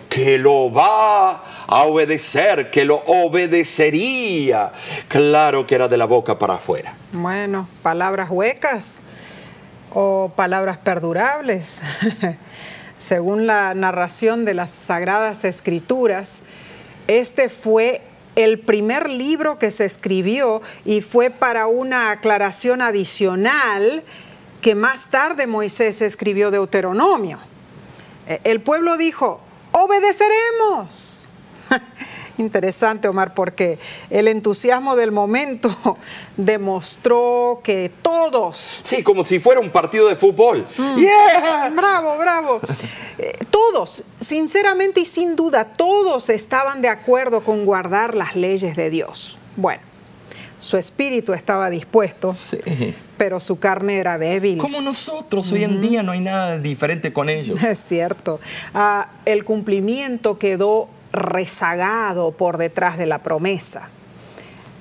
que 0.08 0.38
lo 0.38 0.72
va 0.72 1.40
a 1.68 1.84
obedecer, 1.84 2.72
que 2.72 2.84
lo 2.84 2.96
obedecería. 3.06 4.72
Claro 5.06 5.68
que 5.68 5.76
era 5.76 5.86
de 5.86 5.98
la 5.98 6.06
boca 6.06 6.36
para 6.36 6.54
afuera. 6.54 6.96
Bueno, 7.12 7.68
palabras 7.84 8.28
huecas 8.28 8.96
o 9.94 10.32
palabras 10.34 10.78
perdurables. 10.78 11.80
Según 12.98 13.46
la 13.46 13.72
narración 13.72 14.44
de 14.44 14.54
las 14.54 14.70
Sagradas 14.70 15.44
Escrituras, 15.44 16.42
este 17.06 17.48
fue 17.48 18.02
el 18.38 18.60
primer 18.60 19.10
libro 19.10 19.58
que 19.58 19.72
se 19.72 19.84
escribió 19.84 20.62
y 20.84 21.00
fue 21.00 21.28
para 21.28 21.66
una 21.66 22.12
aclaración 22.12 22.80
adicional 22.82 24.04
que 24.60 24.76
más 24.76 25.10
tarde 25.10 25.48
Moisés 25.48 26.00
escribió 26.02 26.52
Deuteronomio. 26.52 27.40
E, 28.28 28.40
el 28.44 28.60
pueblo 28.60 28.96
dijo, 28.96 29.40
obedeceremos. 29.72 31.28
Interesante, 32.38 33.08
Omar, 33.08 33.34
porque 33.34 33.78
el 34.10 34.28
entusiasmo 34.28 34.96
del 34.96 35.12
momento 35.12 35.98
demostró 36.36 37.60
que 37.62 37.92
todos... 38.00 38.80
Sí, 38.82 39.02
como 39.02 39.24
si 39.24 39.40
fuera 39.40 39.60
un 39.60 39.70
partido 39.70 40.08
de 40.08 40.16
fútbol. 40.16 40.64
Mm. 40.76 41.76
Bravo, 41.76 42.16
bravo. 42.18 42.60
Eh, 43.20 43.36
todos, 43.50 44.04
sinceramente 44.20 45.00
y 45.00 45.04
sin 45.04 45.34
duda, 45.34 45.64
todos 45.64 46.30
estaban 46.30 46.80
de 46.82 46.88
acuerdo 46.88 47.40
con 47.40 47.64
guardar 47.64 48.14
las 48.14 48.36
leyes 48.36 48.76
de 48.76 48.90
Dios. 48.90 49.36
Bueno, 49.56 49.82
su 50.60 50.76
espíritu 50.76 51.32
estaba 51.34 51.70
dispuesto, 51.70 52.34
pero 53.16 53.40
su 53.40 53.58
carne 53.58 53.98
era 53.98 54.18
débil. 54.18 54.58
Como 54.58 54.80
nosotros, 54.80 55.50
hoy 55.52 55.64
en 55.64 55.80
día 55.80 56.02
no 56.02 56.12
hay 56.12 56.20
nada 56.20 56.58
diferente 56.58 57.12
con 57.12 57.28
ellos. 57.28 57.62
Es 57.64 57.80
cierto. 57.80 58.40
Ah, 58.74 59.08
el 59.24 59.44
cumplimiento 59.44 60.38
quedó 60.38 60.88
rezagado 61.12 62.32
por 62.32 62.58
detrás 62.58 62.98
de 62.98 63.06
la 63.06 63.22
promesa. 63.22 63.88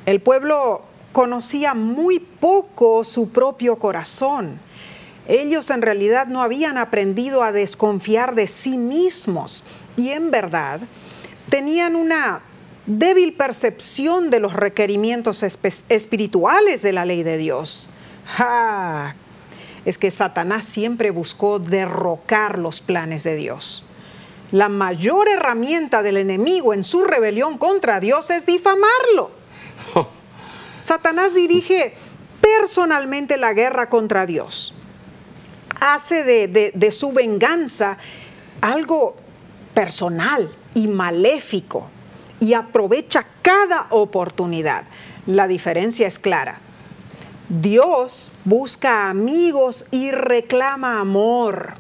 El 0.06 0.22
pueblo 0.22 0.84
conocía 1.12 1.74
muy 1.74 2.20
poco 2.20 3.04
su 3.04 3.30
propio 3.30 3.78
corazón. 3.78 4.60
Ellos 5.28 5.70
en 5.70 5.82
realidad 5.82 6.28
no 6.28 6.42
habían 6.42 6.78
aprendido 6.78 7.44
a 7.44 7.52
desconfiar 7.52 8.36
de 8.36 8.48
sí 8.48 8.78
mismos 8.78 9.64
y 9.98 10.10
en 10.10 10.32
verdad 10.32 10.80
tenían 11.50 11.96
una 11.96 12.42
débil 12.86 13.34
percepción 13.34 14.30
de 14.30 14.40
los 14.40 14.54
requerimientos 14.54 15.44
espirituales 15.44 16.82
de 16.82 16.94
la 16.94 17.04
ley 17.06 17.24
de 17.24 17.38
Dios. 17.38 17.90
Es 19.84 19.98
que 19.98 20.12
Satanás 20.12 20.66
siempre 20.66 21.12
buscó 21.12 21.60
derrocar 21.60 22.60
los 22.60 22.80
planes 22.80 23.24
de 23.24 23.36
Dios. 23.36 23.86
La 24.52 24.70
mayor 24.70 25.28
herramienta 25.28 26.02
del 26.04 26.18
enemigo 26.18 26.74
en 26.74 26.84
su 26.84 27.04
rebelión 27.04 27.58
contra 27.58 28.00
Dios 28.00 28.30
es 28.30 28.46
difamarlo. 28.46 29.32
Satanás 30.82 31.34
dirige 31.34 31.94
personalmente 32.40 33.38
la 33.38 33.54
guerra 33.54 33.90
contra 33.90 34.26
Dios. 34.26 34.74
Hace 35.82 36.24
de, 36.24 36.72
de 36.74 36.92
su 36.92 37.12
venganza 37.12 37.98
algo 38.62 39.18
personal 39.74 40.50
y 40.74 40.88
maléfico 40.88 41.90
y 42.40 42.54
aprovecha 42.54 43.26
cada 43.42 43.88
oportunidad. 43.90 44.86
La 45.26 45.48
diferencia 45.48 46.08
es 46.08 46.20
clara. 46.20 46.60
Dios 47.50 48.32
busca 48.46 49.10
amigos 49.10 49.86
y 49.92 50.12
reclama 50.12 51.02
amor. 51.02 51.76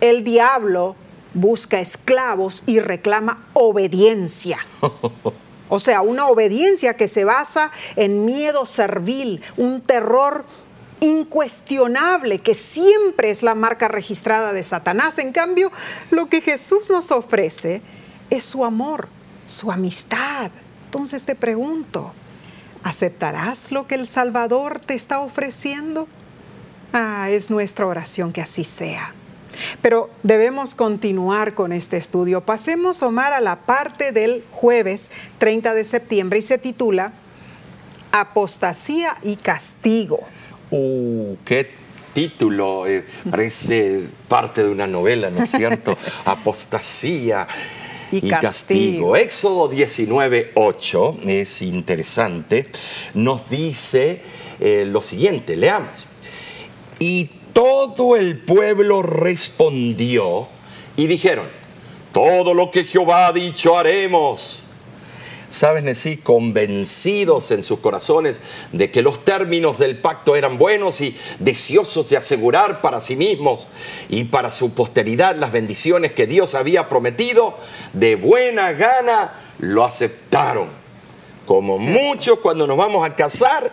El 0.00 0.24
diablo 0.24 0.96
busca 1.34 1.80
esclavos 1.80 2.62
y 2.66 2.80
reclama 2.80 3.46
obediencia. 3.52 4.58
O 5.68 5.78
sea, 5.78 6.02
una 6.02 6.28
obediencia 6.28 6.94
que 6.94 7.08
se 7.08 7.24
basa 7.24 7.70
en 7.96 8.24
miedo 8.24 8.66
servil, 8.66 9.42
un 9.56 9.80
terror 9.80 10.44
incuestionable 11.00 12.38
que 12.38 12.54
siempre 12.54 13.30
es 13.30 13.42
la 13.42 13.54
marca 13.54 13.88
registrada 13.88 14.52
de 14.52 14.62
Satanás. 14.62 15.18
En 15.18 15.32
cambio, 15.32 15.72
lo 16.10 16.28
que 16.28 16.40
Jesús 16.40 16.90
nos 16.90 17.10
ofrece 17.10 17.82
es 18.30 18.44
su 18.44 18.64
amor, 18.64 19.08
su 19.46 19.72
amistad. 19.72 20.50
Entonces 20.86 21.24
te 21.24 21.34
pregunto, 21.34 22.12
¿aceptarás 22.82 23.72
lo 23.72 23.86
que 23.86 23.96
el 23.96 24.06
Salvador 24.06 24.80
te 24.80 24.94
está 24.94 25.20
ofreciendo? 25.20 26.06
Ah, 26.92 27.28
es 27.30 27.50
nuestra 27.50 27.86
oración 27.86 28.32
que 28.32 28.40
así 28.40 28.64
sea. 28.64 29.12
Pero 29.82 30.10
debemos 30.22 30.74
continuar 30.74 31.54
con 31.54 31.72
este 31.72 31.96
estudio. 31.96 32.40
Pasemos, 32.40 33.02
Omar, 33.02 33.32
a 33.32 33.40
la 33.40 33.56
parte 33.56 34.12
del 34.12 34.44
jueves 34.50 35.10
30 35.38 35.74
de 35.74 35.84
septiembre 35.84 36.38
y 36.38 36.42
se 36.42 36.58
titula 36.58 37.12
Apostasía 38.12 39.16
y 39.22 39.36
Castigo. 39.36 40.20
¡Uh, 40.70 41.36
qué 41.44 41.70
título! 42.12 42.86
Eh, 42.86 43.04
parece 43.30 44.04
parte 44.28 44.62
de 44.62 44.70
una 44.70 44.86
novela, 44.86 45.30
¿no 45.30 45.42
es 45.42 45.50
cierto? 45.50 45.96
Apostasía 46.24 47.46
y, 48.12 48.28
castigo. 48.28 49.16
Éxodo 49.16 49.68
19, 49.68 50.52
8 50.54 51.18
es 51.26 51.62
interesante. 51.62 52.68
Nos 53.14 53.48
dice 53.48 54.20
eh, 54.60 54.84
lo 54.86 55.02
siguiente, 55.02 55.56
leamos. 55.56 56.06
Y 56.98 57.30
todo 57.54 58.16
el 58.16 58.38
pueblo 58.38 59.00
respondió 59.00 60.48
y 60.96 61.06
dijeron, 61.06 61.46
todo 62.12 62.52
lo 62.52 62.70
que 62.70 62.84
Jehová 62.84 63.28
ha 63.28 63.32
dicho 63.32 63.78
haremos. 63.78 64.64
¿Saben 65.50 65.88
así? 65.88 66.16
Convencidos 66.16 67.52
en 67.52 67.62
sus 67.62 67.78
corazones 67.78 68.40
de 68.72 68.90
que 68.90 69.02
los 69.02 69.24
términos 69.24 69.78
del 69.78 69.96
pacto 69.96 70.34
eran 70.34 70.58
buenos 70.58 71.00
y 71.00 71.16
deseosos 71.38 72.08
de 72.08 72.16
asegurar 72.16 72.80
para 72.80 73.00
sí 73.00 73.14
mismos 73.14 73.68
y 74.08 74.24
para 74.24 74.50
su 74.50 74.74
posteridad 74.74 75.36
las 75.36 75.52
bendiciones 75.52 76.10
que 76.10 76.26
Dios 76.26 76.56
había 76.56 76.88
prometido, 76.88 77.56
de 77.92 78.16
buena 78.16 78.72
gana 78.72 79.32
lo 79.58 79.84
aceptaron. 79.84 80.68
Como 81.46 81.78
muchos 81.78 82.40
cuando 82.40 82.66
nos 82.66 82.76
vamos 82.76 83.08
a 83.08 83.14
casar, 83.14 83.70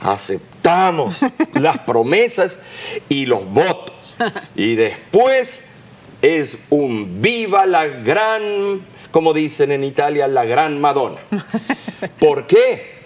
aceptamos 0.00 0.49
las 1.54 1.78
promesas 1.78 2.58
y 3.08 3.26
los 3.26 3.44
votos. 3.46 4.16
Y 4.54 4.74
después 4.74 5.62
es 6.22 6.58
un 6.68 7.22
viva 7.22 7.64
la 7.66 7.86
gran 7.86 8.82
como 9.10 9.32
dicen 9.32 9.72
en 9.72 9.84
Italia, 9.84 10.28
la 10.28 10.44
gran 10.44 10.80
Madonna. 10.80 11.20
¿Por 12.18 12.46
qué? 12.46 13.00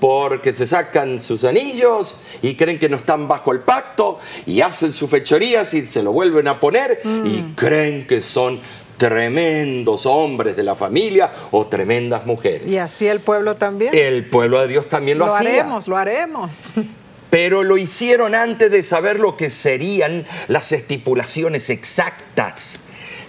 Porque 0.00 0.54
se 0.54 0.66
sacan 0.66 1.20
sus 1.20 1.44
anillos 1.44 2.16
y 2.42 2.54
creen 2.54 2.78
que 2.78 2.88
no 2.88 2.96
están 2.96 3.26
bajo 3.26 3.52
el 3.52 3.60
pacto 3.60 4.18
y 4.46 4.60
hacen 4.60 4.92
sus 4.92 5.10
fechorías 5.10 5.74
y 5.74 5.86
se 5.86 6.02
lo 6.02 6.12
vuelven 6.12 6.46
a 6.48 6.60
poner 6.60 7.00
y 7.04 7.42
mm. 7.42 7.54
creen 7.54 8.06
que 8.06 8.22
son 8.22 8.60
tremendos 8.98 10.04
hombres 10.04 10.56
de 10.56 10.64
la 10.64 10.74
familia 10.74 11.32
o 11.50 11.66
tremendas 11.66 12.26
mujeres. 12.26 12.68
Y 12.68 12.76
así 12.76 13.06
el 13.06 13.20
pueblo 13.20 13.56
también. 13.56 13.94
El 13.94 14.28
pueblo 14.28 14.60
de 14.60 14.68
Dios 14.68 14.88
también 14.88 15.18
lo, 15.18 15.26
hacía. 15.26 15.48
Lo 15.48 15.48
haremos, 15.48 15.88
lo 15.88 15.96
haremos. 15.96 16.50
Pero 17.30 17.62
lo 17.62 17.78
hicieron 17.78 18.34
antes 18.34 18.70
de 18.70 18.82
saber 18.82 19.18
lo 19.18 19.36
que 19.36 19.50
serían 19.50 20.26
las 20.48 20.72
estipulaciones 20.72 21.70
exactas 21.70 22.80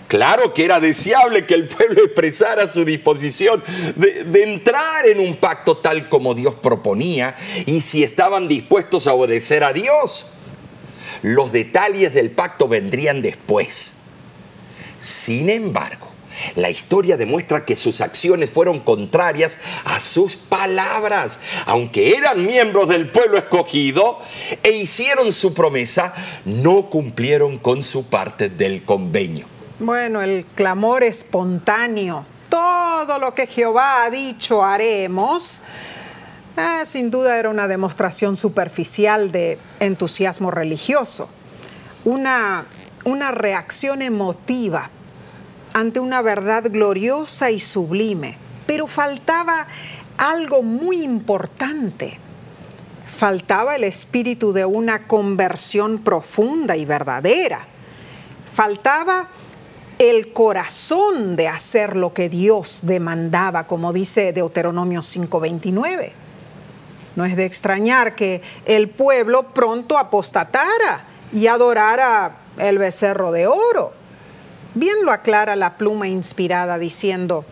Claro 0.10 0.56
que 0.56 0.66
era 0.66 0.80
deseable 0.80 1.46
que 1.46 1.54
el 1.54 1.68
pueblo 1.68 2.04
expresara 2.04 2.68
su 2.68 2.84
disposición 2.84 3.64
de, 3.96 4.42
entrar 4.42 5.06
en 5.06 5.20
un 5.20 5.36
pacto 5.36 5.78
tal 5.78 6.10
como 6.10 6.34
Dios 6.34 6.56
proponía 6.56 7.36
y 7.68 7.82
si 7.82 8.04
estaban 8.04 8.48
dispuestos 8.48 9.06
a 9.06 9.14
obedecer 9.14 9.64
a 9.64 9.72
Dios. 9.72 10.26
Los 11.22 11.52
detalles 11.52 12.12
del 12.16 12.32
pacto 12.32 12.68
vendrían 12.68 13.22
después. 13.22 13.98
Sin 15.00 15.50
embargo, 15.50 16.08
la 16.56 16.70
historia 16.70 17.18
demuestra 17.18 17.66
que 17.66 17.76
sus 17.76 18.02
acciones 18.02 18.50
fueron 18.50 18.80
contrarias 18.80 19.58
a 19.86 20.00
sus 20.00 20.36
palabras. 20.36 21.40
Aunque 21.66 22.16
eran 22.16 22.46
miembros 22.46 22.88
del 22.88 23.10
pueblo 23.10 23.38
escogido 23.38 24.20
e 24.64 24.72
hicieron 24.72 25.34
su 25.34 25.54
promesa, 25.54 26.14
no 26.46 26.90
cumplieron 26.90 27.58
con 27.58 27.84
su 27.84 28.06
parte 28.06 28.50
del 28.50 28.86
convenio. 28.86 29.46
Bueno, 29.80 30.22
el 30.22 30.46
clamor 30.56 31.04
espontáneo, 31.04 32.26
todo 32.50 33.18
lo 33.20 33.34
que 33.34 33.48
Jehová 33.48 34.04
ha 34.04 34.10
dicho 34.10 34.64
haremos, 34.64 35.62
eh, 36.58 36.86
sin 36.86 37.10
duda 37.10 37.38
era 37.38 37.50
una 37.50 37.68
demostración 37.68 38.36
superficial 38.36 39.32
de 39.32 39.58
entusiasmo 39.80 40.52
religioso, 40.52 41.30
una, 42.04 42.66
una 43.10 43.32
reacción 43.32 44.02
emotiva 44.02 44.90
ante 45.74 46.00
una 46.00 46.22
verdad 46.22 46.66
gloriosa 46.70 47.52
y 47.52 47.60
sublime, 47.60 48.38
pero 48.66 48.88
faltaba 48.88 49.68
algo 50.18 50.64
muy 50.64 51.02
importante. 51.02 52.18
Faltaba 53.08 53.76
el 53.76 53.84
espíritu 53.84 54.54
de 54.54 54.66
una 54.66 55.08
conversión 55.08 56.00
profunda 56.00 56.78
y 56.78 56.86
verdadera. 56.86 57.60
Faltaba 58.54 59.28
el 59.98 60.32
corazón 60.32 61.36
de 61.36 61.50
hacer 61.50 61.98
lo 61.98 62.14
que 62.14 62.30
Dios 62.30 62.80
demandaba, 62.84 63.68
como 63.68 63.92
dice 63.92 64.32
Deuteronomio 64.32 65.02
5:29. 65.02 66.14
No 67.16 67.26
es 67.26 67.36
de 67.36 67.46
extrañar 67.46 68.16
que 68.16 68.42
el 68.66 68.90
pueblo 68.90 69.54
pronto 69.54 69.98
apostatara 69.98 71.04
y 71.34 71.48
adorara 71.48 72.38
el 72.60 72.78
becerro 72.78 73.32
de 73.32 73.48
oro. 73.48 73.94
Bien 74.76 74.98
lo 75.04 75.12
aclara 75.12 75.56
la 75.56 75.78
pluma 75.78 76.08
inspirada 76.08 76.78
diciendo, 76.78 77.46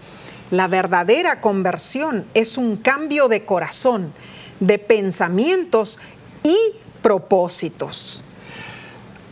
la 0.51 0.67
verdadera 0.67 1.41
conversión 1.41 2.25
es 2.33 2.57
un 2.57 2.77
cambio 2.77 3.27
de 3.27 3.43
corazón, 3.43 4.13
de 4.59 4.79
pensamientos 4.79 5.97
y 6.43 6.55
propósitos. 7.01 8.23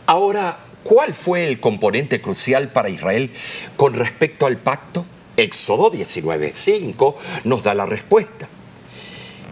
Ahora, 0.06 0.58
¿Cuál 0.86 1.14
fue 1.14 1.48
el 1.48 1.58
componente 1.58 2.20
crucial 2.20 2.70
para 2.70 2.88
Israel 2.88 3.32
con 3.76 3.94
respecto 3.94 4.46
al 4.46 4.56
pacto? 4.56 5.04
Éxodo 5.36 5.90
19:5 5.90 7.16
nos 7.42 7.64
da 7.64 7.74
la 7.74 7.86
respuesta. 7.86 8.48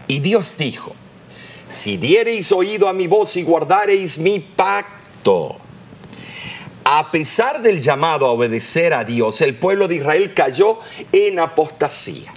Y 0.07 0.19
Dios 0.19 0.57
dijo, 0.57 0.95
si 1.67 1.97
diereis 1.97 2.53
oído 2.53 2.87
a 2.87 2.93
mi 2.93 3.07
voz 3.07 3.35
y 3.35 3.43
guardareis 3.43 4.17
mi 4.17 4.39
pacto. 4.39 5.57
A 6.87 7.09
pesar 7.09 7.63
del 7.63 7.81
llamado 7.81 8.27
a 8.27 8.31
obedecer 8.31 8.93
a 8.93 9.03
Dios, 9.03 9.41
el 9.41 9.55
pueblo 9.55 9.87
de 9.87 9.95
Israel 9.95 10.35
cayó 10.35 10.77
en 11.11 11.39
apostasía. 11.39 12.31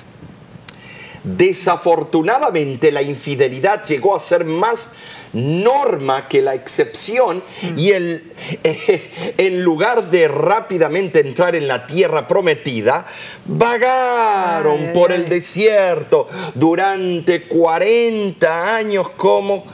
Desafortunadamente 1.23 2.91
la 2.91 3.03
infidelidad 3.03 3.85
llegó 3.85 4.17
a 4.17 4.21
ser 4.21 4.47
más 4.47 4.89
norma 5.35 6.29
que 6.29 6.41
la 6.41 6.55
excepción 6.55 7.43
y 7.77 7.91
el, 7.91 8.33
en 9.37 9.63
lugar 9.63 10.11
de 10.11 10.29
rápidamente 10.29 11.21
entrar 11.21 11.55
en 11.55 11.69
la 11.69 11.87
tierra 11.87 12.27
prometida, 12.27 13.07
vagaron 13.45 14.95
por 14.95 15.13
el 15.13 15.29
desierto 15.29 16.27
durante 16.55 17.47
40 17.49 18.77
años 18.77 19.11
como 19.11 19.67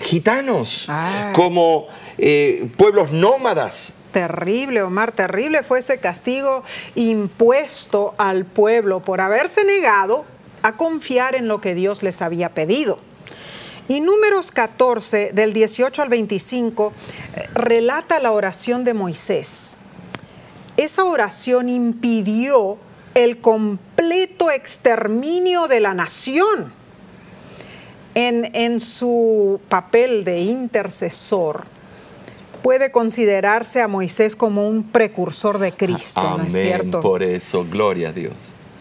gitanos, 0.00 0.86
como 1.32 1.88
eh, 2.18 2.68
pueblos 2.76 3.12
nómadas 3.12 3.94
Terrible, 4.16 4.82
Omar, 4.82 5.12
terrible 5.12 5.62
fue 5.62 5.80
ese 5.80 5.98
castigo 5.98 6.64
impuesto 6.94 8.14
al 8.16 8.46
pueblo 8.46 9.00
por 9.00 9.20
haberse 9.20 9.62
negado 9.62 10.24
a 10.62 10.78
confiar 10.78 11.34
en 11.34 11.48
lo 11.48 11.60
que 11.60 11.74
Dios 11.74 12.02
les 12.02 12.22
había 12.22 12.54
pedido. 12.54 12.98
Y 13.88 14.00
números 14.00 14.52
14, 14.52 15.32
del 15.34 15.52
18 15.52 16.00
al 16.00 16.08
25, 16.08 16.94
eh, 17.36 17.46
relata 17.52 18.18
la 18.18 18.32
oración 18.32 18.84
de 18.84 18.94
Moisés. 18.94 19.76
Esa 20.78 21.04
oración 21.04 21.68
impidió 21.68 22.78
el 23.12 23.42
completo 23.42 24.50
exterminio 24.50 25.68
de 25.68 25.80
la 25.80 25.92
nación. 25.92 26.72
En, 28.14 28.50
en 28.54 28.80
su 28.80 29.60
papel 29.68 30.24
de 30.24 30.40
intercesor, 30.40 31.75
puede 32.66 32.90
considerarse 32.90 33.80
a 33.80 33.86
Moisés 33.86 34.34
como 34.34 34.68
un 34.68 34.82
precursor 34.82 35.60
de 35.60 35.70
Cristo, 35.70 36.18
Amén, 36.20 36.38
¿no 36.38 36.44
es 36.46 36.52
cierto? 36.52 36.98
Por 36.98 37.22
eso, 37.22 37.64
gloria 37.70 38.08
a 38.08 38.12
Dios. 38.12 38.34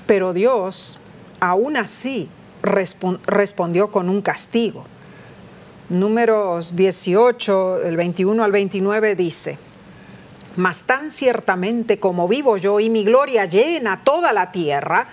Pero 0.08 0.34
Dios, 0.34 0.98
aún 1.40 1.78
así, 1.78 2.28
respon- 2.64 3.20
respondió 3.28 3.92
con 3.92 4.10
un 4.10 4.24
castigo. 4.24 4.86
Números 5.90 6.76
18, 6.76 7.84
el 7.84 7.96
21 7.96 8.44
al 8.44 8.52
29 8.52 9.16
dice, 9.16 9.60
mas 10.56 10.86
tan 10.86 11.12
ciertamente 11.12 12.00
como 12.00 12.28
vivo 12.28 12.58
yo 12.58 12.80
y 12.80 12.90
mi 12.90 13.04
gloria 13.04 13.46
llena 13.46 14.02
toda 14.04 14.34
la 14.34 14.52
tierra, 14.52 15.10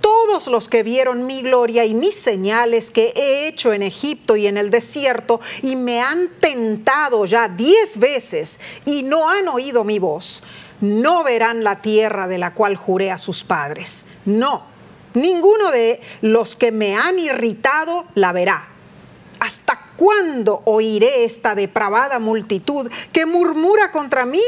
todos 0.00 0.46
los 0.46 0.68
que 0.68 0.82
vieron 0.82 1.26
mi 1.26 1.42
gloria 1.42 1.84
y 1.84 1.94
mis 1.94 2.14
señales 2.14 2.90
que 2.90 3.12
he 3.16 3.48
hecho 3.48 3.72
en 3.72 3.82
Egipto 3.82 4.36
y 4.36 4.46
en 4.46 4.56
el 4.56 4.70
desierto 4.70 5.40
y 5.62 5.76
me 5.76 6.00
han 6.00 6.28
tentado 6.40 7.24
ya 7.24 7.48
diez 7.48 7.98
veces 7.98 8.60
y 8.84 9.02
no 9.02 9.28
han 9.28 9.48
oído 9.48 9.84
mi 9.84 9.98
voz, 9.98 10.42
no 10.80 11.24
verán 11.24 11.64
la 11.64 11.80
tierra 11.82 12.28
de 12.28 12.38
la 12.38 12.54
cual 12.54 12.76
juré 12.76 13.10
a 13.10 13.18
sus 13.18 13.44
padres. 13.44 14.04
No, 14.24 14.64
ninguno 15.14 15.70
de 15.70 16.00
los 16.20 16.56
que 16.56 16.72
me 16.72 16.96
han 16.96 17.18
irritado 17.18 18.04
la 18.14 18.32
verá. 18.32 18.68
¿Hasta 19.40 19.78
cuándo 19.96 20.62
oiré 20.64 21.24
esta 21.24 21.54
depravada 21.54 22.18
multitud 22.18 22.90
que 23.12 23.26
murmura 23.26 23.92
contra 23.92 24.26
mí? 24.26 24.42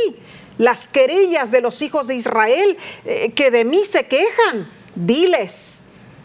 Las 0.57 0.87
querellas 0.87 1.51
de 1.51 1.61
los 1.61 1.83
hijos 1.83 2.07
de 2.07 2.17
Israel 2.17 2.77
eh, 3.05 3.33
que 3.33 3.51
de 3.51 3.65
mí 3.65 3.85
se 3.85 4.07
quejan. 4.07 4.78
Diles, 4.99 5.79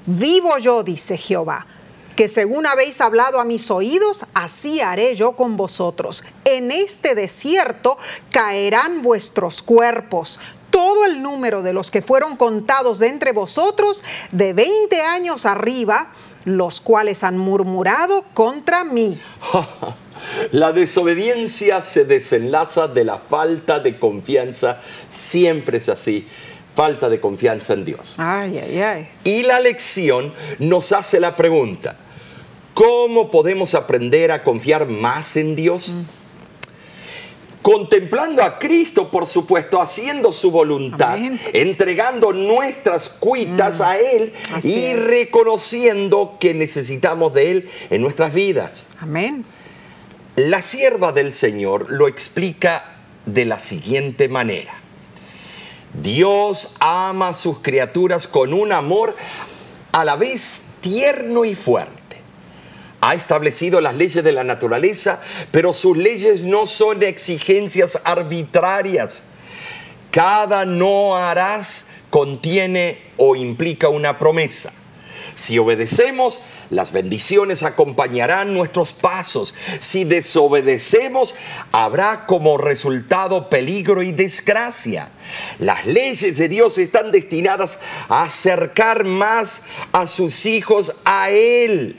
vivo 0.07 0.57
yo, 0.57 0.81
dice 0.81 1.15
Jehová, 1.15 1.67
que 2.15 2.27
según 2.27 2.65
habéis 2.65 3.01
hablado 3.01 3.39
a 3.39 3.43
mis 3.43 3.69
oídos, 3.69 4.25
así 4.33 4.81
haré 4.81 5.15
yo 5.15 5.33
con 5.33 5.57
vosotros. 5.57 6.23
En 6.43 6.71
este 6.71 7.13
desierto 7.13 7.99
caerán 8.31 9.03
vuestros 9.03 9.61
cuerpos. 9.61 10.39
Todo 10.71 11.05
el 11.05 11.21
número 11.21 11.61
de 11.61 11.71
los 11.71 11.91
que 11.91 12.01
fueron 12.01 12.35
contados 12.35 12.97
de 12.97 13.09
entre 13.09 13.31
vosotros, 13.31 14.01
de 14.31 14.53
20 14.53 15.01
años 15.01 15.45
arriba, 15.45 16.07
los 16.43 16.81
cuales 16.81 17.23
han 17.23 17.37
murmurado 17.37 18.25
contra 18.33 18.83
mí. 18.83 19.15
La 20.51 20.71
desobediencia 20.71 21.83
se 21.83 22.05
desenlaza 22.05 22.87
de 22.87 23.03
la 23.03 23.17
falta 23.17 23.79
de 23.79 23.99
confianza, 23.99 24.79
siempre 25.09 25.77
es 25.77 25.89
así, 25.89 26.27
falta 26.75 27.09
de 27.09 27.19
confianza 27.19 27.73
en 27.73 27.85
Dios. 27.85 28.15
Ay, 28.17 28.57
ay, 28.57 28.81
ay. 28.81 29.07
Y 29.23 29.43
la 29.43 29.59
lección 29.59 30.33
nos 30.59 30.91
hace 30.91 31.19
la 31.19 31.35
pregunta, 31.35 31.97
¿cómo 32.73 33.29
podemos 33.31 33.73
aprender 33.75 34.31
a 34.31 34.43
confiar 34.43 34.87
más 34.87 35.35
en 35.37 35.55
Dios? 35.55 35.93
Contemplando 37.61 38.43
a 38.43 38.59
Cristo, 38.59 39.09
por 39.09 39.25
supuesto, 39.25 39.79
haciendo 39.81 40.33
su 40.33 40.51
voluntad, 40.51 41.13
Amén. 41.13 41.39
entregando 41.53 42.33
nuestras 42.33 43.07
cuitas 43.07 43.79
a 43.79 43.97
Él 43.97 44.33
Así 44.53 44.69
y 44.73 44.85
es. 44.87 45.05
reconociendo 45.05 46.35
que 46.41 46.53
necesitamos 46.53 47.33
de 47.33 47.51
Él 47.51 47.69
en 47.89 48.01
nuestras 48.01 48.33
vidas. 48.33 48.87
Amén. 48.99 49.45
La 50.35 50.61
sierva 50.61 51.13
del 51.13 51.31
Señor 51.31 51.85
lo 51.89 52.09
explica 52.09 52.97
de 53.25 53.45
la 53.45 53.59
siguiente 53.59 54.27
manera. 54.27 54.73
Dios 55.93 56.75
ama 56.79 57.29
a 57.29 57.33
sus 57.33 57.59
criaturas 57.59 58.27
con 58.27 58.53
un 58.53 58.71
amor 58.71 59.15
a 59.91 60.03
la 60.03 60.15
vez 60.15 60.61
tierno 60.81 61.45
y 61.45 61.55
fuerte. 61.55 62.01
Ha 63.01 63.15
establecido 63.15 63.81
las 63.81 63.95
leyes 63.95 64.23
de 64.23 64.31
la 64.31 64.43
naturaleza, 64.43 65.21
pero 65.51 65.73
sus 65.73 65.97
leyes 65.97 66.43
no 66.43 66.65
son 66.65 67.03
exigencias 67.03 67.99
arbitrarias. 68.05 69.23
Cada 70.09 70.65
no 70.65 71.17
harás 71.17 71.85
contiene 72.09 73.01
o 73.17 73.35
implica 73.35 73.89
una 73.89 74.17
promesa. 74.17 74.71
Si 75.35 75.57
obedecemos, 75.57 76.39
las 76.69 76.91
bendiciones 76.91 77.63
acompañarán 77.63 78.53
nuestros 78.53 78.93
pasos. 78.93 79.53
Si 79.79 80.03
desobedecemos, 80.03 81.35
habrá 81.71 82.25
como 82.25 82.57
resultado 82.57 83.49
peligro 83.49 84.01
y 84.01 84.11
desgracia. 84.11 85.09
Las 85.59 85.85
leyes 85.85 86.37
de 86.37 86.49
Dios 86.49 86.77
están 86.77 87.11
destinadas 87.11 87.79
a 88.09 88.23
acercar 88.23 89.05
más 89.05 89.63
a 89.91 90.07
sus 90.07 90.45
hijos 90.45 90.95
a 91.05 91.29
Él. 91.29 91.97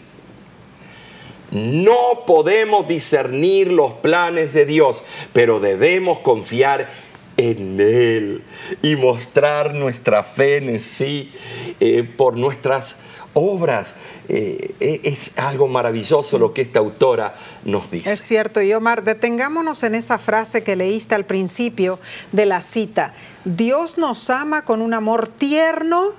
No 1.51 2.25
podemos 2.27 2.89
discernir 2.89 3.71
los 3.71 3.95
planes 3.95 4.55
de 4.55 4.67
Dios, 4.67 5.05
pero 5.33 5.61
debemos 5.61 6.19
confiar 6.19 6.89
en 7.37 7.81
Él 7.81 8.43
y 8.83 8.97
mostrar 8.97 9.75
nuestra 9.75 10.23
fe 10.23 10.57
en 10.57 10.81
sí 10.81 11.33
eh, 11.81 12.03
por 12.03 12.37
nuestras 12.37 12.97
obras. 13.35 13.95
Eh, 14.29 14.75
eh, 14.81 15.01
es 15.05 15.39
algo 15.39 15.69
maravilloso 15.69 16.39
lo 16.39 16.55
que 16.55 16.63
esta 16.63 16.79
autora 16.79 17.35
nos 17.65 17.91
dice. 17.91 18.13
Es 18.13 18.21
cierto, 18.21 18.63
y 18.63 18.73
Omar, 18.73 19.05
detengámonos 19.05 19.83
en 19.83 19.95
esa 19.95 20.19
frase 20.19 20.65
que 20.65 20.77
leíste 20.77 21.15
al 21.15 21.25
principio 21.25 22.01
de 22.33 22.47
la 22.47 22.61
cita. 22.61 23.13
Dios 23.45 23.99
nos 23.99 24.31
ama 24.31 24.65
con 24.65 24.81
un 24.81 24.95
amor 24.95 25.29
tierno 25.29 26.13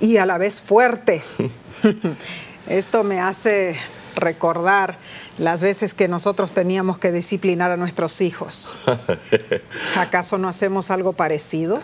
y 0.00 0.18
a 0.18 0.26
la 0.26 0.38
vez 0.38 0.60
fuerte. 0.60 1.22
Esto 2.68 3.04
me 3.04 3.20
hace 3.20 3.76
recordar 4.16 4.98
las 5.38 5.62
veces 5.62 5.94
que 5.94 6.08
nosotros 6.08 6.52
teníamos 6.52 6.98
que 6.98 7.12
disciplinar 7.12 7.70
a 7.70 7.76
nuestros 7.76 8.20
hijos. 8.20 8.76
¿Acaso 9.96 10.38
no 10.38 10.48
hacemos 10.48 10.90
algo 10.90 11.12
parecido? 11.12 11.80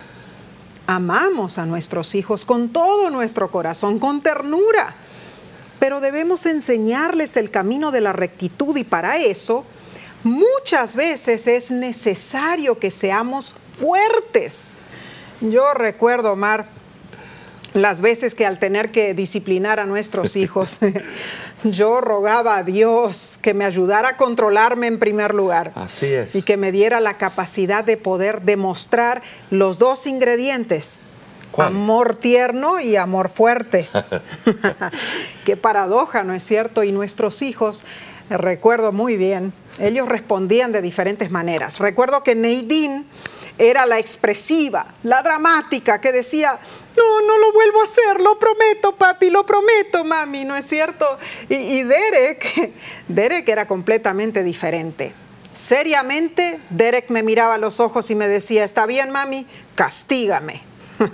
Amamos 0.87 1.57
a 1.57 1.65
nuestros 1.65 2.15
hijos 2.15 2.45
con 2.45 2.69
todo 2.69 3.09
nuestro 3.09 3.51
corazón, 3.51 3.99
con 3.99 4.21
ternura, 4.21 4.95
pero 5.79 6.01
debemos 6.01 6.45
enseñarles 6.45 7.37
el 7.37 7.49
camino 7.49 7.91
de 7.91 8.01
la 8.01 8.13
rectitud 8.13 8.75
y 8.77 8.83
para 8.83 9.17
eso 9.17 9.65
muchas 10.23 10.95
veces 10.95 11.47
es 11.47 11.71
necesario 11.71 12.77
que 12.77 12.91
seamos 12.91 13.55
fuertes. 13.77 14.75
Yo 15.41 15.73
recuerdo, 15.73 16.33
Omar, 16.33 16.67
las 17.73 18.01
veces 18.01 18.35
que 18.35 18.45
al 18.45 18.59
tener 18.59 18.91
que 18.91 19.13
disciplinar 19.13 19.79
a 19.79 19.85
nuestros 19.85 20.35
hijos, 20.35 20.79
yo 21.63 22.01
rogaba 22.01 22.57
a 22.57 22.63
Dios 22.63 23.39
que 23.41 23.53
me 23.53 23.65
ayudara 23.65 24.09
a 24.09 24.17
controlarme 24.17 24.87
en 24.87 24.99
primer 24.99 25.33
lugar. 25.33 25.71
Así 25.75 26.07
es. 26.07 26.35
Y 26.35 26.43
que 26.43 26.57
me 26.57 26.71
diera 26.71 26.99
la 26.99 27.17
capacidad 27.17 27.83
de 27.83 27.97
poder 27.97 28.41
demostrar 28.41 29.21
los 29.49 29.77
dos 29.77 30.07
ingredientes. 30.07 31.01
Amor 31.57 32.15
tierno 32.15 32.79
y 32.79 32.95
amor 32.95 33.29
fuerte. 33.29 33.87
Qué 35.45 35.57
paradoja, 35.57 36.23
¿no 36.23 36.33
es 36.33 36.43
cierto? 36.43 36.83
Y 36.83 36.91
nuestros 36.91 37.41
hijos, 37.41 37.83
recuerdo 38.29 38.91
muy 38.91 39.17
bien, 39.17 39.53
ellos 39.79 40.07
respondían 40.07 40.71
de 40.71 40.81
diferentes 40.81 41.31
maneras. 41.31 41.79
Recuerdo 41.79 42.23
que 42.23 42.35
Neidín 42.35 43.05
era 43.61 43.85
la 43.85 43.99
expresiva, 43.99 44.87
la 45.03 45.21
dramática, 45.21 46.01
que 46.01 46.11
decía, 46.11 46.57
no, 46.97 47.21
no 47.21 47.37
lo 47.37 47.53
vuelvo 47.53 47.81
a 47.81 47.83
hacer, 47.83 48.19
lo 48.19 48.39
prometo, 48.39 48.95
papi, 48.95 49.29
lo 49.29 49.45
prometo, 49.45 50.03
mami, 50.03 50.45
¿no 50.45 50.55
es 50.55 50.65
cierto? 50.65 51.05
Y, 51.47 51.83
Derek, 51.83 52.71
Derek 53.07 53.47
era 53.47 53.67
completamente 53.67 54.43
diferente. 54.43 55.13
Seriamente, 55.53 56.59
Derek 56.71 57.11
me 57.11 57.21
miraba 57.21 57.53
a 57.53 57.57
los 57.59 57.79
ojos 57.79 58.09
y 58.09 58.15
me 58.15 58.27
decía, 58.27 58.63
está 58.63 58.87
bien, 58.87 59.11
mami, 59.11 59.45
castígame. 59.75 60.63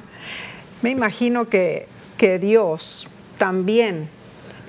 Me 0.81 0.91
imagino 0.91 1.49
que, 1.49 1.87
que 2.17 2.39
Dios 2.39 3.09
también 3.37 4.09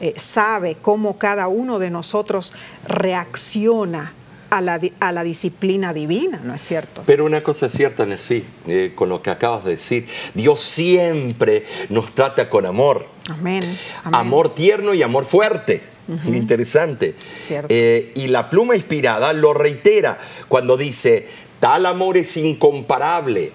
eh, 0.01 0.15
sabe 0.17 0.77
cómo 0.83 1.17
cada 1.17 1.47
uno 1.47 1.79
de 1.79 1.91
nosotros 1.91 2.55
reacciona 2.87 4.15
a 4.51 4.61
la, 4.61 4.81
a 5.01 5.13
la 5.13 5.23
disciplina 5.23 5.93
divina, 5.93 6.41
¿no 6.43 6.55
es 6.55 6.63
cierto? 6.63 7.03
Pero 7.07 7.25
una 7.25 7.43
cosa 7.43 7.67
es 7.67 7.73
cierta, 7.73 8.07
Nessie, 8.07 8.45
eh, 8.67 8.93
con 8.95 9.09
lo 9.09 9.23
que 9.23 9.31
acabas 9.31 9.65
de 9.65 9.73
decir, 9.73 10.07
Dios 10.35 10.61
siempre 10.61 11.67
nos 11.89 12.15
trata 12.15 12.49
con 12.49 12.67
amor. 12.67 13.07
Amén. 13.29 13.63
amén. 14.05 14.21
Amor 14.21 14.55
tierno 14.55 14.95
y 14.95 15.03
amor 15.03 15.27
fuerte. 15.27 15.83
Interesante. 16.27 17.15
Eh, 17.69 18.13
y 18.15 18.29
la 18.29 18.49
pluma 18.49 18.75
inspirada 18.75 19.35
lo 19.35 19.53
reitera 19.53 20.19
cuando 20.49 20.79
dice, 20.79 21.27
Tal 21.61 21.87
amor 21.87 22.17
es 22.17 22.37
incomparable 22.37 23.53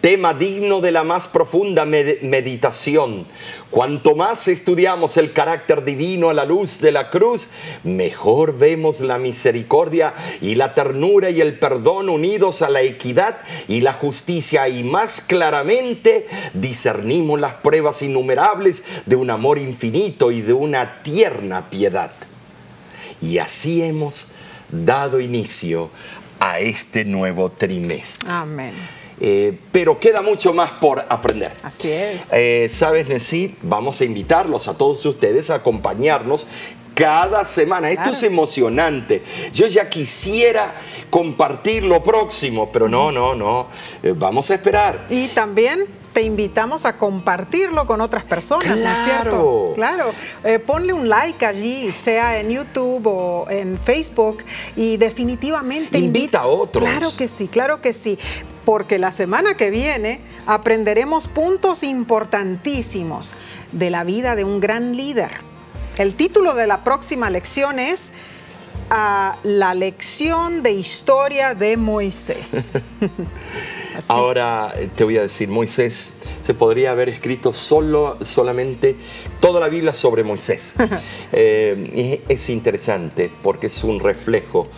tema 0.00 0.34
digno 0.34 0.80
de 0.80 0.92
la 0.92 1.04
más 1.04 1.28
profunda 1.28 1.84
meditación. 1.84 3.26
Cuanto 3.70 4.14
más 4.14 4.48
estudiamos 4.48 5.16
el 5.16 5.32
carácter 5.32 5.84
divino 5.84 6.30
a 6.30 6.34
la 6.34 6.44
luz 6.44 6.80
de 6.80 6.92
la 6.92 7.10
cruz, 7.10 7.48
mejor 7.84 8.56
vemos 8.56 9.00
la 9.00 9.18
misericordia 9.18 10.14
y 10.40 10.54
la 10.54 10.74
ternura 10.74 11.30
y 11.30 11.40
el 11.40 11.58
perdón 11.58 12.08
unidos 12.08 12.62
a 12.62 12.70
la 12.70 12.82
equidad 12.82 13.38
y 13.68 13.80
la 13.80 13.92
justicia 13.92 14.68
y 14.68 14.84
más 14.84 15.20
claramente 15.20 16.26
discernimos 16.54 17.40
las 17.40 17.54
pruebas 17.54 18.02
innumerables 18.02 18.84
de 19.06 19.16
un 19.16 19.30
amor 19.30 19.58
infinito 19.58 20.30
y 20.30 20.40
de 20.40 20.52
una 20.52 21.02
tierna 21.02 21.68
piedad. 21.70 22.12
Y 23.20 23.38
así 23.38 23.82
hemos 23.82 24.28
dado 24.70 25.20
inicio 25.20 25.90
a 26.38 26.60
este 26.60 27.04
nuevo 27.04 27.50
trimestre. 27.50 28.28
Amén. 28.30 28.72
Eh, 29.20 29.58
pero 29.72 29.98
queda 29.98 30.22
mucho 30.22 30.52
más 30.52 30.70
por 30.72 31.04
aprender. 31.08 31.52
Así 31.62 31.90
es. 31.90 32.22
Eh, 32.32 32.68
Sabes, 32.68 33.08
Nessie, 33.08 33.56
vamos 33.62 34.00
a 34.00 34.04
invitarlos 34.04 34.68
a 34.68 34.76
todos 34.76 35.04
ustedes 35.06 35.50
a 35.50 35.56
acompañarnos 35.56 36.46
cada 36.94 37.44
semana. 37.44 37.90
Esto 37.90 38.10
es 38.10 38.22
emocionante. 38.22 39.22
Yo 39.52 39.66
ya 39.66 39.88
quisiera 39.88 40.74
compartir 41.10 41.82
lo 41.82 42.02
próximo, 42.02 42.70
pero 42.72 42.88
no, 42.88 43.12
no, 43.12 43.34
no. 43.34 43.68
Eh, 44.02 44.14
vamos 44.16 44.50
a 44.50 44.54
esperar. 44.54 45.06
Y 45.10 45.28
también 45.28 45.86
te 46.14 46.22
invitamos 46.22 46.86
a 46.86 46.96
compartirlo 46.96 47.84
con 47.86 48.00
otras 48.00 48.24
personas, 48.24 48.78
claro. 48.78 48.82
¿no 48.82 48.90
es 48.90 49.04
cierto? 49.04 49.72
Claro. 49.74 50.12
Eh, 50.44 50.58
ponle 50.58 50.94
un 50.94 51.10
like 51.10 51.44
allí, 51.44 51.92
sea 51.92 52.40
en 52.40 52.48
YouTube 52.48 53.06
o 53.06 53.46
en 53.50 53.78
Facebook, 53.78 54.42
y 54.74 54.96
definitivamente 54.96 55.98
invita 55.98 56.40
a 56.40 56.46
otros. 56.46 56.82
Claro 56.82 57.14
que 57.14 57.28
sí, 57.28 57.48
claro 57.48 57.82
que 57.82 57.92
sí. 57.92 58.18
Porque 58.66 58.98
la 58.98 59.10
semana 59.10 59.54
que 59.54 59.70
viene 59.70 60.20
aprenderemos 60.44 61.28
puntos 61.28 61.82
importantísimos 61.82 63.34
de 63.72 63.88
la 63.88 64.04
vida 64.04 64.36
de 64.36 64.44
un 64.44 64.60
gran 64.60 64.94
líder. 64.94 65.30
El 65.96 66.14
título 66.14 66.54
de 66.54 66.66
la 66.66 66.84
próxima 66.84 67.30
lección 67.30 67.78
es 67.78 68.12
a 68.90 69.38
la 69.42 69.72
lección 69.72 70.62
de 70.62 70.72
historia 70.72 71.54
de 71.54 71.76
Moisés. 71.78 72.72
Ahora 74.08 74.74
eh, 74.76 74.90
te 74.94 75.04
voy 75.04 75.16
a 75.16 75.22
decir, 75.22 75.48
Moisés 75.48 76.14
se 76.42 76.54
podría 76.54 76.90
haber 76.90 77.08
escrito 77.08 77.52
solo, 77.52 78.18
solamente 78.22 78.96
toda 79.40 79.58
la 79.58 79.68
Biblia 79.68 79.94
sobre 79.94 80.22
Moisés. 80.22 80.74
Eh, 81.32 82.22
es 82.28 82.48
interesante 82.48 83.30
porque 83.42 83.66
es 83.66 83.84
un 83.84 84.00
reflejo 84.00 84.68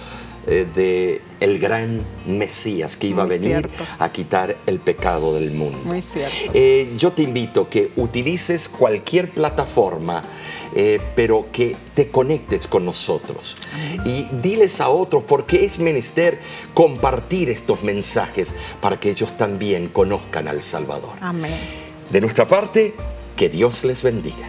eh, 0.51 0.67
de 0.75 1.21
el 1.41 1.59
gran 1.59 2.05
Mesías 2.27 2.97
que 2.97 3.09
iba 3.09 3.25
a 3.25 3.27
venir 3.27 3.69
a 3.99 4.11
quitar 4.11 4.57
el 4.67 4.81
pecado 4.81 5.35
del 5.35 5.51
mundo. 5.51 5.79
Muy 5.85 6.01
cierto. 6.01 6.53
Eh, 6.55 6.95
yo 6.97 7.13
te 7.13 7.23
invito 7.23 7.69
que 7.69 7.93
utilices 7.97 8.69
cualquier 8.69 9.31
plataforma, 9.31 10.25
eh, 10.75 11.01
pero 11.15 11.49
que 11.53 11.77
te 11.95 12.09
conectes 12.09 12.67
con 12.67 12.87
nosotros 12.87 13.57
y 14.05 14.27
diles 14.41 14.81
a 14.81 14.89
otros 14.89 15.23
porque 15.25 15.67
es 15.67 15.79
menester 15.79 16.41
compartir 16.73 17.51
estos 17.51 17.83
mensajes 17.83 18.55
para 18.81 18.99
que 18.99 19.11
ellos 19.11 19.37
también 19.37 19.89
conozcan 19.89 20.49
al 20.49 20.63
Salvador. 20.63 21.13
Amén. 21.21 21.53
De 22.11 22.23
nuestra 22.23 22.49
parte, 22.49 22.95
que 23.37 23.51
Dios 23.51 23.85
les 23.85 24.03
bendiga. 24.03 24.47